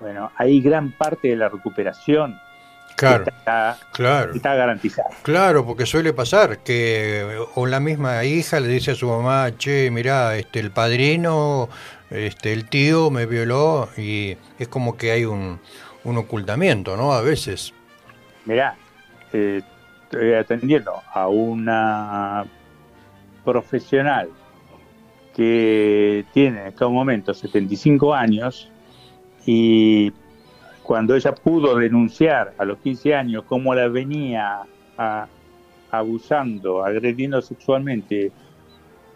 bueno, 0.00 0.30
hay 0.36 0.60
gran 0.60 0.92
parte 0.92 1.28
de 1.28 1.36
la 1.36 1.48
recuperación 1.48 2.36
Claro, 3.00 3.24
está, 3.26 3.78
claro. 3.92 4.34
está 4.34 4.54
garantizada. 4.54 5.08
Claro, 5.22 5.64
porque 5.64 5.86
suele 5.86 6.12
pasar 6.12 6.58
que 6.58 7.38
o 7.54 7.66
la 7.66 7.80
misma 7.80 8.22
hija 8.24 8.60
le 8.60 8.68
dice 8.68 8.90
a 8.90 8.94
su 8.94 9.08
mamá, 9.08 9.56
che, 9.56 9.90
mirá, 9.90 10.36
este, 10.36 10.60
el 10.60 10.70
padrino, 10.70 11.70
este, 12.10 12.52
el 12.52 12.68
tío 12.68 13.10
me 13.10 13.24
violó 13.24 13.88
y 13.96 14.36
es 14.58 14.68
como 14.68 14.98
que 14.98 15.12
hay 15.12 15.24
un, 15.24 15.60
un 16.04 16.16
ocultamiento, 16.16 16.96
¿no? 16.96 17.12
A 17.12 17.20
veces. 17.20 17.72
Mirá, 18.44 18.76
eh, 19.32 19.62
estoy 20.04 20.34
atendiendo 20.34 20.92
a 21.12 21.28
una 21.28 22.44
profesional 23.44 24.28
que 25.34 26.24
tiene 26.32 26.62
en 26.62 26.66
estos 26.68 26.90
momentos 26.90 27.38
75 27.38 28.14
años 28.14 28.70
y 29.46 30.12
cuando 30.82 31.14
ella 31.14 31.34
pudo 31.34 31.76
denunciar 31.76 32.54
a 32.58 32.64
los 32.64 32.78
15 32.78 33.14
años 33.14 33.44
cómo 33.46 33.74
la 33.74 33.88
venía 33.88 34.62
abusando, 35.90 36.84
agrediendo 36.84 37.40
sexualmente 37.40 38.32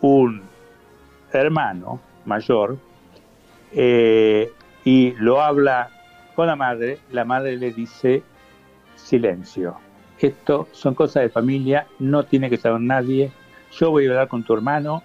un 0.01 0.43
hermano 1.33 2.01
mayor, 2.25 2.79
eh, 3.73 4.53
y 4.85 5.13
lo 5.19 5.43
habla 5.43 5.91
con 6.35 6.47
la 6.47 6.57
madre, 6.57 6.99
la 7.11 7.25
madre 7.25 7.57
le 7.57 7.73
dice 7.73 8.23
silencio. 8.97 9.77
Esto 10.19 10.69
son 10.73 10.95
cosas 10.95 11.23
de 11.25 11.29
familia, 11.29 11.87
no 11.99 12.25
tiene 12.25 12.51
que 12.51 12.57
saber 12.57 12.81
nadie. 12.81 13.31
Yo 13.73 13.91
voy 13.91 14.07
a 14.07 14.11
hablar 14.11 14.29
con 14.29 14.45
tu 14.45 14.55
hermano 14.55 15.03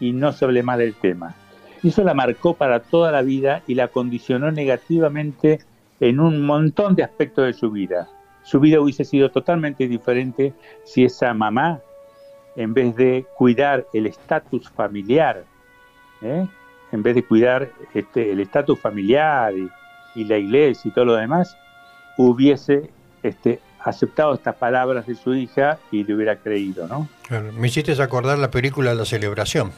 y 0.00 0.12
no 0.12 0.32
se 0.32 0.44
hable 0.44 0.62
más 0.62 0.78
del 0.78 0.94
tema. 0.94 1.34
Eso 1.82 2.02
la 2.02 2.14
marcó 2.14 2.54
para 2.54 2.80
toda 2.80 3.12
la 3.12 3.22
vida 3.22 3.62
y 3.66 3.74
la 3.74 3.88
condicionó 3.88 4.50
negativamente 4.50 5.60
en 6.00 6.20
un 6.20 6.44
montón 6.44 6.94
de 6.94 7.02
aspectos 7.02 7.46
de 7.46 7.52
su 7.52 7.70
vida. 7.70 8.08
Su 8.42 8.60
vida 8.60 8.80
hubiese 8.80 9.04
sido 9.04 9.30
totalmente 9.30 9.88
diferente 9.88 10.52
si 10.84 11.04
esa 11.04 11.32
mamá, 11.34 11.80
en 12.56 12.74
vez 12.74 12.94
de 12.96 13.26
cuidar 13.36 13.86
el 13.92 14.06
estatus 14.06 14.68
familiar, 14.70 15.44
¿eh? 16.22 16.46
en 16.92 17.02
vez 17.02 17.14
de 17.14 17.24
cuidar 17.24 17.70
este, 17.94 18.30
el 18.32 18.40
estatus 18.40 18.78
familiar 18.78 19.54
y, 19.56 19.68
y 20.14 20.24
la 20.24 20.38
iglesia 20.38 20.88
y 20.88 20.92
todo 20.92 21.04
lo 21.06 21.14
demás, 21.14 21.56
hubiese 22.16 22.90
este, 23.22 23.60
aceptado 23.80 24.34
estas 24.34 24.56
palabras 24.56 25.06
de 25.06 25.14
su 25.14 25.34
hija 25.34 25.78
y 25.90 26.04
le 26.04 26.14
hubiera 26.14 26.36
creído, 26.36 26.86
¿no? 26.86 27.08
me 27.58 27.68
hiciste 27.68 28.00
acordar 28.02 28.38
la 28.38 28.50
película 28.50 28.94
La 28.94 29.04
Celebración. 29.04 29.72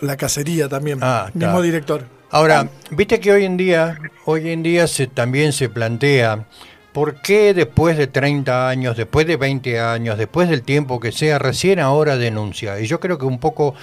La 0.00 0.16
cacería 0.16 0.68
también, 0.68 0.98
ah, 1.00 1.30
mismo 1.32 1.62
director. 1.62 2.04
Ahora, 2.30 2.68
viste 2.90 3.18
que 3.18 3.32
hoy 3.32 3.44
en 3.44 3.56
día, 3.56 3.98
hoy 4.26 4.50
en 4.50 4.62
día 4.62 4.86
se, 4.86 5.06
también 5.06 5.52
se 5.52 5.68
plantea 5.68 6.46
¿Por 6.92 7.22
qué 7.22 7.54
después 7.54 7.96
de 7.96 8.06
30 8.06 8.68
años, 8.68 8.96
después 8.98 9.26
de 9.26 9.38
20 9.38 9.80
años, 9.80 10.18
después 10.18 10.50
del 10.50 10.62
tiempo 10.62 11.00
que 11.00 11.10
sea, 11.10 11.38
recién 11.38 11.80
ahora 11.80 12.18
denuncia? 12.18 12.78
Y 12.80 12.86
yo 12.86 13.00
creo 13.00 13.16
que 13.16 13.24
un 13.24 13.38
poco, 13.38 13.74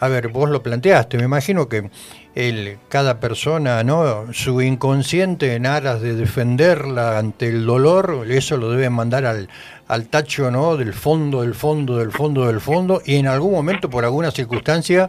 a 0.00 0.08
ver, 0.08 0.28
vos 0.28 0.48
lo 0.48 0.62
planteaste, 0.62 1.18
me 1.18 1.24
imagino 1.24 1.68
que 1.68 1.90
el, 2.36 2.76
cada 2.88 3.18
persona, 3.18 3.82
¿no? 3.82 4.32
Su 4.32 4.60
inconsciente 4.60 5.54
en 5.54 5.66
aras 5.66 6.02
de 6.02 6.14
defenderla 6.14 7.18
ante 7.18 7.48
el 7.48 7.64
dolor, 7.64 8.26
eso 8.28 8.58
lo 8.58 8.70
debe 8.70 8.90
mandar 8.90 9.24
al, 9.24 9.48
al 9.88 10.06
tacho, 10.06 10.50
¿no? 10.50 10.76
Del 10.76 10.92
fondo, 10.92 11.40
del 11.40 11.54
fondo, 11.54 11.96
del 11.96 12.12
fondo, 12.12 12.46
del 12.46 12.60
fondo, 12.60 13.00
y 13.04 13.16
en 13.16 13.26
algún 13.26 13.52
momento, 13.52 13.88
por 13.88 14.04
alguna 14.04 14.30
circunstancia, 14.30 15.08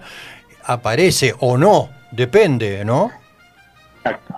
aparece 0.63 1.35
o 1.39 1.57
no, 1.57 1.89
depende, 2.11 2.85
¿no? 2.85 3.11
Exacto. 3.97 4.35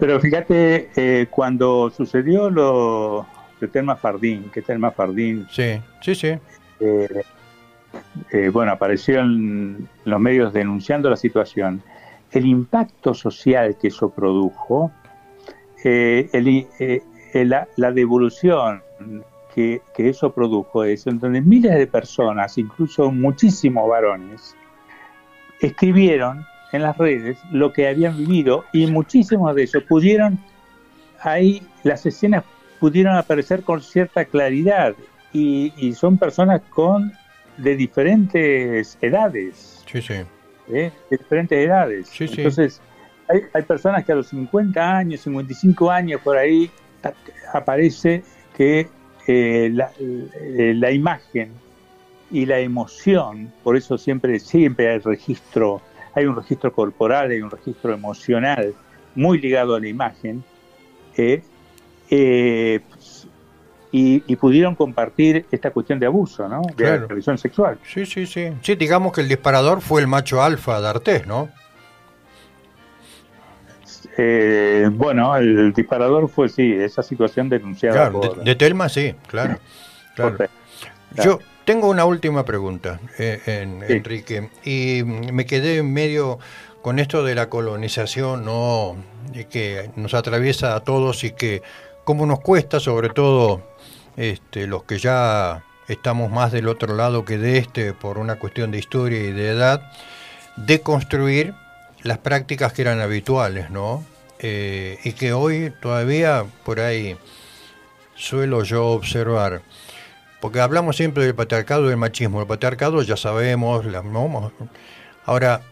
Pero 0.00 0.18
fíjate, 0.18 0.90
eh, 0.96 1.26
cuando 1.30 1.90
sucedió 1.90 2.50
lo 2.50 3.24
de 3.60 3.68
Telma 3.68 3.94
Fardín, 3.94 4.50
que 4.50 4.62
Telma 4.62 4.90
Fardín... 4.90 5.46
Sí, 5.48 5.80
sí, 6.00 6.14
sí. 6.16 6.38
Eh, 6.80 7.22
eh, 8.32 8.48
bueno, 8.48 8.72
apareció 8.72 9.20
en 9.20 9.88
los 10.04 10.18
medios 10.18 10.52
denunciando 10.52 11.08
la 11.08 11.16
situación. 11.16 11.82
El 12.32 12.46
impacto 12.46 13.14
social 13.14 13.76
que 13.80 13.88
eso 13.88 14.10
produjo, 14.10 14.90
la, 15.84 17.90
devolución 17.92 18.82
que, 19.54 19.80
que, 19.94 20.08
eso 20.08 20.32
produjo 20.32 20.84
es 20.84 21.04
donde 21.04 21.40
miles 21.40 21.74
de 21.74 21.86
personas, 21.86 22.58
incluso 22.58 23.10
muchísimos 23.10 23.88
varones, 23.88 24.54
escribieron 25.60 26.44
en 26.72 26.82
las 26.82 26.96
redes 26.96 27.38
lo 27.50 27.72
que 27.72 27.88
habían 27.88 28.16
vivido 28.16 28.64
y 28.72 28.86
muchísimos 28.86 29.54
de 29.54 29.62
ellos 29.62 29.82
pudieron, 29.84 30.38
ahí 31.20 31.62
las 31.82 32.06
escenas 32.06 32.44
pudieron 32.78 33.14
aparecer 33.14 33.62
con 33.62 33.82
cierta 33.82 34.24
claridad 34.24 34.94
y, 35.32 35.92
son 35.94 36.18
personas 36.18 36.60
con 36.70 37.12
de 37.56 37.76
diferentes 37.76 38.98
edades. 39.00 39.84
Sí, 39.86 40.02
sí. 40.02 40.14
¿Eh? 40.72 40.92
De 41.10 41.16
diferentes 41.16 41.66
edades. 41.66 42.20
Entonces, 42.20 42.80
hay, 43.28 43.42
hay, 43.52 43.62
personas 43.62 44.04
que 44.04 44.12
a 44.12 44.16
los 44.16 44.28
50 44.28 44.96
años, 44.96 45.20
55 45.20 45.90
años 45.90 46.20
por 46.22 46.36
ahí 46.36 46.70
aparece 47.52 48.22
que 48.56 48.88
eh, 49.26 49.70
la, 49.72 49.90
eh, 49.98 50.72
la 50.76 50.90
imagen 50.90 51.50
y 52.30 52.46
la 52.46 52.60
emoción, 52.60 53.52
por 53.62 53.76
eso 53.76 53.98
siempre, 53.98 54.38
siempre 54.38 54.88
hay 54.88 54.98
registro 54.98 55.82
hay 56.14 56.26
un 56.26 56.36
registro 56.36 56.72
corporal, 56.72 57.30
hay 57.30 57.40
un 57.40 57.50
registro 57.50 57.92
emocional 57.92 58.74
muy 59.14 59.40
ligado 59.40 59.74
a 59.74 59.80
la 59.80 59.88
imagen, 59.88 60.42
eh, 61.16 61.42
y, 63.92 64.36
pudieron 64.36 64.74
compartir 64.74 65.46
esta 65.50 65.70
cuestión 65.70 65.98
de 65.98 66.06
abuso, 66.06 66.48
¿no? 66.48 66.62
De 66.62 66.74
claro. 66.74 67.36
sexual. 67.36 67.78
Sí, 67.84 68.06
sí, 68.06 68.26
sí. 68.26 68.52
Sí, 68.62 68.74
digamos 68.76 69.12
que 69.12 69.20
el 69.20 69.28
disparador 69.28 69.80
fue 69.80 70.00
el 70.00 70.06
macho 70.06 70.42
alfa 70.42 70.80
de 70.80 70.88
Artés, 70.88 71.26
¿no? 71.26 71.48
Eh, 74.16 74.88
bueno, 74.92 75.36
el 75.36 75.72
disparador 75.72 76.28
fue, 76.28 76.48
sí, 76.48 76.72
esa 76.72 77.02
situación 77.02 77.48
denunciada. 77.48 78.10
Claro, 78.10 78.34
de, 78.42 78.54
Telma, 78.54 78.88
sí, 78.88 79.14
claro. 79.26 79.58
claro. 80.14 80.36
Yo, 81.24 81.40
tengo 81.64 81.88
una 81.88 82.04
última 82.04 82.44
pregunta, 82.44 83.00
eh, 83.18 83.66
Enrique, 83.88 84.50
y 84.64 85.02
me 85.04 85.46
quedé 85.46 85.78
en 85.78 85.92
medio 85.92 86.38
con 86.82 86.98
esto 86.98 87.24
de 87.24 87.34
la 87.34 87.48
colonización, 87.48 88.44
¿no? 88.44 88.96
que 89.50 89.90
nos 89.96 90.14
atraviesa 90.14 90.74
a 90.74 90.80
todos 90.80 91.24
y 91.24 91.32
que 91.32 91.62
cómo 92.04 92.26
nos 92.26 92.40
cuesta, 92.40 92.80
sobre 92.80 93.10
todo 93.10 93.62
este, 94.20 94.66
los 94.66 94.82
que 94.82 94.98
ya 94.98 95.64
estamos 95.88 96.30
más 96.30 96.52
del 96.52 96.68
otro 96.68 96.94
lado 96.94 97.24
que 97.24 97.38
de 97.38 97.56
este 97.56 97.94
por 97.94 98.18
una 98.18 98.36
cuestión 98.36 98.70
de 98.70 98.78
historia 98.78 99.18
y 99.18 99.32
de 99.32 99.48
edad, 99.48 99.90
de 100.56 100.82
construir 100.82 101.54
las 102.02 102.18
prácticas 102.18 102.74
que 102.74 102.82
eran 102.82 103.00
habituales, 103.00 103.70
¿no? 103.70 104.04
Eh, 104.38 104.98
y 105.04 105.12
que 105.12 105.32
hoy 105.32 105.72
todavía 105.80 106.44
por 106.66 106.80
ahí 106.80 107.16
suelo 108.14 108.62
yo 108.62 108.88
observar 108.88 109.62
porque 110.38 110.60
hablamos 110.60 110.96
siempre 110.96 111.24
del 111.24 111.34
patriarcado 111.34 111.86
y 111.86 111.88
del 111.88 111.96
machismo. 111.96 112.42
El 112.42 112.46
patriarcado 112.46 113.00
ya 113.02 113.16
sabemos, 113.16 113.86
la, 113.86 114.02
ahora, 115.24 115.62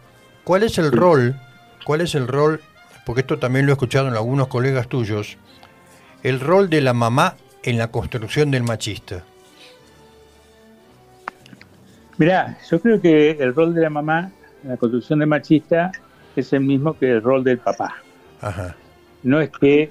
¿cuál 0.45 0.63
es 0.63 0.79
el 0.79 0.91
rol? 0.91 1.37
¿Cuál 1.85 2.01
es 2.01 2.15
el 2.15 2.27
rol? 2.27 2.63
Porque 3.05 3.21
esto 3.23 3.39
también 3.39 3.67
lo 3.67 3.73
he 3.73 3.75
escuchado 3.75 4.09
en 4.09 4.15
algunos 4.15 4.49
colegas 4.49 4.89
tuyos. 4.89 5.37
El 6.23 6.41
rol 6.41 6.71
de 6.71 6.81
la 6.81 6.95
mamá 6.95 7.37
en 7.63 7.79
la 7.79 7.91
construcción 7.91 8.51
del 8.51 8.63
machista. 8.63 9.25
Mirá, 12.17 12.59
yo 12.69 12.81
creo 12.81 13.01
que 13.01 13.31
el 13.31 13.55
rol 13.55 13.75
de 13.75 13.83
la 13.83 13.91
mamá 13.91 14.31
en 14.65 14.71
la 14.71 14.77
construcción 14.77 15.21
del 15.21 15.29
machista 15.29 15.93
es 16.35 16.53
el 16.53 16.61
mismo 16.61 16.99
que 16.99 17.13
el 17.13 17.23
rol 17.23 17.45
del 17.45 17.59
papá. 17.59 17.97
Ajá. 18.41 18.75
No 19.23 19.41
es 19.41 19.51
que 19.51 19.91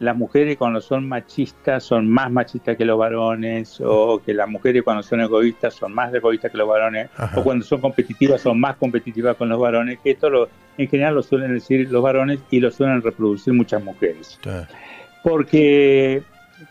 las 0.00 0.16
mujeres 0.16 0.56
cuando 0.56 0.80
son 0.80 1.08
machistas 1.08 1.82
son 1.82 2.08
más 2.08 2.30
machistas 2.30 2.76
que 2.76 2.84
los 2.84 2.98
varones, 2.98 3.80
o 3.84 4.22
que 4.24 4.32
las 4.32 4.48
mujeres 4.48 4.82
cuando 4.82 5.02
son 5.02 5.20
egoístas 5.20 5.74
son 5.74 5.92
más 5.92 6.12
egoístas 6.14 6.52
que 6.52 6.58
los 6.58 6.68
varones, 6.68 7.10
o 7.34 7.42
cuando 7.42 7.64
son 7.64 7.80
competitivas 7.80 8.40
son 8.40 8.60
más 8.60 8.76
competitivas 8.76 9.36
con 9.36 9.48
los 9.48 9.58
varones, 9.58 9.98
que 10.02 10.12
esto 10.12 10.30
lo, 10.30 10.48
en 10.76 10.88
general 10.88 11.14
lo 11.14 11.22
suelen 11.22 11.52
decir 11.52 11.90
los 11.90 12.02
varones 12.02 12.38
y 12.50 12.60
lo 12.60 12.70
suelen 12.70 13.02
reproducir 13.02 13.54
muchas 13.54 13.82
mujeres. 13.82 14.38
Porque 15.24 16.22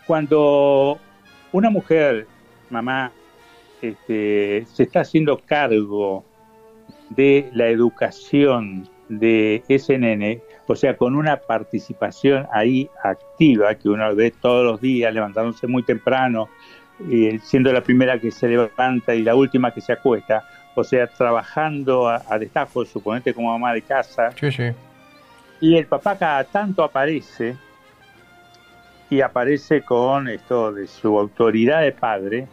cuando 0.06 0.98
una 1.52 1.70
mujer, 1.70 2.26
mamá, 2.70 3.12
este, 3.80 4.66
se 4.72 4.82
está 4.82 5.00
haciendo 5.00 5.38
cargo 5.38 6.24
de 7.10 7.48
la 7.54 7.68
educación 7.68 8.88
de 9.08 9.62
ese 9.68 9.98
nene, 9.98 10.40
o 10.66 10.76
sea, 10.76 10.96
con 10.96 11.14
una 11.16 11.38
participación 11.38 12.46
ahí 12.52 12.90
activa 13.02 13.74
que 13.74 13.88
uno 13.88 14.14
ve 14.14 14.30
todos 14.30 14.64
los 14.64 14.80
días, 14.80 15.12
levantándose 15.14 15.66
muy 15.66 15.82
temprano, 15.82 16.48
eh, 17.10 17.38
siendo 17.42 17.72
la 17.72 17.82
primera 17.82 18.20
que 18.20 18.30
se 18.30 18.48
levanta 18.48 19.14
y 19.14 19.22
la 19.22 19.34
última 19.34 19.72
que 19.72 19.80
se 19.80 19.92
acuesta, 19.92 20.46
o 20.74 20.84
sea, 20.84 21.06
trabajando 21.06 22.08
a, 22.08 22.38
destajo, 22.38 22.84
suponete 22.84 23.32
como 23.32 23.50
mamá 23.50 23.72
de 23.72 23.82
casa. 23.82 24.32
Sí, 24.38 24.50
sí. 24.52 24.64
Y 25.60 25.76
el 25.76 25.86
papá 25.86 26.16
cada 26.16 26.44
tanto 26.44 26.84
aparece 26.84 27.56
y 29.10 29.20
aparece 29.20 29.82
con 29.82 30.28
esto 30.28 30.72
de 30.72 30.86
su 30.86 31.18
autoridad 31.18 31.82
de 31.82 31.92
padre. 31.92 32.46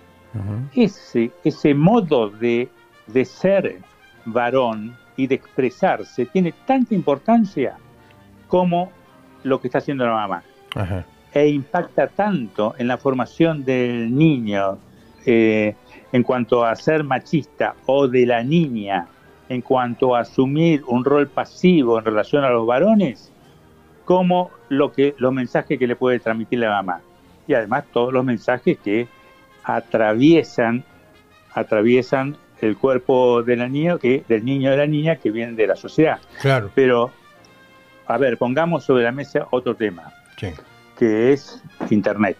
ese, 0.75 1.31
ese 1.43 1.73
modo 1.73 2.29
de, 2.29 2.69
de 3.07 3.25
ser 3.25 3.77
varón 4.25 4.95
y 5.15 5.27
de 5.27 5.35
expresarse 5.35 6.25
tiene 6.25 6.53
tanta 6.65 6.93
importancia 6.93 7.77
como 8.47 8.91
lo 9.43 9.61
que 9.61 9.67
está 9.67 9.77
haciendo 9.77 10.05
la 10.05 10.13
mamá. 10.13 10.43
E 11.33 11.47
impacta 11.47 12.07
tanto 12.07 12.75
en 12.77 12.87
la 12.87 12.97
formación 12.97 13.63
del 13.63 14.13
niño 14.15 14.77
eh, 15.25 15.75
en 16.11 16.23
cuanto 16.23 16.65
a 16.65 16.75
ser 16.75 17.03
machista 17.03 17.75
o 17.85 18.07
de 18.07 18.25
la 18.25 18.43
niña 18.43 19.07
en 19.49 19.61
cuanto 19.61 20.15
a 20.15 20.21
asumir 20.21 20.83
un 20.87 21.05
rol 21.05 21.27
pasivo 21.27 21.99
en 21.99 22.05
relación 22.05 22.43
a 22.43 22.49
los 22.49 22.65
varones, 22.65 23.31
como 24.05 24.51
lo 24.69 24.91
que, 24.91 25.15
los 25.17 25.33
mensajes 25.33 25.77
que 25.77 25.87
le 25.87 25.95
puede 25.95 26.19
transmitir 26.19 26.59
la 26.59 26.69
mamá. 26.69 27.01
Y 27.47 27.53
además 27.53 27.85
todos 27.91 28.13
los 28.13 28.23
mensajes 28.23 28.77
que 28.83 29.07
atraviesan, 29.63 30.83
atraviesan 31.53 32.37
el 32.61 32.77
cuerpo 32.77 33.43
de 33.43 33.57
la 33.57 33.67
niña, 33.67 33.97
que, 33.97 34.23
del 34.27 34.45
niño 34.45 34.71
de 34.71 34.77
la 34.77 34.87
niña 34.87 35.17
que 35.17 35.31
vienen 35.31 35.55
de 35.55 35.67
la 35.67 35.75
sociedad. 35.75 36.19
Claro. 36.41 36.71
Pero 36.73 37.11
a 38.07 38.17
ver, 38.17 38.37
pongamos 38.37 38.83
sobre 38.83 39.03
la 39.03 39.11
mesa 39.11 39.47
otro 39.51 39.75
tema, 39.75 40.13
que 40.97 41.33
es 41.33 41.61
Internet. 41.89 42.37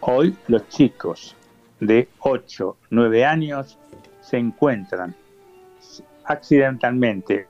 Hoy 0.00 0.36
los 0.46 0.68
chicos 0.68 1.34
de 1.80 2.08
8, 2.20 2.76
9 2.90 3.24
años 3.24 3.78
se 4.20 4.38
encuentran 4.38 5.14
accidentalmente 6.24 7.48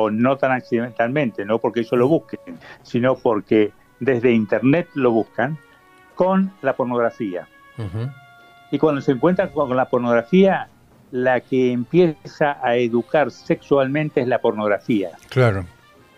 o 0.00 0.10
no 0.10 0.36
tan 0.36 0.52
accidentalmente, 0.52 1.44
no 1.44 1.58
porque 1.58 1.80
ellos 1.80 1.98
lo 1.98 2.06
busquen, 2.06 2.40
sino 2.82 3.16
porque 3.16 3.72
desde 3.98 4.30
Internet 4.30 4.88
lo 4.94 5.10
buscan, 5.10 5.58
con 6.14 6.52
la 6.62 6.74
pornografía. 6.74 7.48
Y 8.70 8.78
cuando 8.78 9.00
se 9.00 9.12
encuentran 9.12 9.48
con 9.48 9.76
la 9.76 9.88
pornografía, 9.88 10.68
la 11.10 11.40
que 11.40 11.72
empieza 11.72 12.58
a 12.62 12.76
educar 12.76 13.30
sexualmente 13.32 14.20
es 14.20 14.28
la 14.28 14.40
pornografía. 14.40 15.10
Claro. 15.30 15.64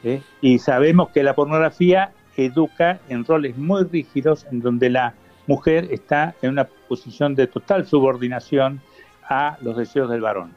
¿eh? 0.04 0.20
Y 0.42 0.58
sabemos 0.58 1.08
que 1.10 1.22
la 1.22 1.34
pornografía 1.34 2.12
educa 2.36 2.98
en 3.08 3.24
roles 3.24 3.56
muy 3.56 3.84
rígidos 3.84 4.46
en 4.50 4.60
donde 4.60 4.90
la 4.90 5.14
mujer 5.46 5.88
está 5.90 6.34
en 6.42 6.50
una 6.50 6.64
posición 6.64 7.34
de 7.34 7.46
total 7.46 7.86
subordinación 7.86 8.80
a 9.28 9.56
los 9.62 9.76
deseos 9.76 10.10
del 10.10 10.20
varón. 10.20 10.52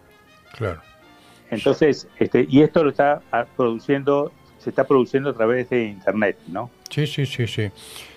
Claro. 0.57 0.81
Entonces, 1.53 2.07
este, 2.19 2.45
y 2.49 2.61
esto 2.61 2.83
lo 2.83 2.89
está 2.89 3.21
ah, 3.31 3.45
produciendo, 3.55 4.31
se 4.59 4.69
está 4.69 4.85
produciendo 4.85 5.29
a 5.29 5.33
través 5.33 5.69
de 5.69 5.85
internet, 5.85 6.37
¿no? 6.47 6.69
Sí, 6.89 7.07
sí, 7.07 7.25
sí, 7.25 7.47
sí. 7.47 7.71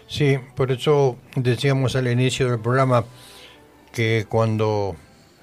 Sí, 0.09 0.39
por 0.55 0.70
eso 0.70 1.16
decíamos 1.34 1.97
al 1.97 2.07
inicio 2.07 2.49
del 2.51 2.61
programa 2.61 3.05
que 3.93 4.26
cuando 4.28 4.95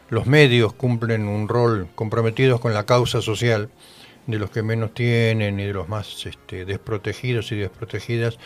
los 0.10 0.26
medios 0.26 0.74
cumplen 0.74 1.28
un 1.28 1.48
rol 1.48 1.88
comprometidos 1.96 2.62
con 2.62 2.74
la 2.74 2.86
causa 2.86 3.22
social, 3.22 3.70
de 4.28 4.39
los 4.39 4.52
que 4.52 4.64
menos 4.64 4.94
tienen 4.94 5.60
y 5.60 5.66
de 5.66 5.74
los 5.74 5.89
más 5.89 6.26
este, 6.26 6.64
desprotegidos 6.64 7.52
y 7.52 7.58
desprotegidas, 7.58 8.39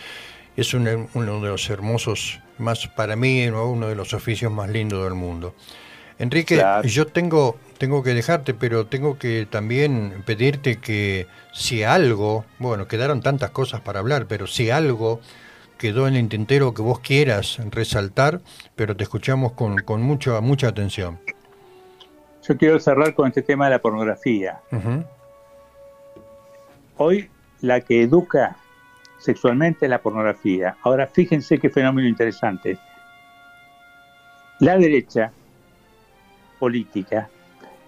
es 0.56 0.74
uno 0.74 1.08
de 1.14 1.50
los 1.50 1.70
hermosos, 1.70 2.39
más 2.58 2.88
para 2.88 3.16
mí, 3.16 3.48
uno 3.48 3.88
de 3.88 3.95
los 3.95 4.16
oficios 4.16 4.52
más 4.52 4.70
lindos 4.70 5.04
del 5.04 5.14
mundo. 5.14 5.54
Enrique, 6.20 6.63
yo 6.84 7.05
tengo, 7.05 7.57
tengo 7.78 8.01
que 8.01 8.13
dejarte, 8.13 8.53
pero 8.53 8.88
tengo 8.88 9.20
que 9.20 9.47
también 9.49 10.24
pedirte 10.26 10.78
que 10.78 11.28
si 11.53 11.84
algo, 11.84 12.43
bueno, 12.57 12.88
quedaron 12.88 13.22
tantas 13.22 13.51
cosas 13.51 13.82
para 13.82 13.99
hablar, 13.99 14.26
pero 14.28 14.47
si 14.47 14.72
algo 14.72 15.20
quedó 15.78 16.07
en 16.07 16.15
el 16.15 16.28
tintero 16.28 16.74
que 16.74 16.82
vos 16.82 16.99
quieras 17.01 17.59
resaltar, 17.70 18.41
pero 18.76 18.95
te 18.95 19.03
escuchamos 19.03 19.51
con, 19.51 19.78
con 19.78 20.01
mucha, 20.01 20.41
mucha 20.41 20.70
atención. 20.70 21.20
Yo 22.47 22.57
quiero 22.57 22.80
cerrar 22.80 23.13
con 23.13 23.28
este 23.28 23.43
tema 23.43 23.65
de 23.65 23.72
la 23.72 23.80
pornografía. 23.80 24.59
Hoy 26.97 27.30
la 27.61 27.82
que 27.82 28.01
educa 28.01 28.55
sexualmente 29.20 29.86
es 29.86 29.89
la 29.89 30.01
pornografía. 30.01 30.78
Ahora 30.82 31.07
fíjense 31.07 31.59
qué 31.59 31.70
fenómeno 31.70 32.07
interesante. 32.07 32.80
La 34.59 34.78
derecha 34.78 35.32
política, 36.60 37.30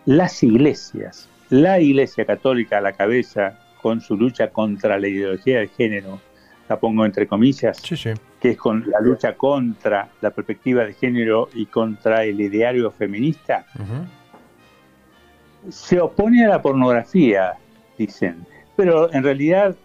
las 0.05 0.41
iglesias, 0.43 1.29
la 1.49 1.79
iglesia 1.79 2.25
católica 2.25 2.77
a 2.77 2.81
la 2.81 2.93
cabeza 2.93 3.59
con 3.81 4.01
su 4.01 4.17
lucha 4.17 4.49
contra 4.49 4.99
la 4.99 5.07
ideología 5.07 5.59
de 5.59 5.67
género, 5.67 6.19
la 6.67 6.79
pongo 6.79 7.05
entre 7.05 7.27
comillas, 7.27 7.81
que 8.39 8.49
es 8.49 8.57
con 8.57 8.89
la 8.89 8.99
lucha 8.99 9.35
contra 9.35 10.09
la 10.21 10.29
perspectiva 10.31 10.85
de 10.85 10.93
género 10.93 11.49
y 11.53 11.65
contra 11.65 12.23
el 12.23 12.39
ideario 12.39 12.91
feminista, 12.91 13.65
se 15.69 15.99
opone 15.99 16.45
a 16.45 16.49
la 16.49 16.61
pornografía, 16.61 17.53
dicen 17.97 18.45
pero 18.79 19.13
en 19.13 19.23
realidad 19.23 19.75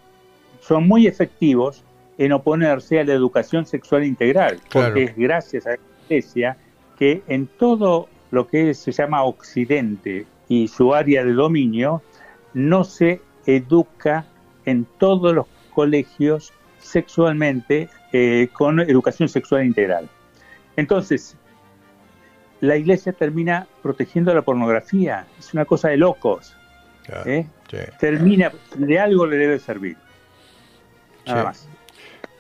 son 0.61 0.87
muy 0.87 1.09
efectivos 1.09 1.83
en 2.17 2.31
oponerse 2.31 3.01
a 3.01 3.05
la 3.05 3.13
educación 3.13 3.67
sexual 3.67 4.05
integral, 4.05 4.61
porque 4.73 5.03
es 5.03 5.17
gracias 5.17 5.67
a 5.67 5.71
la 5.71 5.79
Iglesia 6.09 6.57
que 6.97 7.21
en 7.27 7.49
todo 7.49 8.09
lo 8.35 8.47
que 8.47 8.75
se 8.75 8.93
llama 8.93 9.23
Occidente 9.25 10.27
y 10.49 10.69
su 10.69 10.95
área 10.95 11.25
de 11.25 11.33
dominio, 11.33 12.03
no 12.53 12.85
se 12.85 13.21
educa 13.47 14.27
en 14.65 14.87
todos 14.99 15.35
los 15.35 15.47
colegios 15.73 16.53
sexualmente 16.79 17.89
eh, 18.13 18.49
con 18.53 18.81
educación 18.81 19.29
sexual 19.29 19.65
integral. 19.65 20.09
Entonces, 20.77 21.37
la 22.61 22.77
iglesia 22.77 23.13
termina 23.13 23.67
protegiendo 23.83 24.35
la 24.35 24.43
pornografía, 24.43 25.27
es 25.39 25.53
una 25.55 25.65
cosa 25.65 25.89
de 25.89 25.97
locos. 25.97 26.57
¿eh? 27.27 27.47
termina, 27.99 28.53
de 28.77 28.99
algo 28.99 29.27
le 29.27 29.37
debe 29.37 29.59
servir. 29.59 29.97
Nada 31.27 31.45
más. 31.45 31.69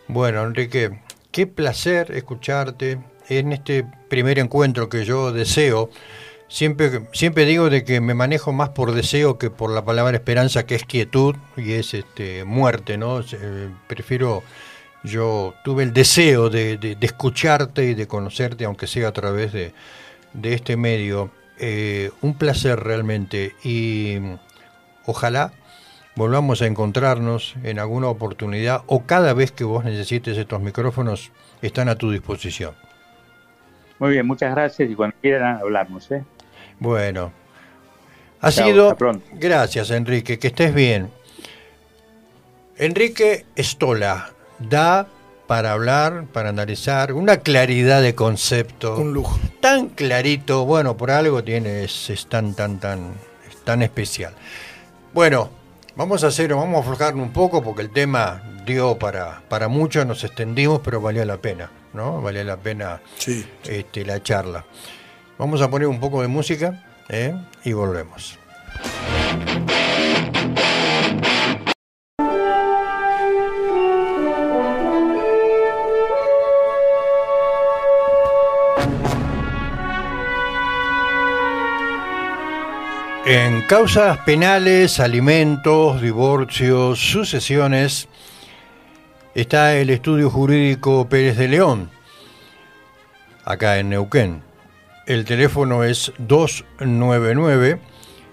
Bueno, 0.09 0.42
Enrique, 0.42 1.01
qué 1.30 1.47
placer 1.47 2.11
escucharte 2.12 2.99
en 3.29 3.53
este 3.53 3.87
primer 4.09 4.39
encuentro 4.39 4.89
que 4.89 5.05
yo 5.05 5.33
deseo. 5.33 5.91
Siempre, 6.49 7.09
siempre 7.12 7.47
digo 7.47 7.70
de 7.70 7.85
que 7.85 8.01
me 8.01 8.14
manejo 8.14 8.53
más 8.53 8.70
por 8.70 8.93
deseo 8.93 9.39
que 9.39 9.51
por 9.51 9.70
la 9.70 9.85
palabra 9.85 10.16
esperanza, 10.16 10.66
que 10.66 10.75
es 10.75 10.85
quietud 10.85 11.35
y 11.57 11.72
es 11.72 11.95
este, 11.95 12.45
muerte, 12.45 12.97
¿no? 12.97 13.22
prefiero, 13.87 14.43
yo 15.03 15.55
tuve 15.64 15.83
el 15.83 15.93
deseo 15.93 16.51
de, 16.51 16.97
escucharte 17.01 17.85
y 17.87 17.95
de 17.95 18.07
conocerte, 18.07 18.66
aunque 18.66 18.87
sea 18.87 19.09
a 19.09 19.12
través 19.12 19.53
de, 19.53 19.72
este 20.43 20.77
medio. 20.77 21.31
Eh, 21.59 22.11
un 22.20 22.37
placer 22.37 22.81
realmente. 22.81 23.55
Y 23.62 24.18
Ojalá 25.07 25.53
volvamos 26.16 26.62
a 26.62 26.66
encontrarnos 26.66 27.57
en 27.62 27.79
alguna 27.79 28.09
oportunidad 28.09 28.83
o 28.87 29.05
cada 29.05 29.35
vez 29.35 29.53
que 29.53 29.64
vos 29.64 29.85
necesites 29.85 30.39
estos 30.39 30.62
micrófonos 30.62 31.31
están 31.61 31.89
a 31.89 31.97
tu 31.97 32.11
disposición. 32.11 32.75
Muy 33.99 34.11
bien, 34.11 34.26
muchas 34.26 34.55
gracias 34.55 34.90
y 34.90 34.95
cuando 34.95 35.16
quieran 35.20 35.59
hablamos. 35.59 36.11
¿eh? 36.11 36.22
Bueno, 36.78 37.32
ha 38.40 38.51
sido... 38.51 38.97
Gracias 39.32 39.90
Enrique, 39.90 40.38
que 40.38 40.49
estés 40.49 40.74
bien. 40.74 41.11
Enrique 42.76 43.47
Estola 43.55 44.30
da 44.59 45.07
para 45.47 45.72
hablar, 45.72 46.24
para 46.32 46.49
analizar, 46.49 47.12
una 47.12 47.38
claridad 47.38 48.03
de 48.03 48.14
concepto. 48.14 48.97
Un 48.97 49.12
lujo. 49.12 49.38
Tan 49.61 49.88
clarito, 49.88 50.64
bueno, 50.64 50.97
por 50.97 51.11
algo 51.11 51.45
tiene, 51.45 51.84
es, 51.84 52.26
tan, 52.28 52.55
tan, 52.55 52.80
tan, 52.80 53.12
tan 53.64 53.82
especial. 53.82 54.34
Bueno, 55.12 55.51
Vamos 55.97 56.24
a 56.24 56.28
hacer, 56.28 56.53
vamos 56.55 56.76
a 56.76 56.80
aflojar 56.80 57.14
un 57.14 57.32
poco 57.32 57.62
porque 57.62 57.82
el 57.82 57.90
tema 57.90 58.42
dio 58.66 58.99
para, 58.99 59.42
para 59.49 59.68
mucho, 59.68 60.05
nos 60.05 60.24
extendimos, 60.24 60.80
pero 60.82 61.01
valía 61.01 61.24
la 61.24 61.36
pena, 61.36 61.70
¿no? 61.92 62.20
Valía 62.20 62.42
la 62.45 62.57
pena 62.57 63.01
Sí. 63.18 63.47
este, 63.64 64.05
la 64.05 64.20
charla. 64.22 64.64
Vamos 65.38 65.62
a 65.62 65.70
poner 65.70 65.86
un 65.86 66.01
poco 66.01 66.22
de 66.22 66.28
música 66.28 66.84
¿eh? 67.09 67.34
y 67.64 67.72
volvemos. 67.72 68.38
En 83.27 83.62
causas 83.62 84.18
penales, 84.18 85.01
alimentos, 85.01 86.03
divorcios, 86.03 86.99
sucesiones, 86.99 88.07
está 89.35 89.77
el 89.77 89.89
estudio 89.89 90.29
jurídico 90.29 91.09
Pérez 91.09 91.39
de 91.39 91.49
León, 91.49 91.91
acá 93.47 93.79
en 93.79 93.89
Neuquén. 93.89 94.43
El 95.07 95.25
teléfono 95.25 95.85
es 95.85 96.12
299 96.18 97.81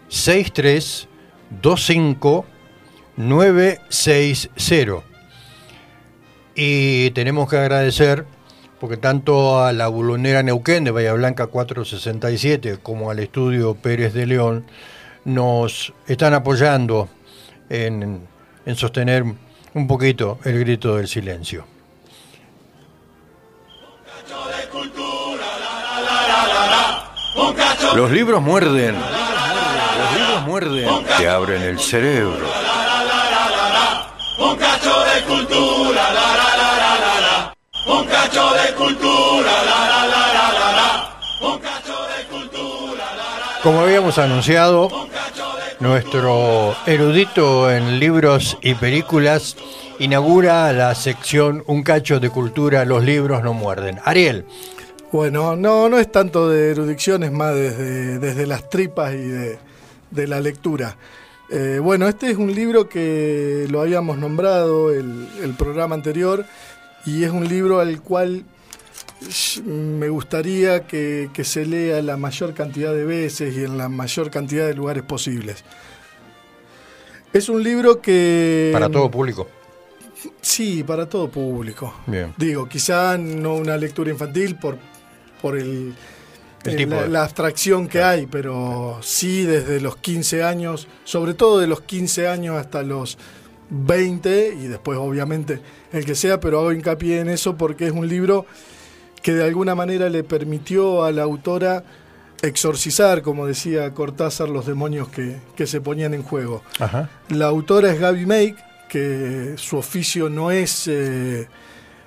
6325 0.10 2.46
960. 3.16 5.04
Y 6.54 7.12
tenemos 7.12 7.50
que 7.50 7.56
agradecer 7.56 8.26
porque 8.82 8.98
tanto 8.98 9.64
a 9.64 9.74
la 9.74 9.88
Bulonera 9.90 10.42
Neuquén 10.42 10.84
de 10.84 10.90
Bahía 10.90 11.14
Blanca 11.14 11.46
467 11.46 12.80
como 12.82 13.12
al 13.12 13.20
estudio 13.20 13.76
Pérez 13.76 14.12
de 14.12 14.26
León 14.26 14.66
nos 15.24 15.94
están 16.08 16.34
apoyando 16.34 17.08
en, 17.70 18.28
en 18.66 18.76
sostener 18.76 19.24
un 19.76 19.88
poquito 19.88 20.40
el 20.46 20.60
grito 20.62 20.96
del 20.96 21.08
silencio. 21.08 21.64
Los 27.94 28.10
libros 28.10 28.42
muerden. 28.42 28.96
Los 28.96 30.18
libros 30.18 30.48
muerden. 30.48 31.06
Te 31.20 31.30
abren 31.30 31.62
el 31.62 31.80
cerebro. 31.80 32.48
Un 34.40 34.56
cacho 34.56 35.00
de 35.02 35.22
cultura, 35.22 36.51
Un 37.88 38.06
cacho 38.06 38.44
de 38.54 38.76
cultura, 38.76 39.52
la 39.66 39.88
la 39.90 40.08
la 40.08 40.34
la 40.34 40.54
la 40.54 40.72
la. 40.78 41.48
Un 41.48 41.60
cacho 41.60 41.94
de 42.16 42.26
cultura, 42.30 43.04
la 43.16 43.40
la 43.40 43.62
Como 43.64 43.82
habíamos 43.82 44.18
anunciado, 44.20 44.88
nuestro 45.80 46.76
erudito 46.86 47.72
en 47.72 48.00
libros 48.00 48.58
y 48.62 48.76
películas 48.76 49.58
inaugura 49.98 50.72
la 50.74 50.94
sección 50.96 51.64
Un 51.68 51.84
cacho 51.84 52.20
de 52.20 52.30
cultura, 52.30 52.86
los 52.86 53.04
libros 53.04 53.42
no 53.44 53.54
muerden. 53.54 54.00
Ariel, 54.06 54.46
Bueno, 55.12 55.56
no, 55.56 55.90
no 55.90 55.98
es 55.98 56.12
tanto 56.12 56.50
de 56.50 56.72
erudición, 56.72 57.24
es 57.24 57.32
más 57.32 57.56
desde, 57.56 58.20
desde 58.20 58.46
las 58.46 58.70
tripas 58.70 59.14
y 59.14 59.18
de, 59.18 59.60
de 60.12 60.28
la 60.28 60.40
lectura. 60.40 60.98
Eh, 61.50 61.80
bueno, 61.82 62.08
este 62.08 62.30
es 62.32 62.38
un 62.38 62.54
libro 62.56 62.88
que 62.88 63.68
lo 63.70 63.82
habíamos 63.82 64.18
nombrado 64.18 64.90
el, 64.94 65.28
el 65.44 65.54
programa 65.56 65.96
anterior 65.96 66.46
y 67.06 67.24
es 67.24 67.32
un 67.32 67.48
libro 67.48 67.80
al 67.80 68.02
cual 68.02 68.44
me 69.66 70.10
gustaría 70.10 70.88
que, 70.88 71.30
que 71.34 71.44
se 71.44 71.66
lea 71.66 72.02
la 72.02 72.18
mayor 72.18 72.54
cantidad 72.54 72.94
de 72.94 73.06
veces 73.06 73.56
y 73.56 73.64
en 73.64 73.78
la 73.78 73.88
mayor 73.90 74.32
cantidad 74.32 74.66
de 74.66 74.74
lugares 74.74 75.04
posibles. 75.04 75.64
Es 77.34 77.48
un 77.50 77.64
libro 77.64 78.02
que... 78.02 78.70
para 78.74 78.90
todo 78.90 79.10
público. 79.10 79.48
Sí, 80.42 80.84
para 80.84 81.08
todo 81.08 81.30
público. 81.30 81.94
Bien. 82.08 82.34
Digo, 82.38 82.68
quizá 82.68 83.18
no 83.18 83.56
una 83.56 83.78
lectura 83.78 84.12
infantil 84.12 84.56
por, 84.56 84.78
por 85.42 85.58
el, 85.58 85.94
El 86.66 86.76
tipo 86.76 86.96
la, 86.96 87.02
de- 87.04 87.08
la 87.10 87.24
abstracción 87.24 87.88
que 87.88 88.02
hay, 88.04 88.26
pero 88.28 89.00
sí 89.02 89.44
desde 89.44 89.80
los 89.82 89.96
15 89.98 90.44
años, 90.44 90.88
sobre 91.06 91.34
todo 91.34 91.60
de 91.60 91.68
los 91.68 91.82
15 91.82 92.28
años 92.28 92.58
hasta 92.58 92.84
los 92.84 93.18
20 93.72 94.56
y 94.62 94.68
después 94.68 94.98
obviamente 95.00 95.62
el 95.92 96.06
que 96.06 96.14
sea, 96.14 96.40
pero 96.40 96.60
hago 96.60 96.74
hincapié 96.74 97.22
en 97.22 97.30
eso 97.30 97.58
porque 97.58 97.88
es 97.88 97.92
un 97.92 98.08
libro 98.08 98.46
que 99.24 99.34
de 99.34 99.44
alguna 99.44 99.76
manera 99.76 100.10
le 100.10 100.24
permitió 100.24 101.04
a 101.04 101.12
la 101.12 101.24
autora 101.24 101.84
exorcizar, 102.42 103.22
como 103.22 103.46
decía 103.48 103.94
Cortázar, 103.94 104.50
los 104.50 104.66
demonios 104.66 105.08
que, 105.10 105.38
que 105.56 105.68
se 105.68 105.80
ponían 105.80 106.14
en 106.14 106.24
juego. 106.24 106.64
Ajá. 106.80 107.10
La 107.30 107.46
autora 107.46 107.92
es 107.92 108.00
Gaby 108.00 108.26
Make, 108.26 108.56
que 108.90 109.54
su 109.58 109.78
oficio 109.78 110.30
no 110.30 110.52
es, 110.52 110.88
eh, 110.88 111.48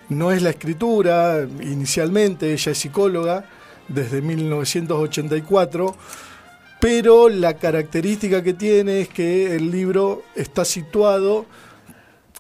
no 0.09 0.33
es 0.33 0.43
la 0.43 0.51
escritura 0.51 1.47
inicialmente, 1.63 2.53
ella 2.53 2.73
es 2.73 2.79
psicóloga 2.79 3.47
desde 3.89 4.21
1984, 4.23 5.97
pero 6.85 7.31
la 7.31 7.55
característica 7.55 8.43
que 8.43 8.53
tiene 8.53 9.01
es 9.01 9.09
que 9.09 9.57
el 9.57 9.71
libro 9.71 10.23
está 10.35 10.67
situado 10.67 11.47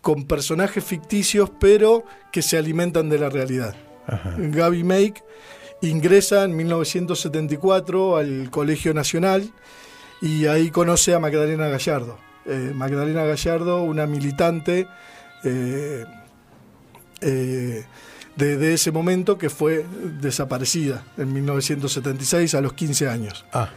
con 0.03 0.25
personajes 0.25 0.85
ficticios, 0.85 1.51
pero 1.59 2.05
que 2.31 2.43
se 2.43 2.59
alimentan 2.59 3.09
de 3.09 3.19
la 3.19 3.31
realidad. 3.31 3.75
Gaby 4.37 4.85
Make 4.85 5.25
ingresa 5.81 6.45
en 6.45 6.57
1974 6.57 8.19
al 8.19 8.51
Colegio 8.51 8.93
Nacional 8.93 9.51
y 10.21 10.45
ahí 10.45 10.71
conoce 10.71 11.15
a 11.15 11.19
Magdalena 11.19 11.69
Gallardo. 11.69 12.19
Eh, 12.45 12.73
Magdalena 12.75 13.25
Gallardo, 13.25 13.83
una 13.83 14.07
militante 14.07 14.87
eh, 15.43 16.05
eh, 17.23 17.85
de, 18.37 18.57
de 18.59 18.75
ese 18.75 18.93
momento 18.93 19.39
que 19.39 19.49
fue 19.49 19.87
desaparecida 20.21 21.03
en 21.17 21.33
1976 21.33 22.55
a 22.55 22.61
los 22.61 22.75
15 22.75 23.09
años. 23.09 23.47
Ah, 23.51 23.71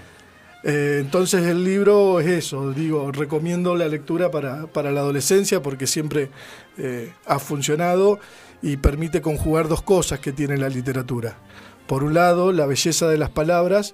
Eh, 0.63 0.97
entonces 1.01 1.45
el 1.45 1.63
libro 1.63 2.19
es 2.19 2.27
eso, 2.27 2.71
digo, 2.73 3.11
recomiendo 3.11 3.75
la 3.75 3.87
lectura 3.87 4.31
para, 4.31 4.65
para 4.67 4.91
la 4.91 5.01
adolescencia 5.01 5.61
porque 5.61 5.85
siempre 5.87 6.29
eh, 6.77 7.11
ha 7.25 7.39
funcionado 7.39 8.19
y 8.61 8.77
permite 8.77 9.21
conjugar 9.21 9.67
dos 9.67 9.81
cosas 9.83 10.19
que 10.19 10.31
tiene 10.33 10.57
la 10.57 10.67
literatura. 10.69 11.37
Por 11.85 12.03
un 12.03 12.13
lado, 12.15 12.51
la 12.51 12.65
belleza 12.65 13.07
de 13.07 13.17
las 13.17 13.29
palabras 13.29 13.93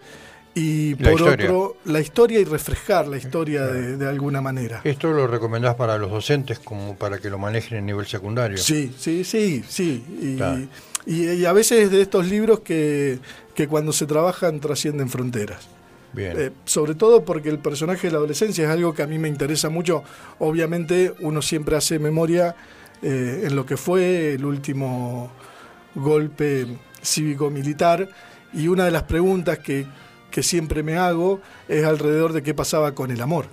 y 0.55 0.95
La 0.95 1.11
por 1.11 1.19
historia. 1.19 1.45
otro, 1.45 1.77
la 1.85 1.99
historia 1.99 2.39
y 2.39 2.45
refrescar 2.45 3.07
la 3.07 3.17
historia 3.17 3.65
de, 3.65 3.97
de 3.97 4.07
alguna 4.07 4.39
manera. 4.41 4.81
esto 4.83 5.11
lo 5.11 5.27
recomendás 5.27 5.75
para 5.75 5.97
los 5.97 6.09
docentes 6.11 6.59
como 6.59 6.95
para 6.95 7.17
que 7.17 7.29
lo 7.29 7.37
manejen 7.37 7.79
en 7.79 7.85
nivel 7.87 8.05
secundario. 8.05 8.57
Sí, 8.57 8.93
sí, 8.97 9.23
sí, 9.23 9.63
sí. 9.67 10.03
Y, 10.21 10.35
Claro. 10.37 10.61
y- 11.05 11.29
y 11.31 11.45
a 11.45 11.51
veces 11.53 11.83
es 11.83 11.91
de 11.91 12.01
estos 12.01 12.25
libros 12.27 12.61
que, 12.61 13.19
que 13.53 13.67
cuando 13.67 13.91
se 13.91 14.05
trabajan 14.05 14.59
trascienden 14.61 15.09
fronteras. 15.09 15.67
Bien. 16.13 16.33
Eh, 16.39 16.51
sobre 16.65 16.95
todo 16.95 17.25
porque 17.25 17.49
el 17.49 17.59
personaje 17.59 18.07
de 18.07 18.11
la 18.11 18.19
adolescencia 18.19 18.65
es 18.65 18.69
algo 18.69 18.93
que 18.93 19.01
a 19.03 19.07
mí 19.07 19.17
me 19.17 19.27
interesa 19.27 19.69
mucho. 19.69 20.03
Obviamente 20.39 21.13
uno 21.19 21.41
siempre 21.41 21.75
hace 21.75 21.99
memoria 21.99 22.55
eh, 23.01 23.41
en 23.45 23.55
lo 23.55 23.65
que 23.65 23.77
fue 23.77 24.33
el 24.33 24.45
último 24.45 25.31
golpe 25.95 26.67
cívico-militar 27.01 28.09
y 28.53 28.67
una 28.67 28.85
de 28.85 28.91
las 28.91 29.03
preguntas 29.03 29.59
que, 29.59 29.87
que 30.29 30.43
siempre 30.43 30.83
me 30.83 30.97
hago 30.97 31.41
es 31.67 31.83
alrededor 31.83 32.31
de 32.31 32.43
qué 32.43 32.53
pasaba 32.53 32.93
con 32.93 33.11
el 33.11 33.21
amor. 33.21 33.47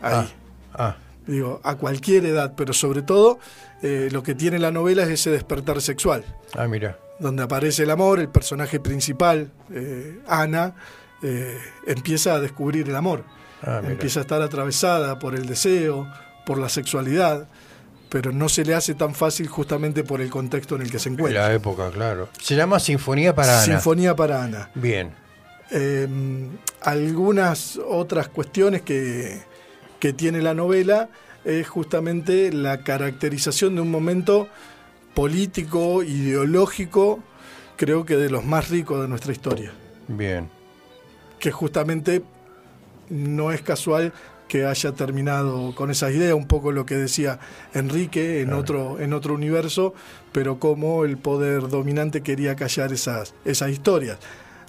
Ahí. 0.00 0.32
ah, 0.74 0.96
Digo, 1.26 1.60
a 1.64 1.74
cualquier 1.74 2.24
edad, 2.24 2.54
pero 2.56 2.72
sobre 2.72 3.02
todo 3.02 3.40
eh, 3.82 4.08
lo 4.12 4.22
que 4.22 4.36
tiene 4.36 4.60
la 4.60 4.70
novela 4.70 5.02
es 5.02 5.08
ese 5.08 5.30
despertar 5.30 5.82
sexual 5.82 6.24
ah, 6.54 6.68
mira. 6.68 7.00
donde 7.18 7.42
aparece 7.42 7.82
el 7.82 7.90
amor, 7.90 8.20
el 8.20 8.28
personaje 8.28 8.78
principal, 8.78 9.50
Ana, 10.28 10.76
eh, 11.22 11.58
empieza 11.86 12.34
a 12.34 12.40
descubrir 12.40 12.88
el 12.88 12.96
amor. 12.96 13.24
Ah, 13.62 13.80
empieza 13.84 14.20
a 14.20 14.22
estar 14.22 14.42
atravesada 14.42 15.18
por 15.18 15.34
el 15.34 15.46
deseo, 15.46 16.06
por 16.44 16.58
la 16.58 16.68
sexualidad, 16.68 17.48
pero 18.08 18.32
no 18.32 18.48
se 18.48 18.64
le 18.64 18.74
hace 18.74 18.94
tan 18.94 19.14
fácil 19.14 19.48
justamente 19.48 20.04
por 20.04 20.20
el 20.20 20.30
contexto 20.30 20.76
en 20.76 20.82
el 20.82 20.90
que 20.90 20.98
se 20.98 21.08
encuentra. 21.08 21.48
La 21.48 21.54
época, 21.54 21.90
claro. 21.90 22.28
Se 22.40 22.54
llama 22.54 22.78
Sinfonía 22.78 23.34
para 23.34 23.62
Ana. 23.62 23.64
Sinfonía 23.64 24.14
para 24.14 24.44
Ana. 24.44 24.70
Bien. 24.74 25.12
Eh, 25.70 26.06
algunas 26.82 27.78
otras 27.84 28.28
cuestiones 28.28 28.82
que, 28.82 29.42
que 29.98 30.12
tiene 30.12 30.40
la 30.42 30.54
novela 30.54 31.08
es 31.44 31.68
justamente 31.68 32.52
la 32.52 32.78
caracterización 32.78 33.74
de 33.74 33.80
un 33.80 33.90
momento 33.90 34.48
político, 35.14 36.02
ideológico, 36.02 37.20
creo 37.76 38.04
que 38.04 38.16
de 38.16 38.28
los 38.28 38.44
más 38.44 38.68
ricos 38.68 39.00
de 39.00 39.08
nuestra 39.08 39.32
historia, 39.32 39.72
Bien. 40.08 40.50
Que 41.46 41.52
justamente 41.52 42.24
no 43.08 43.52
es 43.52 43.62
casual 43.62 44.12
que 44.48 44.66
haya 44.66 44.90
terminado 44.90 45.76
con 45.76 45.92
esas 45.92 46.12
ideas, 46.12 46.34
un 46.34 46.48
poco 46.48 46.72
lo 46.72 46.84
que 46.84 46.96
decía 46.96 47.38
Enrique 47.72 48.40
en, 48.40 48.52
otro, 48.52 48.98
en 48.98 49.12
otro 49.12 49.32
universo, 49.32 49.94
pero 50.32 50.58
como 50.58 51.04
el 51.04 51.18
poder 51.18 51.68
dominante 51.68 52.22
quería 52.22 52.56
callar 52.56 52.92
esas, 52.92 53.32
esas 53.44 53.70
historias. 53.70 54.18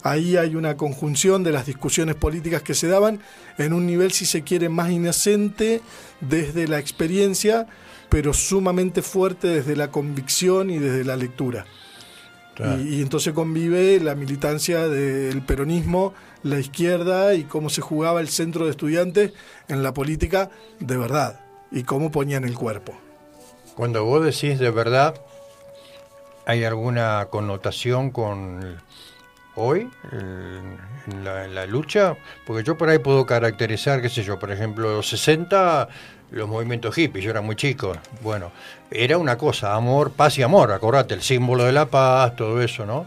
Ahí 0.04 0.38
hay 0.38 0.56
una 0.56 0.78
conjunción 0.78 1.44
de 1.44 1.52
las 1.52 1.66
discusiones 1.66 2.14
políticas 2.14 2.62
que 2.62 2.76
se 2.76 2.88
daban 2.88 3.22
en 3.58 3.74
un 3.74 3.88
nivel, 3.88 4.12
si 4.12 4.28
se 4.28 4.44
quiere, 4.44 4.70
más 4.70 4.92
inocente 4.92 5.82
desde 6.22 6.68
la 6.68 6.78
experiencia, 6.78 7.66
pero 8.08 8.34
sumamente 8.34 9.02
fuerte 9.02 9.48
desde 9.48 9.76
la 9.76 9.90
convicción 9.90 10.70
y 10.70 10.78
desde 10.78 11.04
la 11.06 11.16
lectura. 11.16 11.66
Y, 12.60 12.96
y, 12.96 13.02
entonces 13.02 13.34
convive 13.34 14.00
la 14.00 14.16
militancia 14.16 14.88
del 14.88 15.44
peronismo, 15.44 16.14
la 16.42 16.60
izquierda 16.60 17.36
y 17.36 17.44
cómo 17.44 17.70
se 17.70 17.82
jugaba 17.82 18.20
el 18.20 18.30
centro 18.30 18.66
de 18.66 18.72
estudiantes 18.72 19.34
en 19.68 19.84
la 19.84 19.94
política 19.94 20.50
de 20.80 20.98
verdad 20.98 21.40
y 21.72 21.84
cómo 21.84 22.12
ponían 22.12 22.44
el 22.44 22.56
cuerpo. 22.56 22.94
Cuando 23.76 24.04
vos 24.06 24.26
decís 24.26 24.60
de 24.60 24.72
verdad, 24.72 25.22
¿hay 26.46 26.64
alguna 26.64 27.28
connotación 27.30 28.10
con 28.10 28.78
hoy 29.56 29.90
en 30.12 31.24
la, 31.24 31.66
lucha? 31.68 32.16
Porque 32.46 32.64
yo 32.64 32.78
por 32.78 32.90
ahí 32.90 33.00
puedo 33.00 33.26
caracterizar, 33.26 34.02
qué 34.02 34.10
sé 34.10 34.24
yo, 34.24 34.40
por 34.40 34.52
ejemplo, 34.52 34.96
los 34.96 35.10
60, 35.10 35.90
los 36.32 36.48
movimientos 36.48 36.94
hippies, 36.96 37.24
yo 37.24 37.32
era 37.32 37.42
muy 37.42 37.56
chico, 37.56 37.94
bueno, 38.22 38.52
era 38.92 39.18
una 39.18 39.38
cosa, 39.38 39.74
amor, 39.74 40.12
paz 40.12 40.38
y 40.38 40.44
amor, 40.44 40.72
acordate, 40.72 41.14
el 41.14 41.22
símbolo 41.22 41.64
de 41.64 41.72
la 41.72 41.86
paz, 41.86 42.36
todo 42.36 42.62
eso, 42.62 42.86
¿no? 42.86 43.06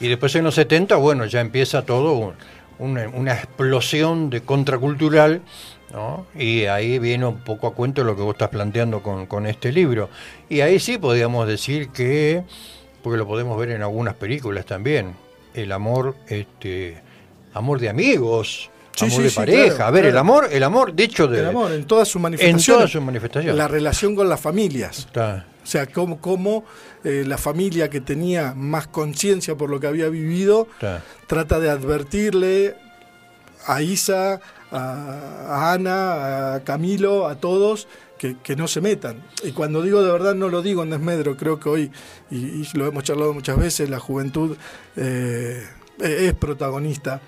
Y 0.00 0.08
después 0.08 0.34
en 0.34 0.44
los 0.44 0.54
70, 0.54 0.96
bueno, 0.96 1.26
ya 1.26 1.40
empieza 1.40 1.82
todo 1.82 2.34
una, 2.78 3.34
explosión 3.34 4.30
de 4.30 4.40
contracultural, 4.40 5.42
¿no? 5.92 6.26
Y 6.34 6.64
ahí 6.64 6.98
viene 6.98 7.26
un 7.26 7.38
poco 7.40 7.68
a 7.68 7.74
cuento 7.74 8.02
lo 8.02 8.16
que 8.16 8.22
vos 8.22 8.34
estás 8.34 8.48
planteando 8.48 9.02
con, 9.02 9.26
con 9.26 9.46
este 9.46 9.70
libro. 9.70 10.08
Y 10.48 10.60
ahí 10.60 10.80
sí 10.80 10.98
podríamos 10.98 11.46
decir 11.46 11.90
que, 11.90 12.42
porque 13.02 13.16
lo 13.16 13.28
podemos 13.28 13.56
ver 13.58 13.70
en 13.70 13.82
algunas 13.82 14.14
películas 14.14 14.66
también, 14.66 15.14
el 15.54 15.70
amor, 15.70 16.16
este, 16.26 17.00
amor 17.54 17.78
de 17.78 17.88
amigos, 17.88 18.71
amor 19.00 19.22
de 19.22 19.30
pareja. 19.30 19.86
a 19.86 19.90
ver, 19.90 20.06
el 20.06 20.18
amor, 20.18 20.48
el 20.50 20.62
amor, 20.62 20.92
de 20.92 21.04
hecho, 21.04 21.26
de, 21.26 21.40
el 21.40 21.46
amor 21.46 21.72
en 21.72 21.84
todas 21.84 22.08
sus 22.08 22.20
manifestaciones. 22.20 22.68
En 22.68 22.74
todas 22.74 22.90
sus 22.90 23.02
manifestaciones. 23.02 23.56
La 23.56 23.68
relación 23.68 24.14
con 24.14 24.28
las 24.28 24.40
familias. 24.40 25.08
O 25.14 25.66
sea, 25.66 25.86
cómo, 25.86 26.20
cómo 26.20 26.64
eh, 27.04 27.24
la 27.26 27.38
familia 27.38 27.88
que 27.88 28.00
tenía 28.00 28.52
más 28.54 28.88
conciencia 28.88 29.56
por 29.56 29.70
lo 29.70 29.78
que 29.78 29.86
había 29.86 30.08
vivido 30.08 30.68
trata 31.26 31.60
de 31.60 31.70
advertirle 31.70 32.76
a 33.66 33.80
Isa, 33.80 34.40
a 34.72 35.72
Ana, 35.72 36.54
a 36.54 36.64
Camilo, 36.64 37.28
a 37.28 37.36
todos 37.36 37.86
que, 38.42 38.56
no 38.56 38.68
se 38.68 38.80
metan. 38.80 39.22
Y 39.42 39.52
cuando 39.52 39.82
digo 39.82 40.02
de 40.02 40.12
verdad 40.12 40.34
no 40.34 40.48
lo 40.48 40.62
digo 40.62 40.82
en 40.82 40.90
desmedro, 40.90 41.36
creo 41.36 41.58
que 41.58 41.68
hoy, 41.68 41.90
y, 42.30 42.66
lo 42.74 42.86
hemos 42.86 43.02
charlado 43.04 43.32
muchas 43.32 43.58
veces, 43.58 43.90
la 43.90 43.98
juventud 43.98 44.56
eh, 44.96 45.66
es 45.98 46.34
protagonista 46.34 47.20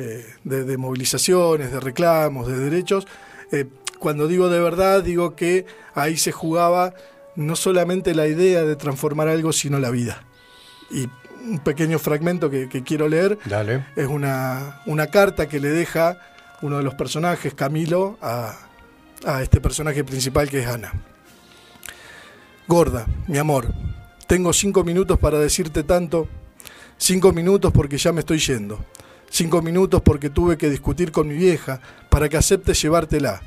eh, 0.00 0.24
de, 0.44 0.76
movilizaciones, 0.76 1.72
de 1.72 1.80
reclamos, 1.80 2.46
de 2.46 2.56
derechos. 2.56 3.04
Eh, 3.50 3.66
cuando 3.98 4.28
digo 4.28 4.48
de 4.48 4.60
verdad, 4.60 5.02
digo 5.02 5.34
que 5.34 5.66
ahí 5.92 6.16
se 6.16 6.30
jugaba 6.30 6.94
no 7.34 7.56
solamente 7.56 8.14
la 8.14 8.28
idea 8.28 8.62
de 8.62 8.76
transformar 8.76 9.26
algo, 9.26 9.52
sino 9.52 9.80
la 9.80 9.90
vida. 9.90 10.22
Y 10.92 11.08
un 11.44 11.58
pequeño 11.58 11.98
fragmento 11.98 12.48
que, 12.48 12.68
quiero 12.84 13.08
leer 13.08 13.40
es 13.96 14.06
una, 14.06 14.82
una 14.86 15.08
carta 15.08 15.48
que 15.48 15.58
le 15.58 15.70
deja 15.70 16.20
uno 16.62 16.76
de 16.76 16.84
los 16.84 16.94
personajes, 16.94 17.54
Camilo, 17.54 18.18
a, 18.22 18.56
a 19.24 19.42
este 19.42 19.60
personaje 19.60 20.04
principal 20.04 20.48
que 20.48 20.60
es 20.60 20.68
Ana. 20.68 20.92
Gorda, 22.68 23.04
mi 23.26 23.38
amor, 23.38 23.74
tengo 24.28 24.52
cinco 24.52 24.84
minutos 24.84 25.18
para 25.18 25.40
decirte 25.40 25.82
tanto. 25.82 26.28
Cinco 26.98 27.32
minutos 27.32 27.72
porque 27.72 27.98
ya 27.98 28.12
me 28.12 28.20
estoy 28.20 28.38
yendo. 28.38 28.78
Cinco 29.30 29.62
minutos 29.62 30.02
porque 30.02 30.30
tuve 30.30 30.56
que 30.56 30.70
discutir 30.70 31.12
con 31.12 31.28
mi 31.28 31.34
vieja 31.34 31.80
para 32.08 32.28
que 32.28 32.36
acepte 32.36 32.74
llevártela. 32.74 33.42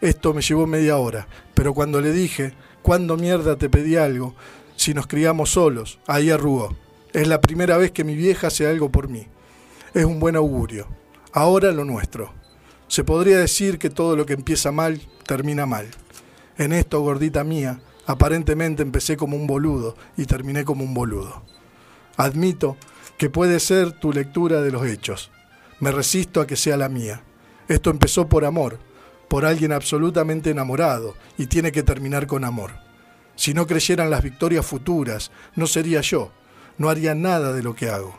Esto 0.00 0.32
me 0.32 0.42
llevó 0.42 0.66
media 0.66 0.96
hora, 0.96 1.26
pero 1.54 1.74
cuando 1.74 2.00
le 2.00 2.12
dije, 2.12 2.54
¿cuándo 2.82 3.16
mierda 3.16 3.56
te 3.56 3.68
pedí 3.68 3.96
algo? 3.96 4.34
Si 4.76 4.94
nos 4.94 5.06
criamos 5.06 5.50
solos, 5.50 5.98
ahí 6.06 6.30
arrugó. 6.30 6.76
Es 7.12 7.28
la 7.28 7.40
primera 7.40 7.76
vez 7.76 7.90
que 7.92 8.04
mi 8.04 8.14
vieja 8.14 8.48
hace 8.48 8.66
algo 8.66 8.90
por 8.90 9.08
mí. 9.08 9.26
Es 9.92 10.04
un 10.04 10.18
buen 10.18 10.36
augurio. 10.36 10.88
Ahora 11.32 11.72
lo 11.72 11.84
nuestro. 11.84 12.32
Se 12.88 13.04
podría 13.04 13.38
decir 13.38 13.78
que 13.78 13.90
todo 13.90 14.16
lo 14.16 14.26
que 14.26 14.34
empieza 14.34 14.72
mal 14.72 15.00
termina 15.26 15.66
mal. 15.66 15.86
En 16.58 16.72
esto, 16.72 17.00
gordita 17.00 17.42
mía, 17.44 17.80
aparentemente 18.06 18.82
empecé 18.82 19.16
como 19.16 19.36
un 19.36 19.46
boludo 19.46 19.96
y 20.16 20.26
terminé 20.26 20.64
como 20.64 20.84
un 20.84 20.94
boludo. 20.94 21.42
Admito 22.16 22.76
que 23.18 23.30
puede 23.30 23.60
ser 23.60 23.92
tu 23.92 24.12
lectura 24.12 24.60
de 24.60 24.70
los 24.70 24.86
hechos. 24.86 25.30
Me 25.80 25.92
resisto 25.92 26.40
a 26.40 26.46
que 26.46 26.56
sea 26.56 26.76
la 26.76 26.88
mía. 26.88 27.22
Esto 27.68 27.90
empezó 27.90 28.28
por 28.28 28.44
amor, 28.44 28.78
por 29.28 29.44
alguien 29.44 29.72
absolutamente 29.72 30.50
enamorado, 30.50 31.14
y 31.38 31.46
tiene 31.46 31.72
que 31.72 31.82
terminar 31.82 32.26
con 32.26 32.44
amor. 32.44 32.72
Si 33.36 33.54
no 33.54 33.66
creyeran 33.66 34.10
las 34.10 34.22
victorias 34.22 34.64
futuras, 34.64 35.30
no 35.56 35.66
sería 35.66 36.00
yo, 36.00 36.30
no 36.78 36.88
haría 36.88 37.14
nada 37.14 37.52
de 37.52 37.62
lo 37.62 37.74
que 37.74 37.88
hago. 37.88 38.18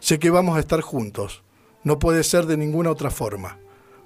Sé 0.00 0.18
que 0.18 0.30
vamos 0.30 0.56
a 0.56 0.60
estar 0.60 0.80
juntos, 0.80 1.42
no 1.84 1.98
puede 1.98 2.24
ser 2.24 2.46
de 2.46 2.56
ninguna 2.56 2.90
otra 2.90 3.10
forma. 3.10 3.58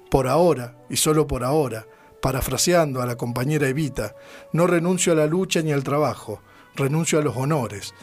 Por 0.09 0.27
ahora, 0.27 0.75
y 0.89 0.97
solo 0.97 1.27
por 1.27 1.43
ahora, 1.43 1.85
parafraseando 2.21 3.01
a 3.01 3.05
la 3.05 3.15
compañera 3.15 3.67
Evita, 3.67 4.15
no 4.51 4.67
renuncio 4.67 5.13
a 5.13 5.15
la 5.15 5.27
lucha 5.27 5.61
ni 5.61 5.71
al 5.71 5.83
trabajo, 5.83 6.41
renuncio 6.75 7.19
a 7.19 7.21
los 7.21 7.35
honores, 7.35 7.93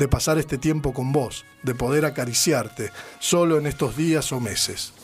de 0.00 0.08
pasar 0.08 0.38
este 0.38 0.56
tiempo 0.56 0.94
con 0.94 1.12
vos, 1.12 1.44
de 1.62 1.74
poder 1.74 2.06
acariciarte, 2.06 2.90
solo 3.18 3.58
en 3.58 3.66
estos 3.66 3.98
días 3.98 4.32
o 4.32 4.40
meses. 4.40 4.94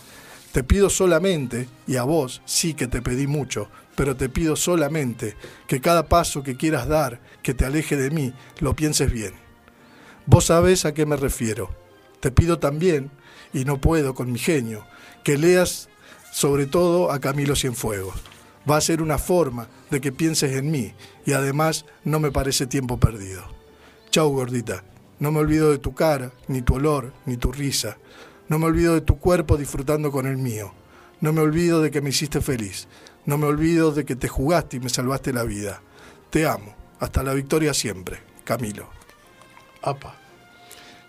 Te 0.53 0.64
pido 0.64 0.88
solamente, 0.88 1.68
y 1.86 1.97
a 1.97 2.03
vos 2.05 2.40
sí 2.47 2.72
que 2.72 2.86
te 2.86 3.03
pedí 3.03 3.26
mucho, 3.26 3.68
pero 3.94 4.16
te 4.16 4.30
pido 4.30 4.57
solamente 4.57 5.36
que 5.66 5.82
cada 5.82 6.09
paso 6.09 6.42
que 6.42 6.57
quieras 6.57 6.88
dar, 6.88 7.20
que 7.42 7.53
te 7.53 7.66
aleje 7.66 7.99
de 7.99 8.11
mí, 8.11 8.32
lo 8.59 8.74
pienses 8.74 9.12
bien. 9.12 9.34
Vos 10.24 10.47
sabés 10.47 10.86
a 10.86 10.94
qué 10.94 11.05
me 11.05 11.16
refiero. 11.16 11.76
Te 12.20 12.30
pido 12.30 12.59
también, 12.59 13.11
y 13.53 13.66
no 13.66 13.82
puedo 13.82 14.14
con 14.14 14.32
mi 14.32 14.38
genio, 14.38 14.86
que 15.24 15.36
leas 15.36 15.90
sobre 16.32 16.64
todo 16.64 17.12
a 17.12 17.20
Camilo 17.20 17.55
Cienfuegos 17.55 18.14
va 18.68 18.78
a 18.78 18.80
ser 18.80 19.01
una 19.01 19.18
forma 19.18 19.68
de 19.90 20.01
que 20.01 20.11
pienses 20.11 20.57
en 20.57 20.72
mí 20.72 20.92
y 21.24 21.34
además 21.34 21.84
no 22.03 22.18
me 22.18 22.32
parece 22.32 22.66
tiempo 22.66 22.99
perdido. 22.99 23.55
Chau, 24.16 24.30
gordita. 24.30 24.82
No 25.18 25.30
me 25.30 25.40
olvido 25.40 25.70
de 25.70 25.76
tu 25.76 25.94
cara, 25.94 26.32
ni 26.48 26.62
tu 26.62 26.76
olor, 26.76 27.12
ni 27.26 27.36
tu 27.36 27.52
risa. 27.52 27.98
No 28.48 28.58
me 28.58 28.64
olvido 28.64 28.94
de 28.94 29.02
tu 29.02 29.18
cuerpo 29.18 29.58
disfrutando 29.58 30.10
con 30.10 30.26
el 30.26 30.38
mío. 30.38 30.72
No 31.20 31.34
me 31.34 31.42
olvido 31.42 31.82
de 31.82 31.90
que 31.90 32.00
me 32.00 32.08
hiciste 32.08 32.40
feliz. 32.40 32.88
No 33.26 33.36
me 33.36 33.44
olvido 33.44 33.92
de 33.92 34.06
que 34.06 34.16
te 34.16 34.26
jugaste 34.26 34.78
y 34.78 34.80
me 34.80 34.88
salvaste 34.88 35.34
la 35.34 35.42
vida. 35.42 35.82
Te 36.30 36.46
amo. 36.46 36.74
Hasta 36.98 37.22
la 37.22 37.34
victoria 37.34 37.74
siempre. 37.74 38.20
Camilo. 38.44 38.88
Apa. 39.82 40.14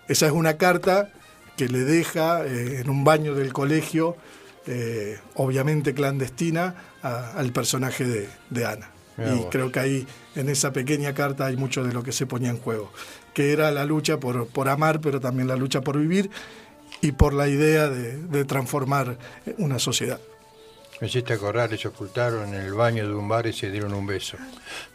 Esa 0.06 0.26
es 0.26 0.32
una 0.32 0.58
carta 0.58 1.10
que 1.56 1.66
le 1.66 1.84
deja 1.84 2.44
eh, 2.44 2.80
en 2.80 2.90
un 2.90 3.04
baño 3.04 3.34
del 3.34 3.54
colegio 3.54 4.18
eh, 4.66 5.18
obviamente 5.36 5.94
clandestina, 5.94 6.74
al 7.00 7.52
personaje 7.52 8.28
de, 8.50 8.66
Ana. 8.66 8.90
Y 9.18 9.44
creo 9.50 9.72
que 9.72 9.80
ahí, 9.80 10.06
en 10.36 10.48
esa 10.48 10.72
pequeña 10.72 11.12
carta, 11.14 11.46
hay 11.46 11.56
mucho 11.56 11.82
de 11.84 11.92
lo 11.92 12.02
que 12.02 12.12
se 12.12 12.26
ponía 12.26 12.50
en 12.50 12.58
juego, 12.58 12.92
que 13.34 13.52
era 13.52 13.70
la 13.70 13.84
lucha 13.84 14.18
por, 14.18 14.46
por 14.46 14.68
amar, 14.68 15.00
pero 15.00 15.20
también 15.20 15.48
la 15.48 15.56
lucha 15.56 15.80
por 15.80 15.98
vivir 15.98 16.30
y 17.00 17.12
por 17.12 17.34
la 17.34 17.48
idea 17.48 17.88
de, 17.88 18.44
transformar 18.44 19.18
una 19.58 19.78
sociedad. 19.78 20.20
Me 21.00 21.06
hiciste 21.06 21.32
acordar, 21.32 21.76
se 21.76 21.88
ocultaron 21.88 22.48
en 22.54 22.60
el 22.60 22.74
baño 22.74 23.06
de 23.06 23.14
un 23.14 23.28
bar 23.28 23.46
y 23.46 23.52
se 23.52 23.70
dieron 23.70 23.94
un 23.94 24.06
beso. 24.06 24.36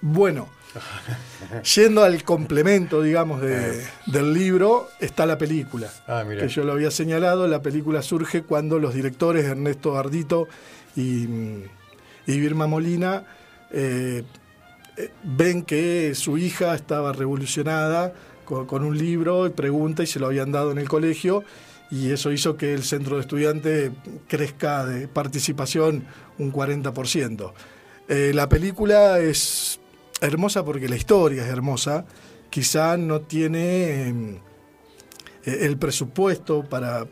Bueno, 0.02 0.50
Yendo 1.76 2.04
al 2.04 2.24
complemento, 2.24 3.02
digamos, 3.02 3.42
de, 3.42 3.86
del 4.08 4.34
libro, 4.34 4.90
está 5.00 5.26
la 5.26 5.38
película. 5.38 5.88
Ah, 6.08 6.24
que 6.28 6.48
yo 6.48 6.64
lo 6.64 6.74
había 6.74 6.90
señalado. 6.90 7.48
La 7.48 7.62
película 7.62 8.02
surge 8.02 8.42
cuando 8.42 8.80
los 8.80 8.94
directores 8.94 9.46
Ernesto 9.46 9.96
Ardito 9.98 10.48
y, 10.96 11.28
y 12.26 12.40
Birma 12.40 12.66
Molina 12.66 13.24
eh, 13.74 14.24
eh, 14.98 15.10
ven 15.24 15.64
que 15.64 16.14
su 16.14 16.38
hija 16.38 16.76
estaba 16.76 17.12
revolucionada 17.12 18.14
con, 18.46 18.84
un 18.84 18.96
libro 18.96 19.48
y 19.48 19.50
pregunta 19.50 20.04
y 20.04 20.08
se 20.08 20.20
lo 20.20 20.28
habían 20.28 20.52
dado 20.52 20.72
en 20.72 20.78
el 20.78 20.88
colegio 20.88 21.44
y 21.90 22.12
eso 22.12 22.32
hizo 22.32 22.56
que 22.56 22.74
el 22.74 22.84
centro 22.84 23.16
de 23.16 23.22
estudiantes 23.22 23.92
crezca 24.28 24.86
de 24.86 25.08
participación 25.08 26.06
un 26.38 26.54
40%. 26.54 27.54
Eh, 28.08 28.32
la 28.36 28.48
película 28.48 29.20
es 29.20 29.80
hermosa 30.22 30.64
porque 30.64 30.88
la 30.88 30.96
historia 30.96 31.44
es 31.44 31.50
hermosa, 31.50 32.06
quizá 32.52 32.96
no 32.98 33.22
tiene 33.22 34.08
em, 34.08 34.38
e, 35.44 35.66
el 35.66 35.78
presupuesto 35.78 36.64
para, 36.64 37.08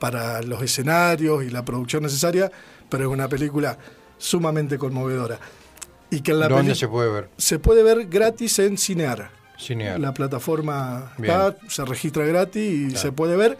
para 0.00 0.42
los 0.42 0.60
escenarios 0.62 1.44
y 1.44 1.50
la 1.50 1.64
producción 1.64 2.02
necesaria, 2.02 2.50
pero 2.88 3.04
es 3.04 3.10
una 3.10 3.28
película 3.28 3.78
sumamente 4.18 4.78
conmovedora. 4.78 5.38
Y 6.10 6.20
que 6.22 6.32
la 6.34 6.48
¿Dónde 6.48 6.74
se 6.74 6.88
puede 6.88 7.10
ver? 7.10 7.28
Se 7.36 7.58
puede 7.58 7.82
ver 7.82 8.06
gratis 8.08 8.58
en 8.58 8.76
Cinear. 8.78 9.30
Cinear. 9.58 10.00
La 10.00 10.12
plataforma 10.14 11.12
está, 11.20 11.56
se 11.68 11.84
registra 11.84 12.24
gratis 12.24 12.92
y 12.92 12.96
se 12.96 13.12
puede 13.12 13.36
ver. 13.36 13.56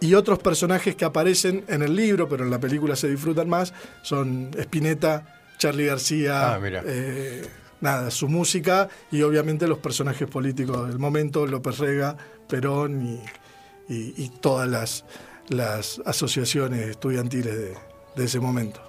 y 0.00 0.14
otros 0.14 0.38
personajes 0.38 0.96
que 0.96 1.04
aparecen 1.04 1.64
en 1.68 1.82
el 1.82 1.94
libro, 1.96 2.28
pero 2.28 2.44
en 2.44 2.50
la 2.50 2.58
película 2.58 2.94
se 2.96 3.08
disfrutan 3.08 3.48
más, 3.48 3.72
son 4.02 4.50
Spinetta, 4.58 5.40
Charlie 5.56 5.86
García, 5.86 6.54
Ah, 6.54 6.58
mira. 6.58 6.82
eh, 6.84 7.46
nada, 7.80 8.10
su 8.10 8.28
música 8.28 8.88
y 9.10 9.22
obviamente 9.22 9.66
los 9.66 9.78
personajes 9.78 10.28
políticos 10.28 10.88
del 10.88 10.98
momento, 10.98 11.46
López 11.46 11.78
Rega, 11.78 12.16
Perón 12.48 13.20
y, 13.88 13.94
y- 13.94 14.14
y 14.24 14.28
todas 14.40 14.68
las, 14.68 15.04
las 15.48 16.02
asociaciones 16.04 16.80
estudiantiles 16.88 17.54
de, 17.56 17.74
de 18.16 18.24
ese 18.24 18.40
momento. 18.40 18.80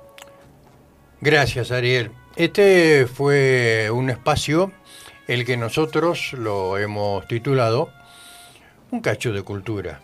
Gracias, 1.21 1.71
Ariel. 1.71 2.11
Este 2.35 3.07
fue 3.07 3.89
un 3.91 4.09
espacio 4.09 4.73
el 5.25 5.45
que 5.45 5.55
nosotros 5.55 6.33
lo 6.33 6.77
hemos 6.77 7.25
titulado 7.29 7.89
Un 8.91 8.99
cacho 8.99 9.31
de 9.31 9.41
cultura. 9.41 10.01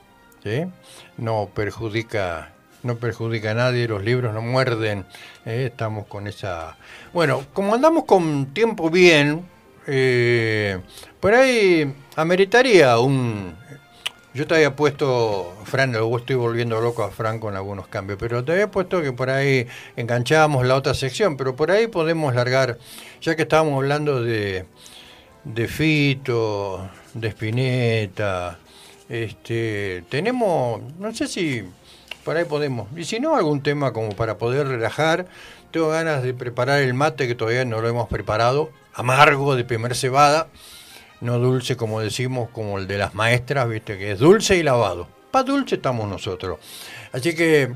No 1.17 1.49
perjudica, 1.53 2.53
no 2.83 2.95
perjudica 2.95 3.51
a 3.51 3.53
nadie, 3.53 3.85
los 3.85 4.01
libros 4.03 4.33
no 4.33 4.41
muerden. 4.41 5.05
¿eh? 5.45 5.67
Estamos 5.71 6.07
con 6.07 6.25
esa. 6.25 6.77
Bueno, 7.11 7.43
como 7.51 7.75
andamos 7.75 8.05
con 8.05 8.53
tiempo 8.53 8.89
bien, 8.89 9.45
eh, 9.85 10.79
por 11.19 11.33
ahí 11.33 11.93
ameritaría 12.15 12.97
un. 12.97 13.57
Yo 14.33 14.47
te 14.47 14.55
había 14.55 14.77
puesto, 14.77 15.53
Fran, 15.65 15.91
luego 15.91 16.17
estoy 16.17 16.37
volviendo 16.37 16.79
loco 16.79 17.03
a 17.03 17.11
Fran 17.11 17.37
con 17.37 17.57
algunos 17.57 17.87
cambios, 17.87 18.17
pero 18.17 18.45
te 18.45 18.53
había 18.53 18.71
puesto 18.71 19.01
que 19.01 19.11
por 19.11 19.29
ahí 19.29 19.67
enganchábamos 19.97 20.65
la 20.65 20.75
otra 20.75 20.93
sección, 20.93 21.35
pero 21.35 21.57
por 21.57 21.69
ahí 21.69 21.87
podemos 21.87 22.33
largar, 22.33 22.77
ya 23.19 23.35
que 23.35 23.41
estábamos 23.41 23.75
hablando 23.75 24.23
de, 24.23 24.65
de 25.43 25.67
Fito, 25.67 26.89
de 27.13 27.27
Spinetta, 27.27 28.57
este, 29.09 30.05
tenemos, 30.07 30.81
no 30.97 31.13
sé 31.13 31.27
si 31.27 31.65
por 32.23 32.37
ahí 32.37 32.45
podemos, 32.45 32.87
y 32.95 33.03
si 33.03 33.19
no, 33.19 33.35
algún 33.35 33.61
tema 33.61 33.91
como 33.91 34.15
para 34.15 34.37
poder 34.37 34.65
relajar, 34.65 35.25
tengo 35.71 35.89
ganas 35.89 36.23
de 36.23 36.33
preparar 36.33 36.79
el 36.79 36.93
mate 36.93 37.27
que 37.27 37.35
todavía 37.35 37.65
no 37.65 37.81
lo 37.81 37.89
hemos 37.89 38.07
preparado, 38.07 38.71
amargo 38.93 39.57
de 39.57 39.65
primer 39.65 39.93
cebada, 39.93 40.47
no 41.21 41.39
dulce 41.39 41.77
como 41.77 42.01
decimos, 42.01 42.49
como 42.49 42.77
el 42.77 42.87
de 42.87 42.97
las 42.97 43.13
maestras, 43.13 43.69
viste, 43.69 43.97
que 43.97 44.11
es 44.11 44.19
dulce 44.19 44.57
y 44.57 44.63
lavado. 44.63 45.07
Para 45.31 45.45
dulce 45.45 45.75
estamos 45.75 46.09
nosotros. 46.09 46.59
Así 47.13 47.33
que 47.35 47.71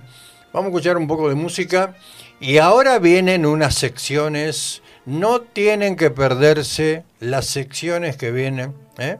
vamos 0.51 0.65
a 0.65 0.69
escuchar 0.69 0.97
un 0.97 1.07
poco 1.07 1.29
de 1.29 1.35
música 1.35 1.95
y 2.39 2.57
ahora 2.57 2.97
vienen 2.99 3.45
unas 3.45 3.75
secciones, 3.75 4.81
no 5.05 5.39
tienen 5.41 5.95
que 5.95 6.09
perderse 6.11 7.03
las 7.19 7.45
secciones 7.45 8.17
que 8.17 8.31
vienen. 8.31 8.73
¿eh? 8.97 9.17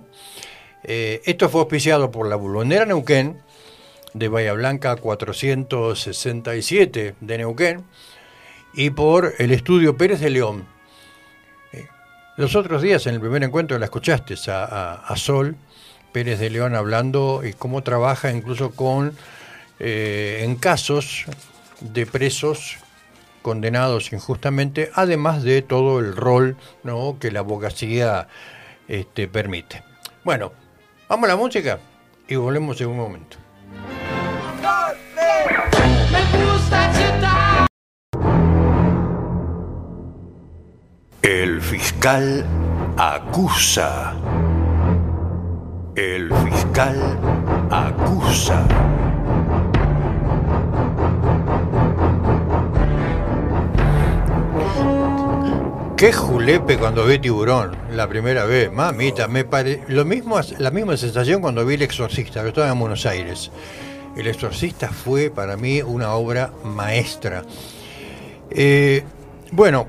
Eh, 0.83 1.21
esto 1.25 1.47
fue 1.49 1.61
auspiciado 1.61 2.11
por 2.11 2.27
la 2.27 2.35
Bulonera 2.35 2.85
Neuquén, 2.85 3.41
de 4.13 4.27
Bahía 4.27 4.53
Blanca 4.53 4.95
467 4.95 7.15
de 7.19 7.37
Neuquén, 7.37 7.83
y 8.73 8.89
por 8.89 9.35
el 9.37 9.51
estudio 9.51 9.95
Pérez 9.97 10.19
de 10.19 10.31
León. 10.31 10.74
Los 12.37 12.55
otros 12.55 12.81
días, 12.81 13.07
en 13.07 13.15
el 13.15 13.21
primer 13.21 13.43
encuentro, 13.43 13.79
la 13.79 13.85
escuchaste 13.85 14.35
a 14.47 15.13
Sol 15.15 15.55
Pérez 16.15 16.39
de 16.39 16.49
León 16.49 16.75
hablando 16.75 17.41
y 17.43 17.51
cómo 17.51 17.83
trabaja 17.83 18.31
incluso 18.31 18.71
con 18.71 19.17
eh, 19.79 20.43
en 20.45 20.55
casos 20.55 21.25
de 21.81 22.05
presos 22.05 22.77
condenados 23.41 24.13
injustamente, 24.13 24.91
además 24.93 25.43
de 25.43 25.61
todo 25.61 25.99
el 25.99 26.15
rol 26.15 26.55
¿no? 26.83 27.17
que 27.19 27.31
la 27.31 27.41
abogacía 27.41 28.29
este, 28.87 29.27
permite. 29.27 29.83
Bueno, 30.23 30.53
vamos 31.09 31.25
a 31.25 31.33
la 31.33 31.35
música 31.35 31.79
y 32.29 32.35
volvemos 32.35 32.79
en 32.79 32.87
un 32.87 32.97
momento. 32.97 33.37
El 41.25 41.59
fiscal 41.59 42.45
acusa. 42.97 44.13
El 45.95 46.31
fiscal 46.31 47.19
acusa. 47.71 48.63
Qué 55.97 56.13
julepe 56.13 56.77
cuando 56.77 57.07
vi 57.07 57.17
tiburón 57.17 57.75
la 57.89 58.07
primera 58.07 58.45
vez, 58.45 58.71
mamita, 58.71 59.27
me 59.27 59.45
pare... 59.45 59.83
lo 59.87 60.05
mismo, 60.05 60.39
la 60.59 60.69
misma 60.69 60.95
sensación 60.95 61.41
cuando 61.41 61.65
vi 61.65 61.73
El 61.73 61.81
Exorcista, 61.81 62.43
que 62.43 62.49
estaba 62.49 62.69
en 62.69 62.77
Buenos 62.77 63.07
Aires. 63.07 63.49
El 64.15 64.27
Exorcista 64.27 64.89
fue 64.89 65.31
para 65.31 65.57
mí 65.57 65.81
una 65.81 66.13
obra 66.13 66.51
maestra. 66.63 67.41
Eh, 68.51 69.03
bueno, 69.51 69.87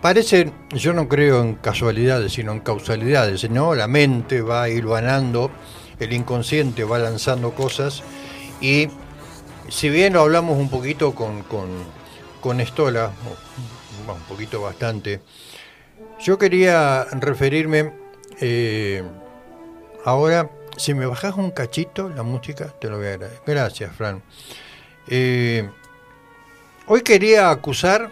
parece, 0.00 0.52
yo 0.70 0.92
no 0.92 1.08
creo 1.08 1.42
en 1.42 1.54
casualidades, 1.54 2.32
sino 2.32 2.52
en 2.52 2.60
causalidades, 2.60 3.48
¿no? 3.50 3.74
La 3.74 3.88
mente 3.88 4.42
va 4.42 4.68
hilvanando, 4.68 5.50
el 5.98 6.12
inconsciente 6.12 6.84
va 6.84 6.98
lanzando 6.98 7.52
cosas 7.52 8.02
y 8.60 8.88
si 9.68 9.88
bien 9.90 10.12
lo 10.12 10.20
hablamos 10.20 10.58
un 10.58 10.70
poquito 10.70 11.14
con, 11.14 11.42
con, 11.42 11.68
con 12.40 12.60
Estola, 12.60 13.10
un 14.06 14.20
poquito 14.28 14.62
bastante, 14.62 15.20
yo 16.20 16.38
quería 16.38 17.04
referirme 17.04 17.92
eh, 18.40 19.02
ahora, 20.04 20.50
si 20.76 20.94
me 20.94 21.06
bajas 21.06 21.34
un 21.36 21.50
cachito 21.50 22.08
la 22.08 22.22
música, 22.22 22.66
te 22.80 22.88
lo 22.88 22.98
voy 22.98 23.06
a 23.06 23.14
agradecer. 23.14 23.42
Gracias, 23.46 23.94
Fran. 23.94 24.22
Eh, 25.08 25.68
hoy 26.86 27.00
quería 27.02 27.50
acusar 27.50 28.10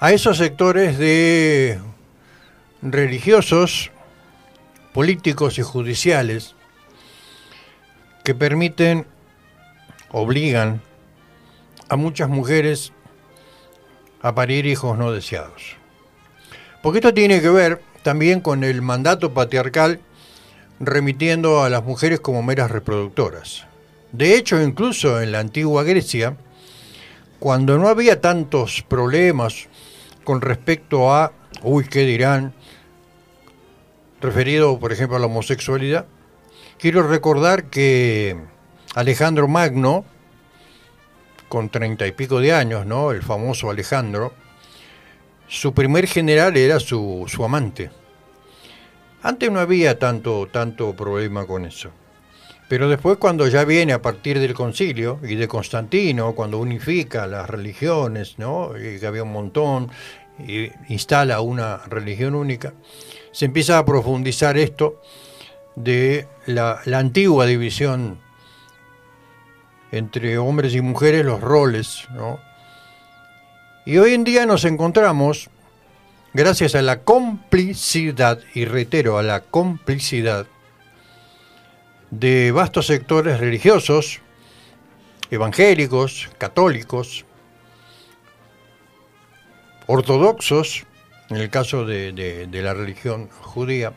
a 0.00 0.12
esos 0.12 0.38
sectores 0.38 0.96
de 0.96 1.80
religiosos, 2.82 3.90
políticos 4.92 5.58
y 5.58 5.62
judiciales 5.62 6.54
que 8.22 8.34
permiten, 8.34 9.06
obligan 10.10 10.82
a 11.88 11.96
muchas 11.96 12.28
mujeres 12.28 12.92
a 14.22 14.34
parir 14.34 14.66
hijos 14.66 14.96
no 14.96 15.10
deseados. 15.12 15.76
Porque 16.82 16.98
esto 16.98 17.12
tiene 17.12 17.40
que 17.40 17.50
ver 17.50 17.82
también 18.02 18.40
con 18.40 18.62
el 18.62 18.82
mandato 18.82 19.34
patriarcal 19.34 20.00
remitiendo 20.78 21.64
a 21.64 21.70
las 21.70 21.82
mujeres 21.82 22.20
como 22.20 22.42
meras 22.42 22.70
reproductoras. 22.70 23.66
De 24.12 24.36
hecho, 24.36 24.62
incluso 24.62 25.20
en 25.20 25.32
la 25.32 25.40
antigua 25.40 25.82
Grecia, 25.82 26.36
cuando 27.40 27.78
no 27.78 27.88
había 27.88 28.20
tantos 28.20 28.84
problemas 28.86 29.68
con 30.28 30.42
respecto 30.42 31.10
a, 31.10 31.32
uy, 31.62 31.86
¿qué 31.88 32.00
dirán? 32.00 32.52
Referido, 34.20 34.78
por 34.78 34.92
ejemplo, 34.92 35.16
a 35.16 35.18
la 35.18 35.24
homosexualidad, 35.24 36.04
quiero 36.78 37.02
recordar 37.08 37.70
que 37.70 38.36
Alejandro 38.94 39.48
Magno, 39.48 40.04
con 41.48 41.70
treinta 41.70 42.06
y 42.06 42.12
pico 42.12 42.40
de 42.40 42.52
años, 42.52 42.84
¿no? 42.84 43.10
El 43.12 43.22
famoso 43.22 43.70
Alejandro, 43.70 44.34
su 45.46 45.72
primer 45.72 46.06
general 46.06 46.58
era 46.58 46.78
su, 46.78 47.24
su 47.26 47.42
amante. 47.42 47.90
Antes 49.22 49.50
no 49.50 49.60
había 49.60 49.98
tanto, 49.98 50.46
tanto 50.52 50.94
problema 50.94 51.46
con 51.46 51.64
eso. 51.64 51.90
Pero 52.68 52.88
después 52.88 53.16
cuando 53.16 53.48
ya 53.48 53.64
viene 53.64 53.94
a 53.94 54.02
partir 54.02 54.38
del 54.38 54.52
concilio 54.52 55.18
y 55.22 55.36
de 55.36 55.48
Constantino, 55.48 56.34
cuando 56.34 56.58
unifica 56.58 57.26
las 57.26 57.48
religiones, 57.48 58.36
y 58.38 58.98
que 58.98 59.06
había 59.06 59.22
un 59.22 59.32
montón, 59.32 59.90
y 60.38 60.70
instala 60.88 61.40
una 61.40 61.78
religión 61.86 62.34
única, 62.34 62.74
se 63.32 63.46
empieza 63.46 63.78
a 63.78 63.84
profundizar 63.84 64.58
esto 64.58 65.00
de 65.76 66.28
la, 66.46 66.80
la 66.84 66.98
antigua 66.98 67.46
división 67.46 68.18
entre 69.90 70.36
hombres 70.36 70.74
y 70.74 70.82
mujeres, 70.82 71.24
los 71.24 71.40
roles, 71.40 72.04
¿no? 72.14 72.38
Y 73.86 73.96
hoy 73.96 74.12
en 74.12 74.24
día 74.24 74.44
nos 74.44 74.66
encontramos, 74.66 75.48
gracias 76.34 76.74
a 76.74 76.82
la 76.82 77.00
complicidad, 77.00 78.40
y 78.54 78.66
reitero, 78.66 79.16
a 79.16 79.22
la 79.22 79.40
complicidad 79.40 80.46
de 82.10 82.52
vastos 82.52 82.86
sectores 82.86 83.40
religiosos, 83.40 84.20
evangélicos, 85.30 86.30
católicos, 86.38 87.24
ortodoxos, 89.86 90.84
en 91.30 91.36
el 91.36 91.50
caso 91.50 91.84
de, 91.84 92.12
de, 92.12 92.46
de 92.46 92.62
la 92.62 92.74
religión 92.74 93.28
judía. 93.40 93.92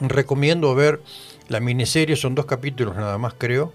Recomiendo 0.00 0.74
ver 0.74 1.02
la 1.48 1.60
miniserie, 1.60 2.16
son 2.16 2.34
dos 2.34 2.46
capítulos 2.46 2.96
nada 2.96 3.18
más 3.18 3.34
creo, 3.36 3.72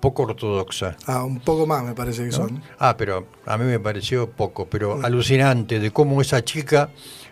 poco 0.00 0.22
ortodoxa. 0.22 0.96
Ah, 1.06 1.24
un 1.24 1.40
poco 1.40 1.66
más 1.66 1.82
me 1.82 1.94
parece 1.94 2.22
que 2.22 2.28
¿no? 2.28 2.36
son. 2.36 2.62
Ah, 2.78 2.96
pero 2.96 3.26
a 3.44 3.58
mí 3.58 3.64
me 3.64 3.80
pareció 3.80 4.30
poco, 4.30 4.66
pero 4.66 5.04
alucinante 5.04 5.80
de 5.80 5.90
cómo 5.90 6.20
esa 6.20 6.44
chica 6.44 6.90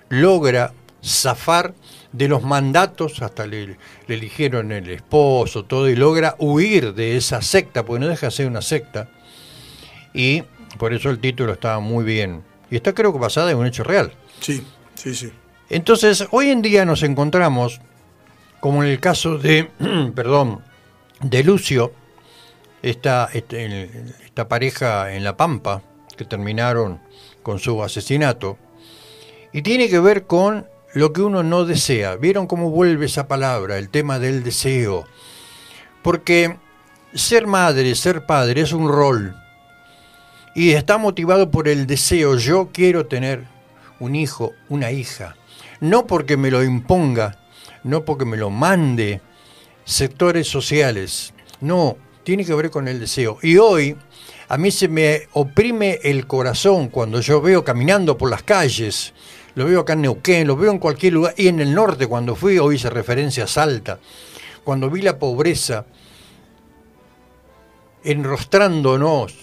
logra 0.09 0.72
zafar 1.02 1.74
de 2.15 2.28
los 2.28 2.45
mandatos, 2.45 3.20
hasta 3.23 3.45
le, 3.45 3.66
le, 3.66 4.15
eligieron 4.15 4.70
el 4.70 4.89
esposo, 4.89 5.65
todo, 5.65 5.89
y 5.89 5.97
logra 5.97 6.36
huir 6.39 6.95
de 6.95 7.16
esa 7.16 7.43
secta, 7.43 7.85
porque 7.85 8.01
no 8.01 8.07
deja 8.07 8.27
de 8.27 8.31
ser 8.31 8.47
una 8.47 8.62
secta. 8.62 9.09
Y 10.12 10.45
por 10.78 10.95
eso 10.95 11.11
el 11.11 11.19
título 11.19 11.53
estaba 11.53 11.81
muy 11.81 12.05
bien. 12.05 12.45
Y 12.70 12.77
está 12.77 12.95
creo 12.95 13.12
que 13.12 13.19
basada 13.19 13.51
en 13.51 13.57
un 13.57 13.66
hecho 13.66 13.82
real. 13.82 14.12
Sí, 14.39 14.65
sí, 14.95 15.12
sí. 15.12 15.32
Entonces, 15.69 16.28
hoy 16.31 16.51
en 16.51 16.62
día 16.62 16.85
nos 16.85 17.03
encontramos, 17.03 17.81
como 18.61 18.85
en 18.85 18.91
el 18.91 19.01
caso 19.01 19.36
de, 19.36 19.70
perdón, 20.15 20.62
de 21.20 21.43
Lucio, 21.43 21.93
esta, 22.81 23.28
este, 23.32 23.91
esta 24.24 24.47
pareja 24.47 25.15
en 25.15 25.24
La 25.24 25.36
Pampa, 25.36 25.82
que 26.16 26.24
terminaron 26.24 27.01
con 27.43 27.59
su 27.59 27.82
asesinato, 27.82 28.57
y 29.53 29.62
tiene 29.62 29.89
que 29.89 29.99
ver 29.99 30.27
con 30.27 30.69
lo 30.95 31.12
que 31.12 31.23
uno 31.23 31.43
no 31.43 31.65
desea. 31.65 32.16
¿Vieron 32.16 32.47
cómo 32.47 32.71
vuelve 32.71 33.07
esa 33.07 33.29
palabra, 33.29 33.79
el 33.79 33.91
tema 33.91 34.19
del 34.19 34.43
deseo? 34.43 35.07
Porque 36.03 36.57
ser 37.12 37.47
madre, 37.47 37.95
ser 37.95 38.27
padre 38.27 38.62
es 38.62 38.73
un 38.73 38.89
rol. 38.89 39.37
Y 40.55 40.71
está 40.71 40.97
motivado 40.97 41.51
por 41.51 41.69
el 41.69 41.87
deseo. 41.87 42.37
Yo 42.37 42.71
quiero 42.73 43.07
tener 43.07 43.45
un 43.99 44.15
hijo, 44.15 44.53
una 44.69 44.93
hija. 44.93 45.37
No 45.81 46.07
porque 46.07 46.37
me 46.37 46.51
lo 46.51 46.62
imponga, 46.62 47.39
no 47.83 48.05
porque 48.05 48.25
me 48.25 48.37
lo 48.37 48.51
mande 48.51 49.21
sectores 49.85 50.47
sociales. 50.47 51.35
No, 51.61 51.97
tiene 52.23 52.45
que 52.45 52.55
ver 52.55 52.71
con 52.71 52.87
el 52.87 53.01
deseo. 53.01 53.39
Y 53.43 53.57
hoy 53.57 53.97
a 54.49 54.59
mí 54.59 54.71
se 54.71 54.87
me 54.87 55.29
oprime 55.33 55.99
el 56.05 56.27
corazón 56.27 56.89
cuando 56.89 57.21
yo 57.21 57.41
veo 57.41 57.65
caminando 57.65 58.16
por 58.16 58.31
las 58.31 58.43
calles, 58.43 59.12
lo 59.55 59.66
veo 59.66 59.81
acá 59.81 59.93
en 59.94 60.02
Neuquén, 60.02 60.47
lo 60.47 60.56
veo 60.56 60.70
en 60.70 60.78
cualquier 60.78 61.12
lugar, 61.12 61.35
y 61.36 61.48
en 61.48 61.60
el 61.60 61.74
norte 61.74 62.06
cuando 62.06 62.35
fui, 62.35 62.59
hoy 62.59 62.76
hice 62.76 62.90
referencia 62.90 63.44
a 63.44 63.47
Salta, 63.48 63.98
cuando 64.64 64.90
vi 64.90 65.02
la 65.02 65.18
pobreza 65.18 65.86
enrostrándonos, 68.02 69.35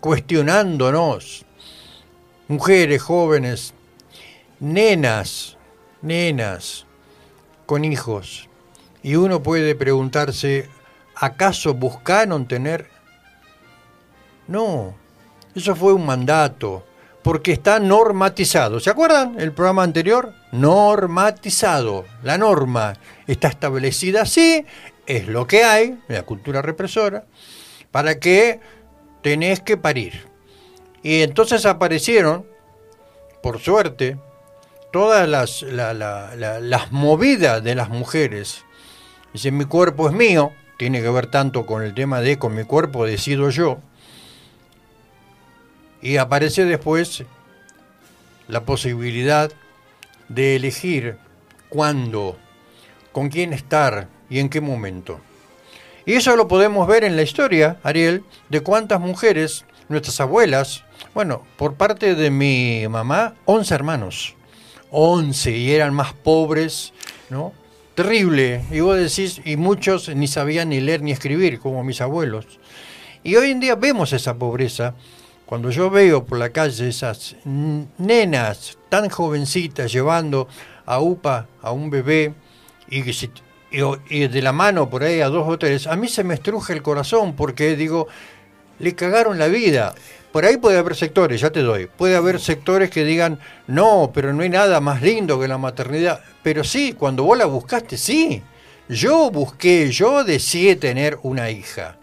cuestionándonos, 0.00 1.44
mujeres 2.48 3.02
jóvenes, 3.02 3.74
nenas, 4.60 5.56
nenas, 6.02 6.86
con 7.66 7.84
hijos. 7.84 8.48
Y 9.02 9.16
uno 9.16 9.42
puede 9.42 9.74
preguntarse, 9.74 10.68
¿acaso 11.14 11.74
buscaron 11.74 12.46
tener 12.46 12.96
no, 14.48 14.94
eso 15.54 15.74
fue 15.74 15.92
un 15.92 16.06
mandato, 16.06 16.84
porque 17.26 17.50
está 17.50 17.80
normatizado. 17.80 18.78
¿Se 18.78 18.88
acuerdan 18.88 19.34
el 19.40 19.50
programa 19.50 19.82
anterior? 19.82 20.32
Normatizado. 20.52 22.04
La 22.22 22.38
norma 22.38 22.92
está 23.26 23.48
establecida 23.48 24.22
así, 24.22 24.64
es 25.06 25.26
lo 25.26 25.44
que 25.44 25.64
hay, 25.64 25.98
la 26.06 26.22
cultura 26.22 26.62
represora, 26.62 27.24
para 27.90 28.20
que 28.20 28.60
tenés 29.24 29.58
que 29.58 29.76
parir. 29.76 30.28
Y 31.02 31.22
entonces 31.22 31.66
aparecieron, 31.66 32.46
por 33.42 33.58
suerte, 33.58 34.16
todas 34.92 35.28
las, 35.28 35.62
las 35.62 36.92
movidas 36.92 37.64
de 37.64 37.74
las 37.74 37.88
mujeres. 37.88 38.64
Dice, 39.32 39.50
mi 39.50 39.64
cuerpo 39.64 40.08
es 40.08 40.14
mío, 40.14 40.52
tiene 40.78 41.02
que 41.02 41.10
ver 41.10 41.26
tanto 41.26 41.66
con 41.66 41.82
el 41.82 41.92
tema 41.92 42.20
de 42.20 42.38
con 42.38 42.54
mi 42.54 42.62
cuerpo 42.62 43.04
decido 43.04 43.50
yo 43.50 43.80
y 46.06 46.18
aparece 46.18 46.64
después 46.64 47.24
la 48.46 48.64
posibilidad 48.64 49.50
de 50.28 50.54
elegir 50.54 51.16
cuándo, 51.68 52.36
con 53.10 53.28
quién 53.28 53.52
estar 53.52 54.06
y 54.30 54.38
en 54.38 54.48
qué 54.48 54.60
momento. 54.60 55.20
Y 56.04 56.12
eso 56.12 56.36
lo 56.36 56.46
podemos 56.46 56.86
ver 56.86 57.02
en 57.02 57.16
la 57.16 57.22
historia, 57.22 57.78
Ariel, 57.82 58.22
de 58.48 58.60
cuántas 58.60 59.00
mujeres, 59.00 59.64
nuestras 59.88 60.20
abuelas, 60.20 60.84
bueno, 61.12 61.42
por 61.56 61.74
parte 61.74 62.14
de 62.14 62.30
mi 62.30 62.86
mamá, 62.88 63.34
11 63.44 63.74
hermanos, 63.74 64.36
11, 64.92 65.56
y 65.56 65.72
eran 65.72 65.92
más 65.92 66.12
pobres, 66.12 66.92
¿no? 67.30 67.52
Terrible, 67.96 68.64
y 68.70 68.78
vos 68.78 68.96
decís, 68.96 69.40
y 69.44 69.56
muchos 69.56 70.08
ni 70.14 70.28
sabían 70.28 70.68
ni 70.68 70.80
leer 70.80 71.02
ni 71.02 71.10
escribir, 71.10 71.58
como 71.58 71.82
mis 71.82 72.00
abuelos. 72.00 72.46
Y 73.24 73.34
hoy 73.34 73.50
en 73.50 73.58
día 73.58 73.74
vemos 73.74 74.12
esa 74.12 74.34
pobreza, 74.34 74.94
cuando 75.46 75.70
yo 75.70 75.88
veo 75.90 76.24
por 76.24 76.38
la 76.38 76.50
calle 76.50 76.88
esas 76.88 77.36
nenas 77.44 78.78
tan 78.88 79.08
jovencitas 79.08 79.92
llevando 79.92 80.48
a 80.84 81.00
UPA 81.00 81.46
a 81.62 81.70
un 81.70 81.88
bebé 81.88 82.34
y, 82.90 83.04
y, 84.10 84.28
de 84.28 84.42
la 84.42 84.52
mano 84.52 84.90
por 84.90 85.04
ahí 85.04 85.20
a 85.20 85.28
dos 85.28 85.48
o 85.48 85.56
tres, 85.56 85.86
a 85.86 85.94
mí 85.96 86.08
se 86.08 86.24
me 86.24 86.34
estruje 86.34 86.72
el 86.72 86.82
corazón 86.82 87.34
porque 87.36 87.76
digo, 87.76 88.08
le 88.80 88.94
cagaron 88.94 89.38
la 89.38 89.46
vida. 89.46 89.94
Por 90.32 90.44
ahí 90.44 90.56
puede 90.58 90.78
haber 90.78 90.96
sectores, 90.96 91.40
ya 91.40 91.50
te 91.50 91.62
doy, 91.62 91.86
puede 91.86 92.16
haber 92.16 92.40
sectores 92.40 92.90
que 92.90 93.04
digan, 93.04 93.38
no, 93.68 94.10
pero 94.12 94.32
no 94.32 94.42
hay 94.42 94.50
nada 94.50 94.80
más 94.80 95.00
lindo 95.00 95.40
que 95.40 95.48
la 95.48 95.58
maternidad. 95.58 96.20
Pero 96.42 96.62
sí, 96.64 96.92
cuando 96.92 97.22
vos 97.22 97.38
la 97.38 97.46
buscaste, 97.46 97.96
sí. 97.96 98.42
Yo 98.88 99.30
busqué, 99.30 99.90
yo 99.90 100.24
deseé 100.24 100.76
tener 100.76 101.18
una 101.22 101.50
hija 101.50 101.96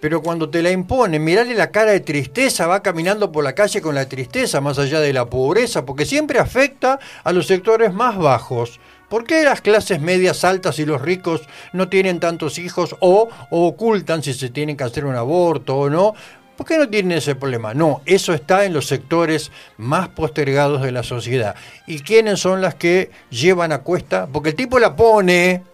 pero 0.00 0.22
cuando 0.22 0.48
te 0.48 0.62
la 0.62 0.70
imponen, 0.70 1.22
mirarle 1.22 1.54
la 1.54 1.70
cara 1.70 1.92
de 1.92 2.00
tristeza, 2.00 2.66
va 2.66 2.82
caminando 2.82 3.30
por 3.30 3.44
la 3.44 3.54
calle 3.54 3.82
con 3.82 3.94
la 3.94 4.08
tristeza, 4.08 4.60
más 4.60 4.78
allá 4.78 4.98
de 5.00 5.12
la 5.12 5.26
pobreza, 5.26 5.84
porque 5.84 6.06
siempre 6.06 6.38
afecta 6.38 6.98
a 7.22 7.32
los 7.32 7.46
sectores 7.46 7.92
más 7.92 8.16
bajos. 8.16 8.80
¿Por 9.10 9.24
qué 9.24 9.42
las 9.44 9.60
clases 9.60 10.00
medias 10.00 10.44
altas 10.44 10.78
y 10.78 10.86
los 10.86 11.02
ricos 11.02 11.42
no 11.72 11.88
tienen 11.88 12.20
tantos 12.20 12.58
hijos 12.58 12.96
o, 13.00 13.28
ocultan 13.50 14.22
si 14.22 14.32
se 14.32 14.48
tienen 14.48 14.76
que 14.76 14.84
hacer 14.84 15.04
un 15.04 15.16
aborto 15.16 15.76
o 15.76 15.90
no? 15.90 16.14
¿Por 16.56 16.66
qué 16.66 16.78
no 16.78 16.88
tienen 16.88 17.18
ese 17.18 17.34
problema? 17.34 17.74
No, 17.74 18.02
eso 18.06 18.32
está 18.32 18.64
en 18.64 18.72
los 18.72 18.86
sectores 18.86 19.50
más 19.78 20.08
postergados 20.08 20.82
de 20.82 20.92
la 20.92 21.02
sociedad. 21.02 21.56
¿Y 21.86 22.00
quiénes 22.00 22.40
son 22.40 22.60
las 22.60 22.74
que 22.74 23.10
llevan 23.30 23.72
a 23.72 23.78
cuesta? 23.78 24.28
Porque 24.32 24.50
el 24.50 24.54
tipo 24.54 24.78
la 24.78 24.94
pone, 24.94 25.64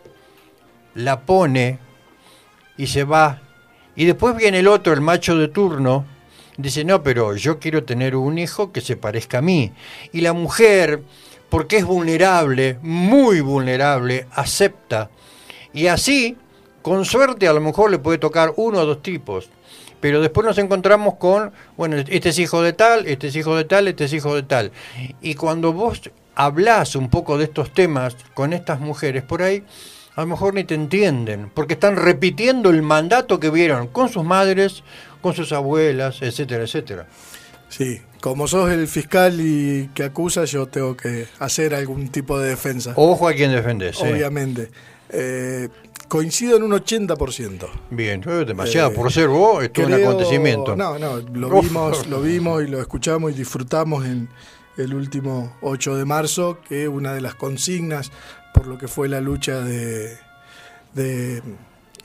la 0.94 1.20
pone 1.20 1.78
y 2.78 2.86
se 2.86 3.04
va 3.04 3.42
y 3.96 4.04
después 4.04 4.36
viene 4.36 4.60
el 4.60 4.68
otro, 4.68 4.92
el 4.92 5.00
macho 5.00 5.36
de 5.36 5.48
turno, 5.48 6.04
dice, 6.58 6.84
no, 6.84 7.02
pero 7.02 7.34
yo 7.34 7.58
quiero 7.58 7.84
tener 7.84 8.14
un 8.14 8.38
hijo 8.38 8.70
que 8.70 8.80
se 8.80 8.96
parezca 8.96 9.38
a 9.38 9.42
mí. 9.42 9.72
Y 10.12 10.20
la 10.20 10.34
mujer, 10.34 11.02
porque 11.48 11.78
es 11.78 11.84
vulnerable, 11.84 12.78
muy 12.82 13.40
vulnerable, 13.40 14.26
acepta. 14.32 15.10
Y 15.72 15.86
así, 15.86 16.36
con 16.82 17.04
suerte, 17.04 17.48
a 17.48 17.52
lo 17.52 17.60
mejor 17.60 17.90
le 17.90 17.98
puede 17.98 18.18
tocar 18.18 18.52
uno 18.56 18.80
o 18.80 18.86
dos 18.86 19.02
tipos. 19.02 19.48
Pero 20.00 20.20
después 20.20 20.46
nos 20.46 20.58
encontramos 20.58 21.14
con, 21.14 21.52
bueno, 21.76 21.96
este 21.96 22.28
es 22.28 22.38
hijo 22.38 22.62
de 22.62 22.74
tal, 22.74 23.06
este 23.06 23.28
es 23.28 23.36
hijo 23.36 23.56
de 23.56 23.64
tal, 23.64 23.88
este 23.88 24.04
es 24.04 24.12
hijo 24.12 24.34
de 24.34 24.42
tal. 24.42 24.72
Y 25.22 25.34
cuando 25.34 25.72
vos 25.72 26.10
hablás 26.34 26.96
un 26.96 27.08
poco 27.08 27.38
de 27.38 27.44
estos 27.44 27.72
temas 27.72 28.14
con 28.34 28.52
estas 28.52 28.78
mujeres 28.78 29.22
por 29.22 29.42
ahí, 29.42 29.64
a 30.16 30.22
lo 30.22 30.26
mejor 30.28 30.54
ni 30.54 30.64
te 30.64 30.74
entienden, 30.74 31.50
porque 31.52 31.74
están 31.74 31.96
repitiendo 31.96 32.70
el 32.70 32.80
mandato 32.82 33.38
que 33.38 33.50
vieron 33.50 33.86
con 33.88 34.08
sus 34.08 34.24
madres, 34.24 34.82
con 35.20 35.34
sus 35.34 35.52
abuelas, 35.52 36.22
etcétera, 36.22 36.64
etcétera. 36.64 37.06
Sí, 37.68 38.00
como 38.20 38.48
sos 38.48 38.70
el 38.70 38.88
fiscal 38.88 39.38
y 39.40 39.90
que 39.94 40.04
acusa, 40.04 40.44
yo 40.46 40.66
tengo 40.66 40.96
que 40.96 41.26
hacer 41.38 41.74
algún 41.74 42.08
tipo 42.08 42.38
de 42.38 42.48
defensa. 42.48 42.94
Ojo 42.96 43.28
a 43.28 43.34
quien 43.34 43.52
defendés. 43.52 44.00
Obviamente. 44.00 44.70
Eh, 45.10 45.68
coincido 46.08 46.56
en 46.56 46.62
un 46.62 46.72
80%. 46.72 47.68
Bien, 47.90 48.22
demasiado. 48.46 48.94
por 48.94 49.12
ser 49.12 49.28
vos, 49.28 49.64
esto 49.64 49.82
es 49.82 49.86
un 49.88 49.94
acontecimiento. 49.94 50.76
No, 50.76 50.98
no, 50.98 51.18
lo 51.18 51.50
vimos, 51.60 52.06
lo 52.06 52.22
vimos 52.22 52.62
y 52.62 52.68
lo 52.68 52.80
escuchamos 52.80 53.32
y 53.32 53.34
disfrutamos 53.34 54.06
en 54.06 54.28
el 54.76 54.94
último 54.94 55.56
8 55.62 55.96
de 55.96 56.04
marzo, 56.04 56.58
que 56.68 56.88
una 56.88 57.12
de 57.12 57.20
las 57.20 57.34
consignas 57.34 58.10
por 58.56 58.66
lo 58.66 58.78
que 58.78 58.88
fue 58.88 59.06
la 59.06 59.20
lucha 59.20 59.60
de, 59.60 60.16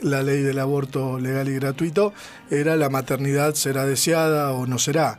la 0.02 0.22
ley 0.22 0.42
del 0.42 0.60
aborto 0.60 1.18
legal 1.18 1.48
y 1.48 1.56
gratuito, 1.56 2.14
era 2.50 2.76
la 2.76 2.90
maternidad 2.90 3.54
será 3.54 3.86
deseada 3.86 4.52
o 4.52 4.68
no 4.68 4.78
será. 4.78 5.18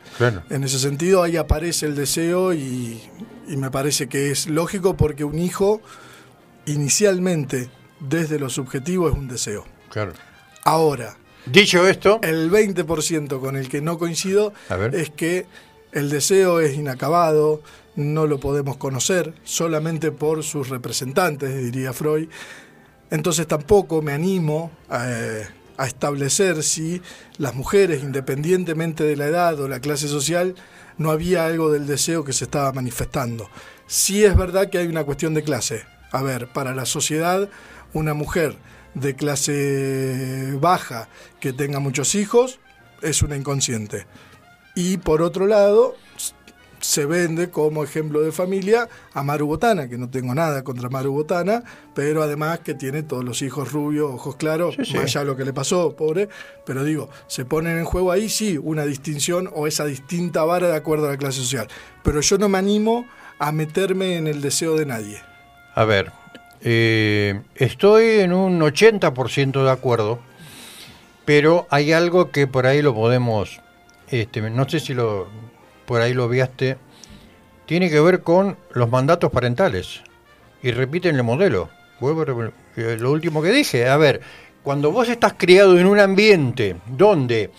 En 0.50 0.62
ese 0.62 0.78
sentido, 0.78 1.22
ahí 1.22 1.38
aparece 1.38 1.86
el 1.86 1.94
deseo 1.94 2.52
y, 2.52 3.00
me 3.48 3.70
parece 3.70 4.08
que 4.08 4.30
es 4.30 4.46
lógico 4.46 4.94
porque 4.94 5.24
un 5.24 5.38
hijo, 5.38 5.80
inicialmente, 6.66 7.70
desde 7.98 8.38
lo 8.38 8.50
subjetivo, 8.50 9.08
es 9.08 9.14
un 9.14 9.28
deseo. 9.28 9.64
Claro. 9.90 10.12
Ahora. 10.64 11.16
Dicho 11.46 11.88
esto. 11.88 12.20
El 12.22 12.50
20% 12.50 13.40
con 13.40 13.56
el 13.56 13.70
que 13.70 13.80
no 13.80 13.98
coincido 13.98 14.52
es 14.92 15.08
que 15.10 15.46
el 15.92 16.08
deseo 16.08 16.60
es 16.60 16.76
inacabado, 16.76 17.62
no 17.94 18.26
lo 18.26 18.40
podemos 18.40 18.78
conocer 18.78 19.34
solamente 19.44 20.10
por 20.10 20.42
sus 20.42 20.68
representantes, 20.70 21.54
diría 21.62 21.92
Freud. 21.92 22.28
Entonces 23.10 23.46
tampoco 23.46 24.00
me 24.00 24.12
animo 24.12 24.70
a, 24.88 25.06
establecer 25.84 26.62
si 26.62 27.02
las 27.38 27.54
mujeres, 27.54 28.02
independientemente 28.04 29.02
de 29.02 29.16
la 29.16 29.26
edad 29.26 29.58
o 29.60 29.68
la 29.68 29.80
clase 29.80 30.06
social, 30.06 30.54
no 30.96 31.10
había 31.10 31.44
algo 31.44 31.72
del 31.72 31.86
deseo 31.86 32.24
que 32.24 32.32
se 32.32 32.44
estaba 32.44 32.72
manifestando. 32.72 33.50
Sí 33.88 34.24
es 34.24 34.36
verdad 34.36 34.70
que 34.70 34.78
hay 34.78 34.86
una 34.86 35.02
cuestión 35.02 35.34
de 35.34 35.42
clase. 35.42 35.82
A 36.12 36.22
ver, 36.22 36.52
para 36.52 36.74
la 36.74 36.86
sociedad, 36.86 37.48
una 37.92 38.14
mujer 38.14 38.56
de 38.94 39.16
clase 39.16 40.56
baja 40.60 41.08
que 41.40 41.52
tenga 41.52 41.80
muchos 41.80 42.14
hijos 42.14 42.60
es 43.00 43.22
una 43.22 43.36
inconsciente. 43.36 44.06
Y 44.74 44.96
por 44.98 45.22
otro 45.22 45.46
lado, 45.46 45.94
se 46.80 47.06
vende 47.06 47.50
como 47.50 47.84
ejemplo 47.84 48.22
de 48.22 48.32
familia 48.32 48.88
a 49.12 49.22
Maru 49.22 49.46
Botana, 49.46 49.88
que 49.88 49.98
no 49.98 50.10
tengo 50.10 50.34
nada 50.34 50.64
contra 50.64 50.88
Maru 50.88 51.12
Botana, 51.12 51.62
pero 51.94 52.22
además 52.22 52.60
que 52.60 52.74
tiene 52.74 53.02
todos 53.04 53.22
los 53.24 53.40
hijos 53.42 53.70
rubios, 53.70 54.10
ojos 54.10 54.34
claros, 54.36 54.74
Sí, 54.76 54.86
sí. 54.86 54.94
más 54.94 55.04
allá 55.04 55.24
lo 55.24 55.36
que 55.36 55.44
le 55.44 55.52
pasó, 55.52 55.94
pobre. 55.94 56.28
Pero 56.66 56.82
digo, 56.84 57.08
se 57.28 57.44
ponen 57.44 57.78
en 57.78 57.84
juego 57.84 58.10
ahí 58.10 58.28
sí 58.28 58.58
una 58.60 58.84
distinción 58.84 59.48
o 59.54 59.66
esa 59.66 59.84
distinta 59.84 60.42
vara 60.44 60.68
de 60.68 60.76
acuerdo 60.76 61.06
a 61.06 61.10
la 61.12 61.16
clase 61.18 61.38
social. 61.40 61.68
Pero 62.02 62.20
yo 62.20 62.38
no 62.38 62.48
me 62.48 62.58
animo 62.58 63.06
a 63.38 63.52
meterme 63.52 64.16
en 64.16 64.26
el 64.26 64.40
deseo 64.40 64.76
de 64.76 64.86
nadie. 64.86 65.20
A 65.74 65.84
ver, 65.84 66.10
eh, 66.62 67.40
estoy 67.54 68.20
en 68.20 68.32
un 68.32 68.60
80% 68.60 69.64
de 69.64 69.70
acuerdo, 69.70 70.18
pero 71.24 71.66
hay 71.70 71.92
algo 71.92 72.30
que 72.30 72.46
por 72.46 72.66
ahí 72.66 72.82
lo 72.82 72.94
podemos, 72.94 73.60
este, 74.20 74.40
no 74.42 74.68
sé 74.68 74.80
si 74.80 74.94
lo 74.94 75.28
por 75.86 76.00
ahí 76.00 76.14
lo 76.14 76.28
viaste, 76.28 76.76
tiene 77.66 77.90
que 77.90 78.00
ver 78.00 78.22
con 78.22 78.56
los 78.72 78.88
mandatos 78.88 79.30
parentales 79.32 80.00
y 80.62 80.70
repiten 80.70 81.16
el 81.16 81.22
modelo. 81.24 81.70
Vuelvo 82.00 82.24
eh, 82.76 82.96
lo 82.98 83.10
último 83.10 83.42
que 83.42 83.50
dije, 83.50 83.88
a 83.88 83.96
ver, 83.96 84.20
cuando 84.62 84.92
vos 84.92 85.08
estás 85.08 85.34
criado 85.36 85.78
en 85.78 85.86
un 85.86 85.98
ambiente 85.98 86.76
donde 86.86 87.50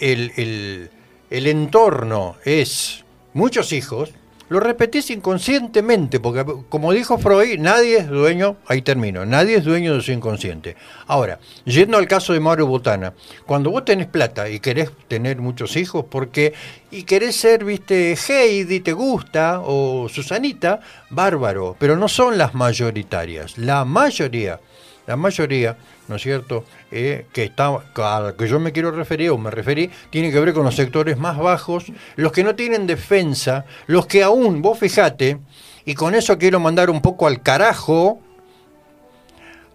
el, 0.00 0.32
el- 0.36 0.90
el 1.28 1.46
entorno 1.48 2.36
es 2.44 3.04
muchos 3.32 3.72
hijos, 3.72 4.12
lo 4.48 4.60
repetís 4.60 5.10
inconscientemente, 5.10 6.20
porque 6.20 6.44
como 6.68 6.92
dijo 6.92 7.18
Freud, 7.18 7.58
nadie 7.58 7.98
es 7.98 8.08
dueño, 8.08 8.56
ahí 8.66 8.82
termino, 8.82 9.26
nadie 9.26 9.56
es 9.56 9.64
dueño 9.64 9.94
de 9.94 10.02
su 10.02 10.12
inconsciente. 10.12 10.76
Ahora, 11.06 11.40
yendo 11.64 11.98
al 11.98 12.06
caso 12.06 12.32
de 12.32 12.40
Mario 12.40 12.66
Botana, 12.66 13.14
cuando 13.44 13.70
vos 13.70 13.84
tenés 13.84 14.06
plata 14.06 14.48
y 14.48 14.60
querés 14.60 14.90
tener 15.08 15.38
muchos 15.38 15.76
hijos, 15.76 16.04
porque 16.08 16.54
y 16.90 17.02
querés 17.02 17.36
ser, 17.36 17.64
viste, 17.64 18.14
Heidi, 18.14 18.80
te 18.80 18.92
gusta, 18.92 19.60
o 19.64 20.08
Susanita, 20.08 20.80
bárbaro, 21.10 21.76
pero 21.78 21.96
no 21.96 22.08
son 22.08 22.38
las 22.38 22.54
mayoritarias, 22.54 23.58
la 23.58 23.84
mayoría, 23.84 24.60
la 25.06 25.16
mayoría, 25.16 25.76
¿no 26.08 26.16
es 26.16 26.22
cierto?, 26.22 26.64
eh, 26.90 27.26
que 27.32 27.44
está, 27.44 27.66
a 27.68 28.20
la 28.20 28.32
que 28.34 28.48
yo 28.48 28.60
me 28.60 28.72
quiero 28.72 28.90
referir 28.90 29.30
o 29.30 29.38
me 29.38 29.50
referí, 29.50 29.90
tiene 30.10 30.30
que 30.30 30.40
ver 30.40 30.52
con 30.52 30.64
los 30.64 30.76
sectores 30.76 31.18
más 31.18 31.38
bajos, 31.38 31.86
los 32.16 32.32
que 32.32 32.44
no 32.44 32.54
tienen 32.54 32.86
defensa, 32.86 33.64
los 33.86 34.06
que 34.06 34.22
aún, 34.22 34.62
vos 34.62 34.78
fijate, 34.78 35.38
y 35.84 35.94
con 35.94 36.14
eso 36.14 36.38
quiero 36.38 36.60
mandar 36.60 36.90
un 36.90 37.00
poco 37.00 37.26
al 37.26 37.42
carajo 37.42 38.20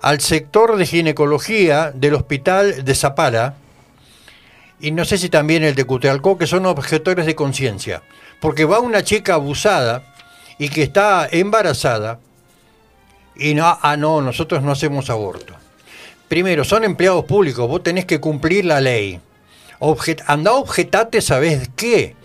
al 0.01 0.19
sector 0.19 0.77
de 0.77 0.85
ginecología 0.85 1.91
del 1.91 2.15
hospital 2.15 2.83
de 2.83 2.95
Zapala, 2.95 3.53
y 4.79 4.91
no 4.91 5.05
sé 5.05 5.19
si 5.19 5.29
también 5.29 5.63
el 5.63 5.75
de 5.75 5.85
Cutealcó, 5.85 6.39
que 6.39 6.47
son 6.47 6.65
objetores 6.65 7.27
de 7.27 7.35
conciencia, 7.35 8.01
porque 8.39 8.65
va 8.65 8.79
una 8.79 9.03
chica 9.03 9.35
abusada 9.35 10.03
y 10.57 10.69
que 10.69 10.81
está 10.81 11.27
embarazada, 11.31 12.19
y 13.35 13.53
no, 13.53 13.77
ah, 13.79 13.95
no, 13.95 14.21
nosotros 14.21 14.63
no 14.63 14.71
hacemos 14.71 15.09
aborto. 15.11 15.60
Primero, 16.31 16.63
son 16.63 16.85
empleados 16.85 17.25
públicos, 17.25 17.67
vos 17.67 17.83
tenés 17.83 18.05
que 18.05 18.21
cumplir 18.21 18.63
la 18.63 18.79
ley. 18.79 19.19
Objet, 19.79 20.23
andá, 20.27 20.53
objetate, 20.53 21.19
¿sabés 21.19 21.69
qué? 21.75 22.15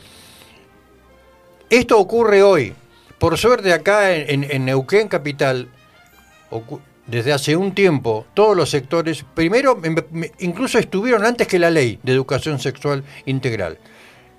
Esto 1.68 1.98
ocurre 1.98 2.40
hoy. 2.40 2.72
Por 3.18 3.36
suerte 3.36 3.72
acá 3.72 4.14
en, 4.14 4.44
en- 4.44 4.50
en 4.52 4.64
Neuquén 4.64 5.08
Capital, 5.08 5.68
desde 7.08 7.32
hace 7.32 7.56
un 7.56 7.74
tiempo, 7.74 8.24
todos 8.32 8.56
los 8.56 8.70
sectores, 8.70 9.24
primero, 9.34 9.76
em- 9.82 9.96
incluso 10.38 10.78
estuvieron 10.78 11.24
antes 11.24 11.48
que 11.48 11.58
la 11.58 11.70
ley 11.70 11.98
de 12.04 12.12
educación 12.12 12.60
sexual 12.60 13.02
integral. 13.24 13.76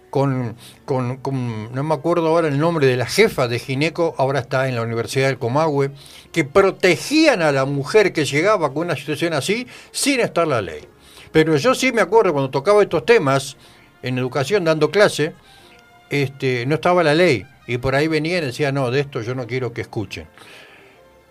Con, 0.10 0.56
con- 0.86 1.74
no 1.74 1.84
me 1.84 1.94
acuerdo 1.94 2.28
ahora 2.30 2.48
el 2.48 2.58
nombre 2.58 2.88
de 2.88 2.96
la 2.98 3.06
jefa 3.06 3.48
de 3.48 3.60
Gineco, 3.60 4.16
ahora 4.18 4.40
está 4.40 4.68
en 4.70 4.76
la 4.76 4.82
Universidad 4.82 5.28
del 5.28 5.38
Comahue, 5.38 5.92
que 6.32 6.46
protegían 6.46 7.42
a 7.42 7.52
la 7.52 7.66
mujer 7.66 8.14
que 8.14 8.26
llegaba 8.26 8.74
con 8.74 8.84
una 8.88 8.96
situación 8.96 9.34
así 9.34 9.68
sin 9.92 10.22
estar 10.22 10.48
la 10.48 10.62
ley. 10.62 10.88
Pero 11.32 11.58
yo 11.58 11.76
sí 11.76 11.92
me 11.92 12.02
acuerdo 12.02 12.32
cuando 12.32 12.50
tocaba 12.50 12.82
estos 12.82 13.06
temas 13.06 13.58
en 14.02 14.18
educación 14.18 14.64
dando 14.64 14.90
clase, 14.92 15.34
este, 16.10 16.66
no 16.66 16.76
estaba 16.76 17.04
la 17.04 17.14
ley 17.14 17.46
y 17.68 17.78
por 17.78 17.94
ahí 17.94 18.08
venían 18.08 18.44
y 18.44 18.48
decían, 18.48 18.76
no, 18.76 18.90
de 18.90 19.02
esto 19.02 19.22
yo 19.22 19.36
no 19.36 19.46
quiero 19.46 19.74
que 19.74 19.82
escuchen. 19.82 20.26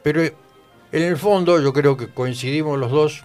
Pero 0.03 0.23
en 0.23 1.03
el 1.03 1.17
fondo 1.17 1.59
yo 1.61 1.73
creo 1.73 1.97
que 1.97 2.09
coincidimos 2.09 2.79
los 2.79 2.91
dos, 2.91 3.25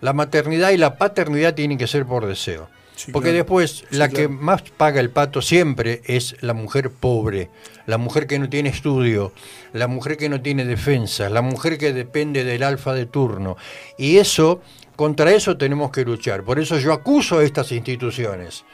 la 0.00 0.12
maternidad 0.12 0.70
y 0.70 0.76
la 0.76 0.96
paternidad 0.98 1.54
tienen 1.54 1.78
que 1.78 1.86
ser 1.86 2.04
por 2.04 2.26
deseo. 2.26 2.68
Sí, 2.94 3.10
Porque 3.10 3.28
claro. 3.30 3.38
después 3.38 3.70
Sí, 3.90 3.96
la 3.96 4.08
que 4.10 4.28
más 4.28 4.62
paga 4.62 5.00
el 5.00 5.10
pato 5.10 5.40
siempre 5.42 6.02
es 6.04 6.36
la 6.40 6.52
mujer 6.52 6.90
pobre, 6.90 7.48
la 7.86 7.98
mujer 7.98 8.26
que 8.26 8.38
no 8.38 8.48
tiene 8.48 8.68
estudio, 8.68 9.32
la 9.72 9.86
mujer 9.88 10.16
que 10.16 10.28
no 10.28 10.40
tiene 10.42 10.64
defensa, 10.64 11.28
la 11.30 11.42
mujer 11.42 11.78
que 11.78 11.92
depende 11.92 12.44
del 12.44 12.62
alfa 12.62 12.92
de 12.94 13.06
turno. 13.06 13.56
Y 13.98 14.18
eso, 14.18 14.60
contra 14.94 15.32
eso 15.32 15.56
tenemos 15.56 15.90
que 15.90 16.04
luchar. 16.04 16.44
Por 16.44 16.58
eso 16.58 16.78
yo 16.78 16.92
acuso 16.92 17.38
a 17.38 17.44
estas 17.44 17.72
instituciones, 17.72 18.64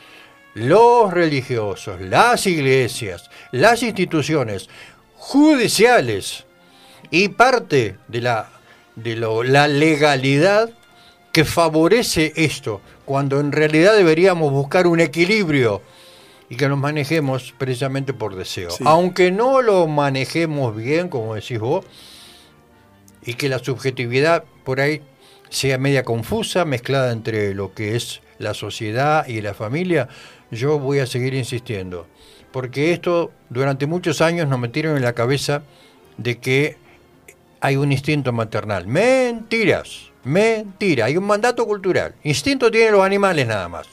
los 0.55 1.13
religiosos, 1.13 2.01
las 2.01 2.47
iglesias, 2.47 3.31
las 3.53 3.83
instituciones 3.85 4.69
judiciales 5.15 6.45
y 7.11 7.29
parte 7.29 7.97
de 8.09 8.21
la, 8.21 8.51
de 8.97 9.15
lo- 9.17 9.43
la 9.45 9.69
legalidad 9.69 10.71
que 11.39 11.45
favorece 11.45 12.33
esto, 12.35 12.81
cuando 13.05 13.39
en 13.39 13.53
realidad 13.53 13.95
deberíamos 13.97 14.51
buscar 14.51 14.89
un 14.89 14.99
equilibrio 14.99 15.83
y 16.49 16.57
que 16.57 16.69
nos 16.69 16.79
manejemos 16.79 17.55
precisamente 17.57 18.13
por 18.13 18.35
deseo. 18.35 18.71
Sí. 18.71 18.83
Aunque 18.85 19.31
no 19.31 19.63
lo 19.63 19.87
manejemos 19.87 20.75
bien, 20.75 21.07
como 21.07 21.37
decís 21.37 21.61
vos, 21.61 21.87
y 23.25 23.35
que 23.35 23.49
la 23.49 23.61
subjetividad 23.61 24.43
por 24.65 24.81
ahí 24.81 25.01
sea 25.49 25.79
media 25.79 26.03
confusa, 26.03 26.65
mezclada 26.65 27.13
entre 27.13 27.55
lo 27.55 27.73
que 27.73 27.95
es 27.95 28.21
la 28.41 28.53
sociedad 28.53 29.25
y 29.29 29.41
la 29.41 29.55
familia, 29.55 30.09
yo 30.51 30.81
voy 30.81 30.99
a 30.99 31.07
seguir 31.07 31.35
insistiendo. 31.35 32.09
Porque 32.51 32.93
esto 32.93 33.31
durante 33.49 33.87
muchos 33.87 34.23
años 34.23 34.49
nos 34.49 34.59
metieron 34.59 34.97
en 34.97 35.05
la 35.05 35.13
cabeza 35.13 35.63
de 36.17 36.39
que 36.39 36.79
hay 37.61 37.77
un 37.77 37.93
instinto 37.93 38.33
maternal. 38.33 38.89
Mentiras, 38.89 40.08
mentira, 40.29 41.07
hay 41.07 41.17
un 41.17 41.25
mandato 41.25 41.67
cultural. 41.67 42.15
Instinto 42.25 42.71
tienen 42.71 42.93
los 42.93 43.03
animales 43.03 43.47
nada 43.47 43.69
más. 43.69 43.87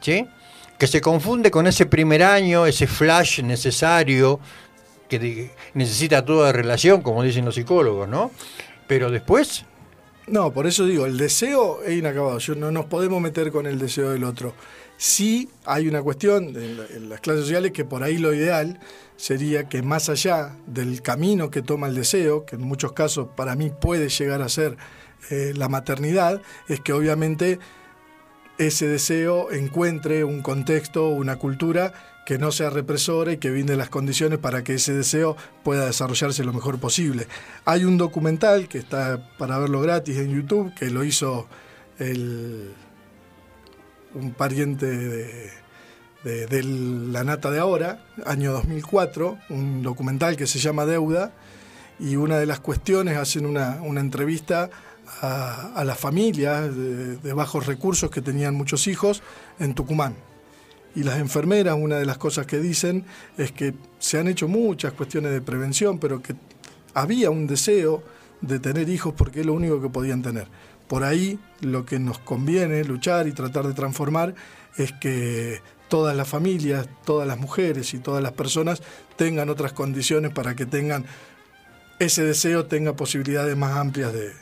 ¿Sí? 0.00 0.26
Que 0.78 0.86
se 0.86 1.00
confunde 1.00 1.50
con 1.50 1.66
ese 1.66 1.86
primer 1.86 2.22
año, 2.22 2.66
ese 2.66 2.86
flash 2.86 3.42
necesario 3.42 4.40
que 5.08 5.50
necesita 5.74 6.24
toda 6.24 6.52
relación, 6.52 7.02
como 7.02 7.22
dicen 7.22 7.44
los 7.44 7.56
psicólogos, 7.56 8.08
¿no? 8.08 8.30
Pero 8.86 9.10
después, 9.10 9.64
No, 10.26 10.52
por 10.52 10.66
eso 10.68 10.86
digo, 10.86 11.06
el 11.06 11.18
deseo 11.18 11.82
es 11.82 11.98
inacabado. 11.98 12.38
Yo 12.38 12.54
no 12.54 12.70
nos 12.70 12.84
podemos 12.86 13.20
meter 13.20 13.50
con 13.50 13.66
el 13.66 13.78
deseo 13.80 14.10
del 14.10 14.22
otro. 14.22 14.54
Sí 14.96 15.48
hay 15.64 15.88
una 15.88 16.02
cuestión 16.02 16.54
en 16.56 17.08
las 17.08 17.20
clases 17.20 17.42
sociales 17.42 17.72
que 17.72 17.84
por 17.84 18.04
ahí 18.04 18.18
lo 18.18 18.32
ideal 18.32 18.78
sería 19.16 19.68
que 19.68 19.82
más 19.82 20.08
allá 20.08 20.54
del 20.66 21.02
camino 21.02 21.50
que 21.50 21.62
toma 21.62 21.88
el 21.88 21.94
deseo, 21.96 22.44
que 22.46 22.56
en 22.56 22.62
muchos 22.62 22.92
casos 22.92 23.28
para 23.36 23.56
mí 23.56 23.70
puede 23.70 24.08
llegar 24.08 24.40
a 24.40 24.48
ser 24.48 24.76
eh, 25.30 25.52
la 25.56 25.68
maternidad, 25.68 26.40
es 26.68 26.80
que 26.80 26.92
obviamente 26.92 27.58
ese 28.58 28.86
deseo 28.88 29.50
encuentre 29.52 30.24
un 30.24 30.42
contexto, 30.42 31.08
una 31.08 31.36
cultura 31.36 31.92
que 32.26 32.38
no 32.38 32.52
sea 32.52 32.70
represora 32.70 33.32
y 33.32 33.38
que 33.38 33.50
brinde 33.50 33.76
las 33.76 33.88
condiciones 33.88 34.38
para 34.38 34.62
que 34.62 34.74
ese 34.74 34.92
deseo 34.92 35.36
pueda 35.64 35.86
desarrollarse 35.86 36.44
lo 36.44 36.52
mejor 36.52 36.78
posible. 36.78 37.26
Hay 37.64 37.84
un 37.84 37.96
documental 37.96 38.68
que 38.68 38.78
está 38.78 39.30
para 39.38 39.58
verlo 39.58 39.80
gratis 39.80 40.16
en 40.18 40.30
YouTube, 40.30 40.72
que 40.74 40.90
lo 40.90 41.02
hizo 41.04 41.48
el, 41.98 42.72
un 44.14 44.32
pariente 44.32 44.86
de, 44.86 45.50
de- 46.24 46.62
la 46.62 47.24
nata 47.24 47.50
de 47.50 47.58
ahora, 47.58 48.04
año 48.26 48.52
2004, 48.52 49.38
un 49.48 49.82
documental 49.82 50.36
que 50.36 50.46
se 50.46 50.58
llama 50.58 50.84
Deuda, 50.86 51.32
y 51.98 52.16
una 52.16 52.38
de 52.38 52.46
las 52.46 52.60
cuestiones 52.60 53.16
hacen 53.16 53.44
una, 53.46 53.80
una 53.82 54.00
entrevista 54.00 54.70
a, 55.20 55.82
las 55.84 55.98
familias 55.98 56.74
de, 56.74 57.16
de 57.16 57.32
bajos 57.32 57.66
recursos 57.66 58.10
que 58.10 58.22
tenían 58.22 58.54
muchos 58.54 58.86
hijos 58.86 59.22
en 59.58 59.74
Tucumán. 59.74 60.14
Y 60.94 61.04
las 61.04 61.18
enfermeras, 61.18 61.76
una 61.78 61.98
de 61.98 62.06
las 62.06 62.18
cosas 62.18 62.46
que 62.46 62.58
dicen 62.58 63.04
es 63.38 63.52
que 63.52 63.74
se 63.98 64.18
han 64.18 64.28
hecho 64.28 64.48
muchas 64.48 64.92
cuestiones 64.92 65.32
de 65.32 65.40
prevención, 65.40 65.98
pero 65.98 66.20
que 66.20 66.34
había 66.94 67.30
un 67.30 67.46
deseo 67.46 68.02
de 68.40 68.58
tener 68.58 68.88
hijos 68.88 69.14
porque 69.16 69.40
es 69.40 69.46
lo 69.46 69.54
único 69.54 69.80
que 69.80 69.88
podían 69.88 70.22
tener. 70.22 70.48
Por 70.88 71.04
ahí 71.04 71.38
lo 71.60 71.84
que 71.84 71.98
nos 71.98 72.18
conviene 72.18 72.84
luchar 72.84 73.28
y 73.28 73.32
tratar 73.32 73.66
de 73.66 73.74
transformar 73.74 74.34
es 74.76 74.92
que 75.00 75.60
todas 75.88 76.16
las 76.16 76.26
familias, 76.26 76.88
todas 77.04 77.28
las 77.28 77.38
mujeres 77.38 77.94
y 77.94 77.98
todas 77.98 78.22
las 78.22 78.32
personas 78.32 78.82
tengan 79.16 79.50
otras 79.50 79.72
condiciones 79.72 80.32
para 80.32 80.56
que 80.56 80.66
tengan 80.66 81.04
ese 82.00 82.24
deseo, 82.24 82.66
tenga 82.66 82.96
posibilidades 82.96 83.56
más 83.56 83.76
amplias 83.76 84.12
de, 84.12 84.32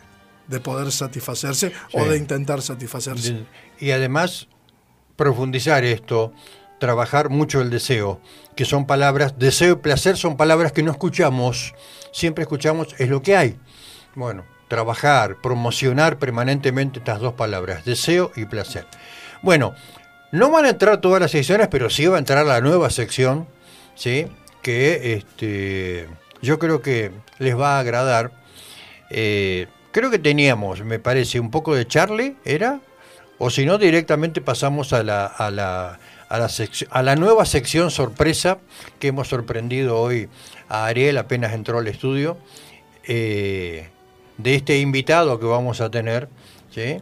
de 0.48 0.60
poder 0.60 0.90
satisfacerse 0.90 1.72
o 1.92 2.04
de 2.04 2.16
intentar 2.16 2.62
satisfacerse. 2.62 3.44
Y 3.78 3.90
además, 3.92 4.48
profundizar 5.16 5.84
esto, 5.84 6.32
trabajar 6.78 7.28
mucho 7.28 7.60
el 7.60 7.70
deseo, 7.70 8.20
que 8.56 8.64
son 8.64 8.86
palabras, 8.86 9.38
deseo 9.38 9.74
y 9.74 9.76
placer 9.76 10.16
son 10.16 10.36
palabras 10.36 10.72
que 10.72 10.82
no 10.82 10.90
escuchamos, 10.90 11.74
siempre 12.12 12.42
escuchamos 12.42 12.94
es 12.98 13.08
lo 13.08 13.22
que 13.22 13.36
hay. 13.36 13.58
Bueno, 14.14 14.44
trabajar, 14.68 15.36
promocionar 15.40 16.18
permanentemente 16.18 16.98
estas 16.98 17.20
dos 17.20 17.34
palabras, 17.34 17.84
deseo 17.84 18.32
y 18.36 18.46
placer. 18.46 18.86
Bueno, 19.42 19.74
no 20.32 20.50
van 20.50 20.64
a 20.64 20.70
entrar 20.70 21.00
todas 21.00 21.20
las 21.20 21.30
secciones, 21.30 21.68
pero 21.68 21.90
sí 21.90 22.06
va 22.06 22.16
a 22.16 22.18
entrar 22.18 22.44
la 22.44 22.60
nueva 22.60 22.90
sección, 22.90 23.46
¿sí? 23.94 24.26
que 24.62 25.14
este, 25.14 26.08
yo 26.42 26.58
creo 26.58 26.82
que 26.82 27.12
les 27.38 27.58
va 27.58 27.76
a 27.76 27.80
agradar. 27.80 28.32
Eh, 29.10 29.66
creo 29.98 30.12
que 30.12 30.20
teníamos, 30.20 30.84
me 30.84 31.00
parece, 31.00 31.40
un 31.40 31.50
poco 31.50 31.74
de 31.74 31.84
Charlie, 31.84 32.36
¿era? 32.44 32.78
O 33.36 33.50
si 33.50 33.66
no, 33.66 33.78
directamente 33.78 34.40
pasamos 34.40 34.92
a 34.92 35.02
la, 35.02 35.26
a 35.26 35.50
la, 35.50 35.98
a 36.28 37.02
la, 37.02 37.16
nueva 37.16 37.44
sección 37.44 37.90
sorpresa 37.90 38.58
que 39.00 39.08
hemos 39.08 39.26
sorprendido 39.26 40.00
hoy 40.00 40.28
a 40.68 40.86
Ariel 40.86 41.18
apenas 41.18 41.52
entró 41.52 41.80
al 41.80 41.88
estudio, 41.88 42.38
eh, 43.08 43.88
de 44.36 44.54
este 44.54 44.78
invitado 44.78 45.40
que 45.40 45.46
vamos 45.46 45.80
a 45.80 45.90
tener. 45.90 46.28
¿sí? 46.70 46.98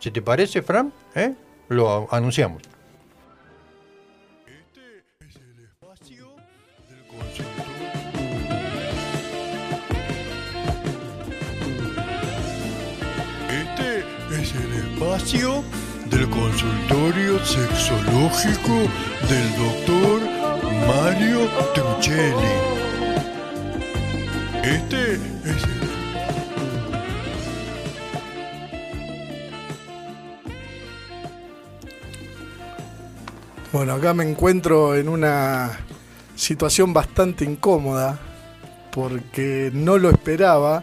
¿Si 0.00 0.10
te 0.10 0.20
parece, 0.20 0.62
Fran? 0.62 0.92
¿Eh? 1.14 1.34
Lo 1.68 2.08
anunciamos. 2.10 2.71
Del 15.22 16.28
consultorio 16.30 17.38
sexológico 17.44 18.72
del 19.28 19.56
doctor 19.56 20.20
Mario 20.88 21.48
Truchelli. 21.72 22.56
Este 24.64 25.12
es 25.12 25.20
el... 25.62 25.82
Bueno, 33.72 33.92
acá 33.92 34.12
me 34.14 34.28
encuentro 34.28 34.96
en 34.96 35.08
una 35.08 35.70
situación 36.34 36.92
bastante 36.92 37.44
incómoda 37.44 38.18
porque 38.90 39.70
no 39.72 39.98
lo 39.98 40.10
esperaba. 40.10 40.82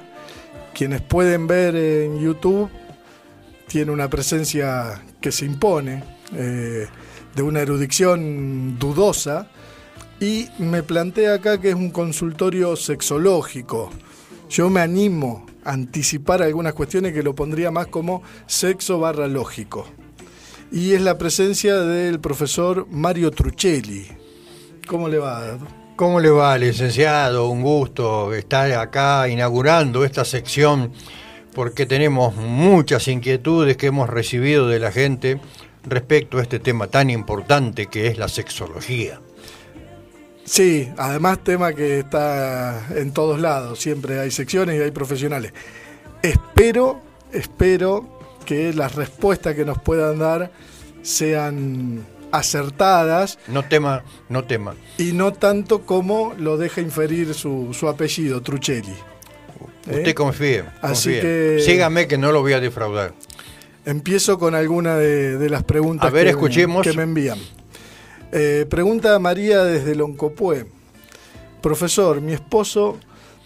Quienes 0.74 1.02
pueden 1.02 1.46
ver 1.46 1.76
en 1.76 2.22
YouTube 2.22 2.79
tiene 3.70 3.92
una 3.92 4.10
presencia 4.10 5.02
que 5.22 5.32
se 5.32 5.46
impone, 5.46 6.04
eh, 6.36 6.88
de 7.34 7.42
una 7.42 7.62
erudición 7.62 8.78
dudosa, 8.78 9.48
y 10.20 10.50
me 10.58 10.84
plantea 10.84 11.36
acá 11.36 11.62
que 11.62 11.70
es 11.70 11.76
un 11.76 11.92
consultorio 11.92 12.76
sexológico. 12.76 13.90
Yo 14.50 14.70
me 14.70 14.82
animo 14.82 15.46
a 15.64 15.72
anticipar 15.72 16.42
algunas 16.42 16.74
cuestiones 16.74 17.14
que 17.14 17.24
lo 17.24 17.34
pondría 17.34 17.72
más 17.72 17.88
como 17.88 18.24
sexo 18.48 19.00
barra 19.00 19.28
lógico 19.28 19.88
y 20.72 20.94
es 20.94 21.02
la 21.02 21.18
presencia 21.18 21.78
del 21.78 22.20
profesor 22.20 22.88
Mario 22.90 23.32
Truchelli. 23.32 24.08
¿Cómo 24.88 25.08
le 25.08 25.18
va? 25.18 25.58
¿Cómo 25.96 26.20
le 26.20 26.30
va, 26.30 26.58
licenciado? 26.58 27.50
Un 27.50 27.62
gusto 27.62 28.34
estar 28.34 28.72
acá 28.74 29.28
inaugurando 29.28 30.06
esta 30.06 30.24
sección 30.24 30.92
porque 31.54 31.86
tenemos 31.86 32.36
muchas 32.36 33.08
inquietudes 33.08 33.78
que 33.78 33.88
hemos 33.88 34.10
recibido 34.10 34.68
de 34.68 34.80
la 34.80 34.92
gente 34.92 35.40
respecto 35.84 36.38
a 36.38 36.42
este 36.42 36.60
tema 36.60 36.88
tan 36.88 37.10
importante 37.10 37.88
que 37.88 38.08
es 38.08 38.18
la 38.18 38.28
sexología. 38.28 39.20
Sí, 40.46 40.90
además 40.98 41.44
tema 41.44 41.74
que 41.74 42.00
está 42.00 42.88
en 42.96 43.12
todos 43.14 43.40
lados, 43.40 43.80
siempre 43.80 44.20
hay 44.20 44.32
secciones 44.32 44.80
y 44.80 44.84
hay 44.84 44.92
profesionales. 44.92 45.54
Espero, 46.24 47.02
espero 47.32 48.20
que 48.46 48.74
las 48.74 48.96
respuestas 48.96 49.56
que 49.56 49.64
nos 49.64 49.80
puedan 49.80 50.18
dar 50.18 50.52
sean 51.04 52.04
acertadas 52.32 53.40
No 53.48 53.64
tema, 53.66 54.04
no 54.28 54.44
tema. 54.44 54.76
y 54.98 55.14
no 55.14 55.34
tanto 55.34 55.86
como 55.86 56.34
lo 56.38 56.58
deja 56.58 56.82
inferir 56.82 57.34
su, 57.34 57.74
su 57.74 57.88
apellido, 57.88 58.42
Truchelli. 58.42 58.94
¿Eh? 59.90 59.98
Usted 59.98 60.14
confíe, 60.14 60.64
Así 60.82 61.10
confíe. 61.16 61.22
que- 61.22 61.60
Sígame 61.66 62.08
que 62.08 62.18
no 62.18 62.32
lo 62.32 62.42
voy 62.42 62.54
a 62.54 62.60
defraudar. 62.60 63.14
Empiezo 63.86 64.38
con 64.40 64.56
alguna 64.56 64.96
de, 64.98 65.38
de 65.38 65.50
las 65.50 65.64
preguntas 65.64 66.08
A 66.08 66.12
ver, 66.12 66.26
que, 66.26 66.30
escuchemos. 66.32 66.86
que 66.86 66.94
me 66.94 67.04
envían. 67.04 67.40
Eh, 68.32 68.66
pregunta 68.70 69.18
María 69.20 69.64
desde 69.64 69.96
Loncopué. 69.96 70.68
Profesor, 71.62 72.22
mi 72.22 72.34
esposo, 72.34 72.98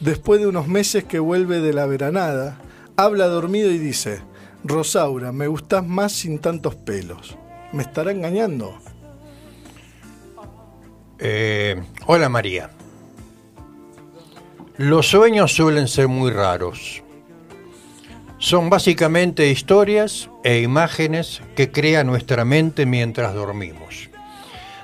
después 0.02 0.42
de 0.42 0.48
unos 0.48 0.68
meses 0.68 1.04
que 1.06 1.20
vuelve 1.20 1.62
de 1.62 1.72
la 1.74 1.86
veranada, 1.86 2.60
habla 2.98 3.28
dormido 3.28 3.72
y 3.72 3.78
dice, 3.78 4.20
Rosaura, 4.66 5.32
me 5.32 5.48
gustás 5.48 5.86
más 5.86 6.12
sin 6.12 6.40
tantos 6.40 6.76
pelos. 6.76 7.38
¿Me 7.72 7.84
estará 7.84 8.12
engañando? 8.12 8.78
Eh, 11.20 11.82
hola 12.06 12.28
María. 12.30 12.70
Los 14.78 15.08
sueños 15.08 15.54
suelen 15.54 15.88
ser 15.88 16.08
muy 16.08 16.32
raros. 16.32 17.04
Son 18.40 18.70
básicamente 18.70 19.50
historias 19.50 20.30
e 20.44 20.60
imágenes 20.62 21.42
que 21.56 21.72
crea 21.72 22.04
nuestra 22.04 22.44
mente 22.44 22.86
mientras 22.86 23.34
dormimos. 23.34 24.10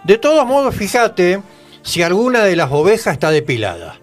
De 0.03 0.17
todos 0.17 0.45
modos, 0.45 0.75
fíjate 0.75 1.41
si 1.81 2.03
alguna 2.03 2.43
de 2.43 2.55
las 2.55 2.71
ovejas 2.71 3.13
está 3.13 3.31
depilada. 3.31 3.97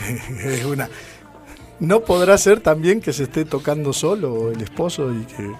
Es 0.44 0.64
una... 0.64 0.88
¿No 1.78 2.00
podrá 2.00 2.38
ser 2.38 2.60
también 2.60 3.00
que 3.00 3.12
se 3.12 3.24
esté 3.24 3.44
tocando 3.44 3.92
solo 3.92 4.50
el 4.52 4.60
esposo 4.62 5.12
y 5.12 5.24
que 5.24 5.52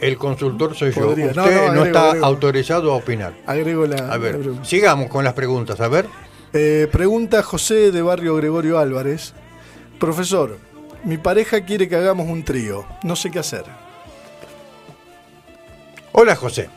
El 0.00 0.16
consultor 0.18 0.74
soy 0.76 0.92
yo. 0.92 1.08
Usted 1.10 1.34
No, 1.34 1.46
no, 1.46 1.50
no, 1.50 1.58
agrego, 1.66 1.84
está 1.86 2.08
agrego. 2.10 2.26
autorizado 2.26 2.92
a 2.92 2.96
opinar. 2.96 3.34
agrego 3.46 3.86
la... 3.86 4.12
A 4.12 4.18
ver, 4.18 4.38
sigamos 4.62 5.08
con 5.08 5.24
las 5.24 5.32
preguntas. 5.34 5.80
A 5.80 5.88
ver. 5.88 6.06
Eh, 6.52 6.88
pregunta 6.90 7.44
José 7.44 7.92
de 7.92 8.02
Barrio 8.02 8.34
Gregorio 8.34 8.78
Álvarez. 8.78 9.34
Profesor, 10.00 10.58
mi 11.04 11.16
pareja 11.16 11.64
quiere 11.64 11.88
que 11.88 11.94
hagamos 11.94 12.28
un 12.28 12.44
trío. 12.44 12.84
No 13.04 13.14
sé 13.14 13.30
qué 13.30 13.38
hacer. 13.38 13.64
Hola 16.10 16.34
José. 16.34 16.68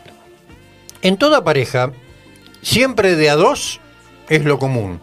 En 1.02 1.18
toda 1.18 1.44
pareja, 1.44 1.92
siempre 2.62 3.16
de 3.16 3.32
a 3.32 3.36
dos 3.36 3.82
es 4.30 4.46
lo 4.46 4.60
común. 4.60 5.02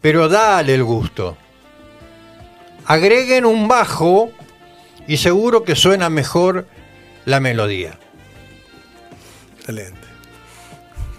Pero 0.00 0.28
dale 0.28 0.74
el 0.74 0.84
gusto. 0.84 1.36
Agreguen 2.86 3.46
un 3.46 3.66
bajo 3.66 4.30
y 5.08 5.16
seguro 5.16 5.64
que 5.64 5.74
suena 5.74 6.08
mejor 6.08 6.68
la 7.24 7.40
melodía. 7.40 7.98
Excelente. 9.58 10.06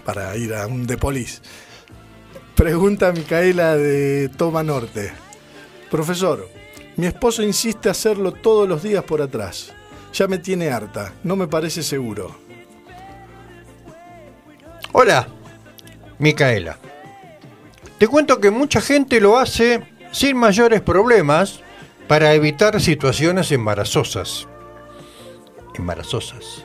Para 0.04 0.34
ir 0.36 0.54
a 0.54 0.66
un 0.66 0.86
de 0.86 0.96
polis. 0.96 1.42
Pregunta 2.56 3.12
Micaela 3.12 3.76
de 3.76 4.30
Toma 4.30 4.62
Norte. 4.62 5.12
Profesor, 5.90 6.48
mi 6.96 7.04
esposo 7.04 7.42
insiste 7.42 7.90
hacerlo 7.90 8.32
todos 8.32 8.66
los 8.66 8.82
días 8.82 9.04
por 9.04 9.20
atrás. 9.20 9.74
Ya 10.14 10.26
me 10.26 10.38
tiene 10.38 10.70
harta. 10.70 11.12
No 11.22 11.36
me 11.36 11.48
parece 11.48 11.82
seguro. 11.82 12.34
Hola, 14.92 15.28
Micaela. 16.18 16.78
Te 17.98 18.08
cuento 18.08 18.40
que 18.40 18.50
mucha 18.50 18.80
gente 18.80 19.20
lo 19.20 19.36
hace 19.36 19.82
sin 20.10 20.38
mayores 20.38 20.80
problemas 20.80 21.60
para 22.08 22.32
evitar 22.32 22.80
situaciones 22.80 23.52
embarazosas. 23.52 24.48
Embarazosas. 25.74 26.64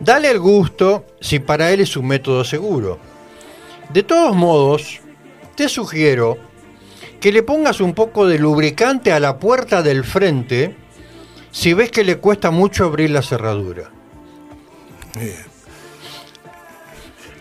Dale 0.00 0.30
el 0.30 0.40
gusto 0.40 1.04
si 1.20 1.40
para 1.40 1.72
él 1.72 1.80
es 1.80 1.94
un 1.94 2.06
método 2.06 2.42
seguro. 2.42 2.98
De 3.92 4.02
todos 4.02 4.34
modos, 4.34 5.00
te 5.54 5.68
sugiero 5.68 6.36
que 7.20 7.32
le 7.32 7.42
pongas 7.42 7.80
un 7.80 7.94
poco 7.94 8.26
de 8.26 8.38
lubricante 8.38 9.12
a 9.12 9.20
la 9.20 9.38
puerta 9.38 9.82
del 9.82 10.04
frente 10.04 10.76
si 11.50 11.72
ves 11.72 11.90
que 11.90 12.04
le 12.04 12.18
cuesta 12.18 12.50
mucho 12.50 12.84
abrir 12.84 13.10
la 13.10 13.22
cerradura. 13.22 13.90
Bien. 15.18 15.36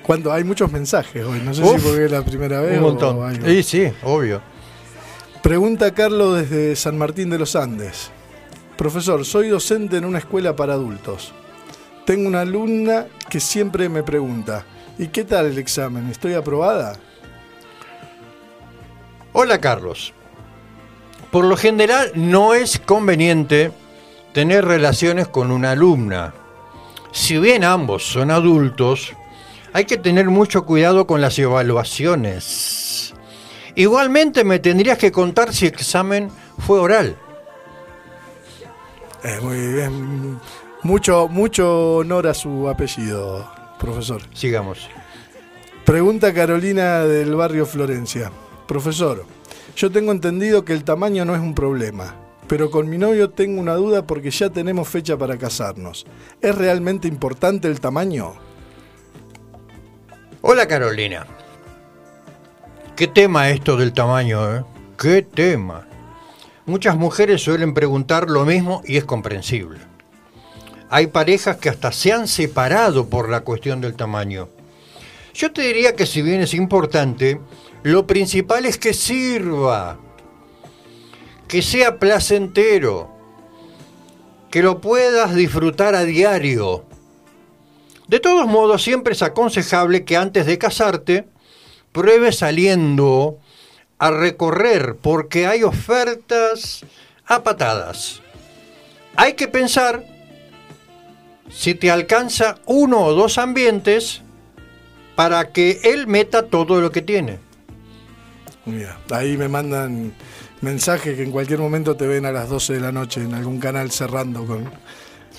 Cuando 0.04 0.32
hay 0.32 0.44
muchos 0.44 0.72
mensajes 0.72 1.24
hoy, 1.26 1.40
no 1.40 1.54
sé 1.54 1.64
Uf, 1.64 1.78
si 1.82 1.88
porque 1.88 2.06
es 2.06 2.12
la 2.12 2.24
primera 2.24 2.60
vez 2.62 2.78
Un 2.78 2.84
o 2.84 2.88
montón. 2.90 3.24
algo. 3.24 3.48
Sí, 3.48 3.64
sí, 3.64 3.92
obvio. 4.04 4.42
Pregunta 5.42 5.94
Carlos 5.94 6.38
desde 6.38 6.76
San 6.76 6.98
Martín 6.98 7.30
de 7.30 7.40
los 7.40 7.56
Andes. 7.56 8.12
Profesor, 8.78 9.26
soy 9.26 9.48
docente 9.50 9.98
en 9.98 10.06
una 10.06 10.20
escuela 10.20 10.56
para 10.56 10.74
adultos. 10.74 11.34
Tengo 12.06 12.28
una 12.28 12.42
alumna 12.42 13.08
que 13.30 13.40
siempre 13.40 13.88
me 13.88 14.04
pregunta, 14.04 14.66
¿y 14.98 15.08
qué 15.08 15.24
tal 15.24 15.48
el 15.48 15.58
examen? 15.58 16.10
¿Estoy 16.10 16.34
aprobada? 16.34 16.96
Hola 19.34 19.60
Carlos. 19.60 20.14
Por 21.32 21.46
lo 21.46 21.58
general 21.58 22.12
no 22.14 22.54
es 22.54 22.80
conveniente 22.80 23.72
tener 24.34 24.66
relaciones 24.66 25.28
con 25.28 25.52
una 25.52 25.72
alumna. 25.72 26.34
Si 27.12 27.38
bien 27.40 27.64
ambos 27.64 28.04
son 28.04 28.30
adultos, 28.30 29.14
hay 29.74 29.86
que 29.86 29.98
tener 29.98 30.28
mucho 30.28 30.66
cuidado 30.66 31.08
con 31.08 31.22
las 31.22 31.38
evaluaciones. 31.40 33.14
Igualmente 33.76 34.44
me 34.44 34.60
tendrías 34.60 35.00
que 35.00 35.12
contar 35.12 35.54
si 35.54 35.66
el 35.66 35.74
examen 35.74 36.30
fue 36.60 36.80
oral. 36.80 37.18
Eh, 39.24 39.40
muy 39.42 39.58
bien. 39.74 40.40
Mucho, 40.84 41.28
mucho 41.28 41.98
honor 41.98 42.28
a 42.28 42.34
su 42.34 42.68
apellido, 42.68 43.50
profesor. 43.80 44.22
Sigamos. 44.34 44.90
Pregunta 45.86 46.34
Carolina 46.34 47.02
del 47.02 47.36
barrio 47.36 47.66
Florencia. 47.66 48.32
Profesor, 48.68 49.26
yo 49.76 49.92
tengo 49.92 50.12
entendido 50.12 50.64
que 50.64 50.74
el 50.74 50.84
tamaño 50.84 51.26
no 51.26 51.36
es 51.36 51.42
un 51.42 51.54
problema, 51.54 52.16
pero 52.48 52.72
con 52.72 52.90
mi 52.90 52.98
novio 52.98 53.30
tengo 53.32 53.60
una 53.60 53.74
duda 53.74 54.08
porque 54.08 54.32
ya 54.32 54.50
tenemos 54.50 54.88
fecha 54.88 55.18
para 55.18 55.38
casarnos. 55.38 56.06
¿Es 56.42 56.56
realmente 56.56 57.08
importante 57.08 57.68
el 57.68 57.80
tamaño? 57.80 58.34
Hola 60.42 60.68
Carolina. 60.68 61.26
¿Qué 62.96 63.08
tema 63.08 63.50
esto 63.50 63.76
del 63.76 63.92
tamaño? 63.92 64.56
Eh? 64.56 64.64
¿Qué 64.98 65.22
tema? 65.22 65.88
Muchas 66.66 66.96
mujeres 66.96 67.42
suelen 67.42 67.74
preguntar 67.74 68.30
lo 68.30 68.46
mismo 68.46 68.82
y 68.86 68.98
es 68.98 69.04
comprensible. 69.04 69.93
Hay 70.94 71.08
parejas 71.08 71.58
que 71.58 71.70
hasta 71.70 71.92
se 71.92 72.14
han 72.14 72.28
separado 72.28 73.10
por 73.10 73.28
la 73.28 73.40
cuestión 73.40 73.82
del 73.82 73.96
tamaño. 73.96 74.50
Yo 75.34 75.52
te 75.52 75.64
diría 75.64 75.96
que 75.96 76.06
si 76.06 76.22
bien 76.22 76.40
es 76.42 76.54
importante, 76.54 77.42
lo 77.82 78.06
principal 78.06 78.68
es 78.68 78.78
que 78.78 78.94
sirva, 78.94 79.98
que 81.48 81.64
sea 81.64 81.98
placentero, 81.98 83.10
que 84.52 84.62
lo 84.62 84.82
puedas 84.82 85.34
disfrutar 85.34 85.96
a 85.96 86.04
diario. 86.04 86.86
De 88.08 88.20
todos 88.20 88.46
modos, 88.46 88.84
siempre 88.84 89.14
es 89.14 89.24
aconsejable 89.24 90.06
que 90.06 90.16
antes 90.16 90.46
de 90.46 90.60
casarte, 90.60 91.28
pruebes 91.92 92.38
saliendo 92.38 93.40
a 93.98 94.12
recorrer, 94.12 94.96
porque 95.02 95.48
hay 95.48 95.64
ofertas 95.64 96.86
a 97.26 97.42
patadas. 97.42 98.22
Hay 99.16 99.34
que 99.34 99.48
pensar 99.48 100.13
si 101.50 101.76
te 101.76 101.92
alcanza 101.92 102.58
uno 102.66 103.02
o 103.02 103.14
dos 103.14 103.38
ambientes 103.38 104.22
para 105.16 105.52
que 105.52 105.80
él 105.84 106.08
meta 106.08 106.48
todo 106.48 106.82
lo 106.82 106.92
que 106.92 107.02
tiene. 107.02 107.40
Mira, 108.66 108.98
ahí 109.12 109.38
me 109.38 109.50
mandan 109.50 110.14
mensajes 110.62 111.16
que 111.16 111.24
en 111.24 111.32
cualquier 111.32 111.60
momento 111.60 111.96
te 111.96 112.08
ven 112.08 112.26
a 112.26 112.32
las 112.32 112.50
12 112.50 112.74
de 112.74 112.80
la 112.80 112.92
noche 112.92 113.22
en 113.22 113.34
algún 113.34 113.60
canal 113.60 113.92
cerrando 113.92 114.46
con, 114.46 114.70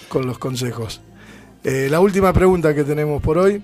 con 0.09 0.27
los 0.27 0.39
consejos. 0.39 1.01
Eh, 1.65 1.89
la 1.91 2.01
última 2.01 2.33
pregunta 2.33 2.75
que 2.75 2.85
tenemos 2.85 3.23
por 3.23 3.39
hoy. 3.39 3.63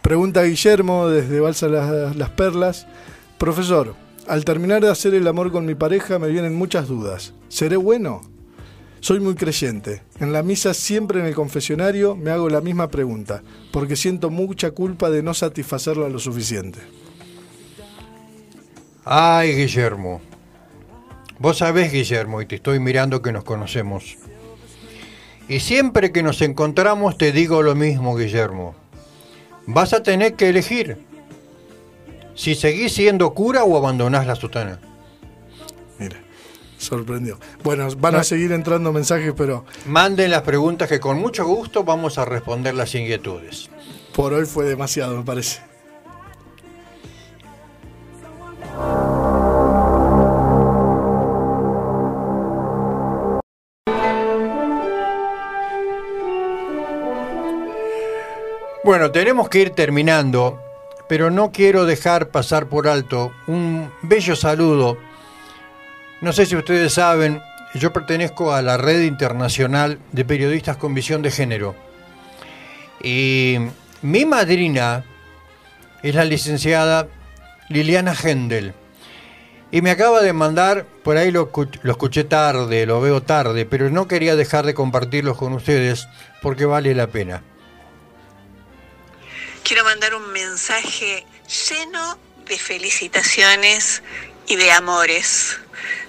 Pregunta 0.00 0.42
Guillermo 0.42 1.08
desde 1.08 1.38
Balsa 1.40 1.68
las, 1.68 2.16
las 2.16 2.30
Perlas. 2.30 2.86
Profesor, 3.36 3.94
al 4.26 4.44
terminar 4.44 4.80
de 4.80 4.90
hacer 4.90 5.14
el 5.14 5.28
amor 5.28 5.52
con 5.52 5.66
mi 5.66 5.74
pareja 5.74 6.18
me 6.18 6.28
vienen 6.28 6.54
muchas 6.54 6.88
dudas. 6.88 7.34
¿Seré 7.48 7.76
bueno? 7.76 8.31
Soy 9.02 9.18
muy 9.18 9.34
creyente. 9.34 10.00
En 10.20 10.32
la 10.32 10.44
misa, 10.44 10.72
siempre 10.74 11.18
en 11.18 11.26
el 11.26 11.34
confesionario, 11.34 12.14
me 12.14 12.30
hago 12.30 12.48
la 12.48 12.60
misma 12.60 12.86
pregunta, 12.86 13.42
porque 13.72 13.96
siento 13.96 14.30
mucha 14.30 14.70
culpa 14.70 15.10
de 15.10 15.24
no 15.24 15.34
satisfacerla 15.34 16.08
lo 16.08 16.20
suficiente. 16.20 16.78
Ay, 19.04 19.56
Guillermo. 19.56 20.20
Vos 21.40 21.58
sabés, 21.58 21.90
Guillermo, 21.90 22.42
y 22.42 22.46
te 22.46 22.54
estoy 22.54 22.78
mirando 22.78 23.22
que 23.22 23.32
nos 23.32 23.42
conocemos. 23.42 24.18
Y 25.48 25.58
siempre 25.58 26.12
que 26.12 26.22
nos 26.22 26.40
encontramos 26.40 27.18
te 27.18 27.32
digo 27.32 27.60
lo 27.62 27.74
mismo, 27.74 28.14
Guillermo. 28.14 28.76
Vas 29.66 29.94
a 29.94 30.04
tener 30.04 30.34
que 30.34 30.48
elegir 30.48 31.04
si 32.36 32.54
seguís 32.54 32.92
siendo 32.92 33.34
cura 33.34 33.64
o 33.64 33.76
abandonás 33.76 34.28
la 34.28 34.36
sotana. 34.36 34.78
Sorprendió. 36.82 37.38
Bueno, 37.62 37.86
van 37.98 38.16
a 38.16 38.24
seguir 38.24 38.50
entrando 38.50 38.92
mensajes, 38.92 39.32
pero 39.36 39.64
Manden 39.86 40.32
las 40.32 40.42
preguntas 40.42 40.88
que 40.88 40.98
con 40.98 41.16
mucho 41.16 41.46
gusto 41.46 41.84
vamos 41.84 42.18
a 42.18 42.24
responder 42.24 42.74
las 42.74 42.92
inquietudes. 42.96 43.70
por 44.12 44.32
hoy 44.32 44.46
fue 44.46 44.64
demasiado, 44.64 45.16
me 45.16 45.22
parece. 45.24 45.60
Bueno, 58.84 59.12
tenemos 59.12 59.48
que 59.48 59.60
ir 59.60 59.70
terminando, 59.70 60.60
pero 61.08 61.30
no 61.30 61.52
quiero 61.52 61.84
dejar 61.86 62.30
pasar 62.30 62.66
por 62.66 62.88
alto 62.88 63.30
un 63.46 63.88
bello 64.02 64.34
saludo. 64.34 64.98
No 66.22 66.32
sé 66.32 66.46
si 66.46 66.54
ustedes 66.54 66.94
saben, 66.94 67.42
yo 67.74 67.92
pertenezco 67.92 68.54
a 68.54 68.62
la 68.62 68.76
Red 68.76 69.00
Internacional 69.00 69.98
de 70.12 70.24
Periodistas 70.24 70.76
con 70.76 70.94
Visión 70.94 71.20
de 71.20 71.32
Género. 71.32 71.74
Y 73.02 73.56
mi 74.02 74.24
madrina 74.24 75.04
es 76.00 76.14
la 76.14 76.24
licenciada 76.24 77.08
Liliana 77.68 78.14
Hendel. 78.14 78.72
Y 79.72 79.82
me 79.82 79.90
acaba 79.90 80.20
de 80.20 80.32
mandar, 80.32 80.86
por 81.02 81.16
ahí 81.16 81.32
lo, 81.32 81.50
lo 81.82 81.90
escuché 81.90 82.22
tarde, 82.22 82.86
lo 82.86 83.00
veo 83.00 83.20
tarde, 83.20 83.66
pero 83.66 83.90
no 83.90 84.06
quería 84.06 84.36
dejar 84.36 84.64
de 84.64 84.74
compartirlos 84.74 85.36
con 85.36 85.52
ustedes 85.54 86.06
porque 86.40 86.66
vale 86.66 86.94
la 86.94 87.08
pena. 87.08 87.42
Quiero 89.64 89.82
mandar 89.82 90.14
un 90.14 90.30
mensaje 90.30 91.26
lleno 91.68 92.16
de 92.46 92.58
felicitaciones 92.58 94.04
y 94.46 94.54
de 94.54 94.70
amores. 94.70 95.58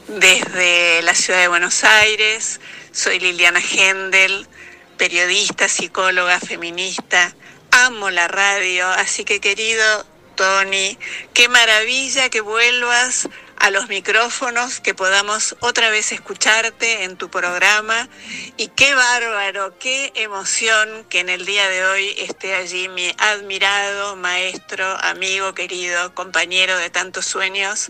Desde 0.08 1.02
la 1.04 1.16
ciudad 1.16 1.40
de 1.40 1.48
Buenos 1.48 1.86
Aires, 1.86 2.60
soy 2.92 3.20
Liliana 3.20 3.62
Hendel, 3.62 4.48
periodista, 4.98 5.70
psicóloga, 5.70 6.42
feminista. 6.42 7.34
Amo 7.72 8.10
la 8.10 8.28
radio, 8.28 8.86
así 8.90 9.24
que 9.24 9.40
querido 9.40 10.06
Tony, 10.36 10.98
qué 11.34 11.48
maravilla 11.48 12.30
que 12.30 12.42
vuelvas 12.42 13.30
a 13.64 13.72
los 13.72 13.88
micrófonos, 13.88 14.82
que 14.82 14.94
podamos 14.94 15.56
otra 15.62 15.90
vez 15.90 16.12
escucharte 16.12 17.06
en 17.06 17.16
tu 17.16 17.30
programa. 17.30 18.10
Y 18.58 18.68
qué 18.68 18.94
bárbaro, 18.94 19.80
qué 19.80 20.12
emoción 20.16 21.06
que 21.06 21.22
en 21.22 21.30
el 21.30 21.46
día 21.46 21.70
de 21.70 21.86
hoy 21.86 22.14
esté 22.18 22.56
allí 22.56 22.90
mi 22.90 23.16
admirado 23.18 24.18
maestro, 24.18 24.86
amigo, 25.06 25.54
querido, 25.54 26.14
compañero 26.14 26.78
de 26.78 26.90
tantos 26.90 27.26
sueños, 27.26 27.88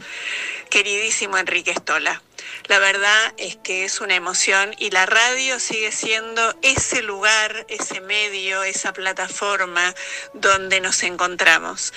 queridísimo 0.69 1.39
Enrique 1.39 1.73
Stola. 1.73 2.21
La 2.67 2.77
verdad 2.77 3.33
es 3.37 3.55
que 3.55 3.83
es 3.83 3.99
una 3.99 4.13
emoción 4.13 4.75
y 4.77 4.91
la 4.91 5.07
radio 5.07 5.59
sigue 5.59 5.91
siendo 5.91 6.55
ese 6.61 7.01
lugar, 7.01 7.65
ese 7.67 7.99
medio, 7.99 8.63
esa 8.63 8.93
plataforma 8.93 9.95
donde 10.33 10.81
nos 10.81 11.01
encontramos. 11.01 11.93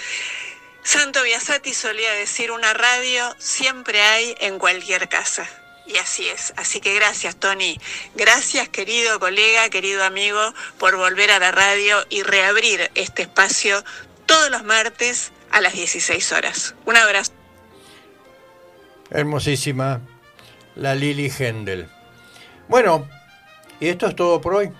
Santo 0.86 1.24
Biasati 1.24 1.74
solía 1.74 2.12
decir, 2.12 2.52
una 2.52 2.72
radio 2.72 3.34
siempre 3.38 4.02
hay 4.02 4.36
en 4.38 4.60
cualquier 4.60 5.08
casa. 5.08 5.44
Y 5.84 5.96
así 5.96 6.28
es. 6.28 6.54
Así 6.56 6.80
que 6.80 6.94
gracias, 6.94 7.34
Tony. 7.34 7.76
Gracias, 8.14 8.68
querido 8.68 9.18
colega, 9.18 9.68
querido 9.68 10.04
amigo, 10.04 10.38
por 10.78 10.96
volver 10.96 11.32
a 11.32 11.40
la 11.40 11.50
radio 11.50 11.96
y 12.08 12.22
reabrir 12.22 12.88
este 12.94 13.22
espacio 13.22 13.82
todos 14.26 14.48
los 14.48 14.62
martes 14.62 15.32
a 15.50 15.60
las 15.60 15.72
16 15.72 16.30
horas. 16.30 16.76
Un 16.84 16.96
abrazo. 16.96 17.32
Hermosísima, 19.10 20.00
la 20.76 20.94
Lili 20.94 21.32
Hendel. 21.36 21.88
Bueno, 22.68 23.08
y 23.80 23.88
esto 23.88 24.06
es 24.06 24.14
todo 24.14 24.40
por 24.40 24.54
hoy. 24.54 24.70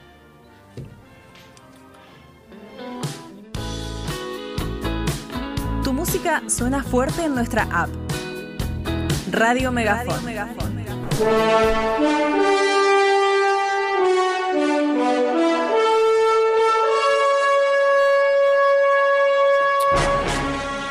Música 6.07 6.41
suena 6.47 6.85
fuerte 6.85 7.25
en 7.25 7.35
nuestra 7.35 7.65
app. 7.65 7.91
Radio 9.33 9.73
Megafon. 9.73 10.25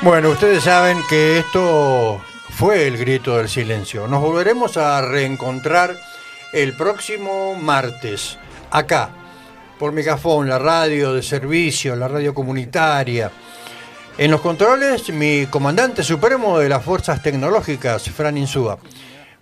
Bueno, 0.02 0.32
ustedes 0.32 0.64
saben 0.64 0.98
que 1.10 1.40
esto 1.40 2.22
fue 2.50 2.86
el 2.86 2.98
grito 2.98 3.38
del 3.38 3.48
silencio. 3.48 4.10
Nos 4.10 4.22
volveremos 4.22 4.76
a 4.76 5.02
reencontrar 5.02 5.96
el 6.52 6.76
próximo 6.76 7.56
martes, 7.56 8.38
acá, 8.70 9.12
por 9.80 9.94
Megafón, 9.94 10.50
la 10.50 10.60
radio 10.60 11.14
de 11.14 11.24
servicio, 11.24 11.96
la 11.96 12.10
radio 12.10 12.34
comunitaria. 12.34 13.32
En 14.18 14.32
los 14.32 14.40
controles, 14.40 15.10
mi 15.10 15.46
comandante 15.48 16.02
supremo 16.02 16.58
de 16.58 16.70
las 16.70 16.86
fuerzas 16.86 17.22
tecnológicas, 17.22 18.10
Fran 18.10 18.38
Insúa. 18.38 18.80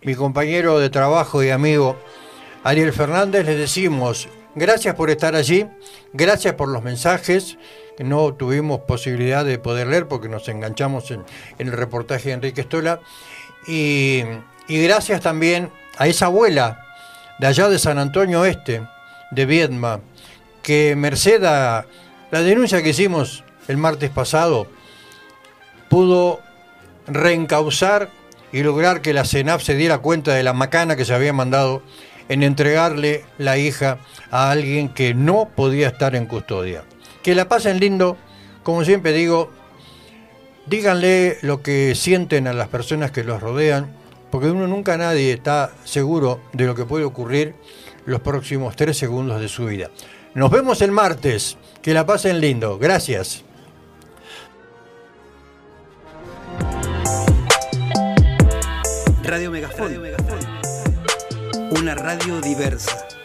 Mi 0.02 0.16
compañero 0.16 0.80
de 0.80 0.90
trabajo 0.90 1.44
y 1.44 1.52
amigo, 1.52 1.95
Ariel 2.64 2.91
Fernández, 2.91 3.45
les 3.45 3.56
decimos 3.56 4.28
gracias 4.56 4.95
por 4.95 5.12
estar 5.12 5.36
allí, 5.36 5.68
gracias 6.12 6.56
por 6.56 6.70
los 6.70 6.82
mensajes 6.82 7.60
que 7.95 8.04
no 8.04 8.34
tuvimos 8.34 8.80
posibilidad 8.82 9.45
de 9.45 9.60
poder 9.60 9.86
leer 9.86 10.08
porque 10.08 10.28
nos 10.28 10.50
enganchamos 10.50 11.12
en, 11.12 11.24
el 11.60 11.72
reportaje 11.72 12.30
de 12.30 12.34
Enrique 12.34 12.62
Estola. 12.62 13.00
Y, 13.68 14.24
gracias 14.68 15.22
también 15.22 15.70
a 16.00 16.08
esa 16.08 16.26
abuela 16.26 16.84
de 17.38 17.45
allá 17.45 17.70
de 17.70 17.78
San 17.78 18.00
Antonio 18.00 18.44
Este, 18.44 18.82
de 19.30 19.45
Viedma, 19.45 20.00
que 20.64 20.95
merced 20.95 21.44
a 21.44 21.86
la 22.32 22.41
denuncia 22.41 22.82
que 22.82 22.90
hicimos 22.90 23.44
el 23.68 23.77
martes 23.77 24.10
pasado, 24.10 24.68
pudo 25.90 26.40
reencauzar 27.07 28.10
y 28.52 28.64
lograr 28.64 29.02
que 29.02 29.14
la 29.14 29.26
CENAF 29.26 29.64
se 29.64 29.76
diera 29.76 29.99
cuenta 29.99 30.34
de 30.34 30.44
la 30.44 30.53
macana 30.53 30.95
que 30.95 31.06
se 31.06 31.14
había 31.14 31.34
mandado 31.34 31.81
en 32.30 32.44
entregarle 32.44 33.26
la 33.38 33.57
hija 33.57 33.98
a 34.31 34.52
alguien 34.52 34.90
que 34.90 35.14
no 35.14 35.49
podía 35.56 35.88
estar 35.88 36.15
en 36.15 36.26
custodia. 36.26 36.84
Que 37.22 37.35
la 37.35 37.48
pasen 37.48 37.80
lindo, 37.80 38.18
como 38.64 38.85
siempre 38.85 39.11
digo, 39.11 39.52
díganle 40.65 41.38
lo 41.41 41.61
que 41.61 41.95
sienten 41.95 42.48
a 42.48 42.53
las 42.53 42.68
personas 42.69 43.11
que 43.11 43.23
los 43.23 43.41
rodean, 43.41 43.95
porque 44.31 44.49
uno 44.49 44.68
nunca 44.68 44.98
nadie 44.98 45.34
está 45.34 45.72
seguro 45.84 46.41
de 46.53 46.65
lo 46.65 46.76
que 46.76 46.85
puede 46.85 47.06
ocurrir 47.06 47.56
los 48.06 48.22
próximos 48.22 48.76
tres 48.76 48.98
segundos 48.98 49.40
de 49.40 49.48
su 49.48 49.65
vida. 49.65 49.90
Nos 50.34 50.49
vemos 50.49 50.81
el 50.81 50.91
martes. 50.91 51.57
Que 51.81 51.94
la 51.94 52.06
pasen 52.06 52.40
lindo. 52.40 52.80
Gracias. 52.80 53.44
Radio 59.24 59.50
Megafon. 59.50 60.02
Una 61.78 61.94
radio 61.94 62.40
diversa. 62.40 63.23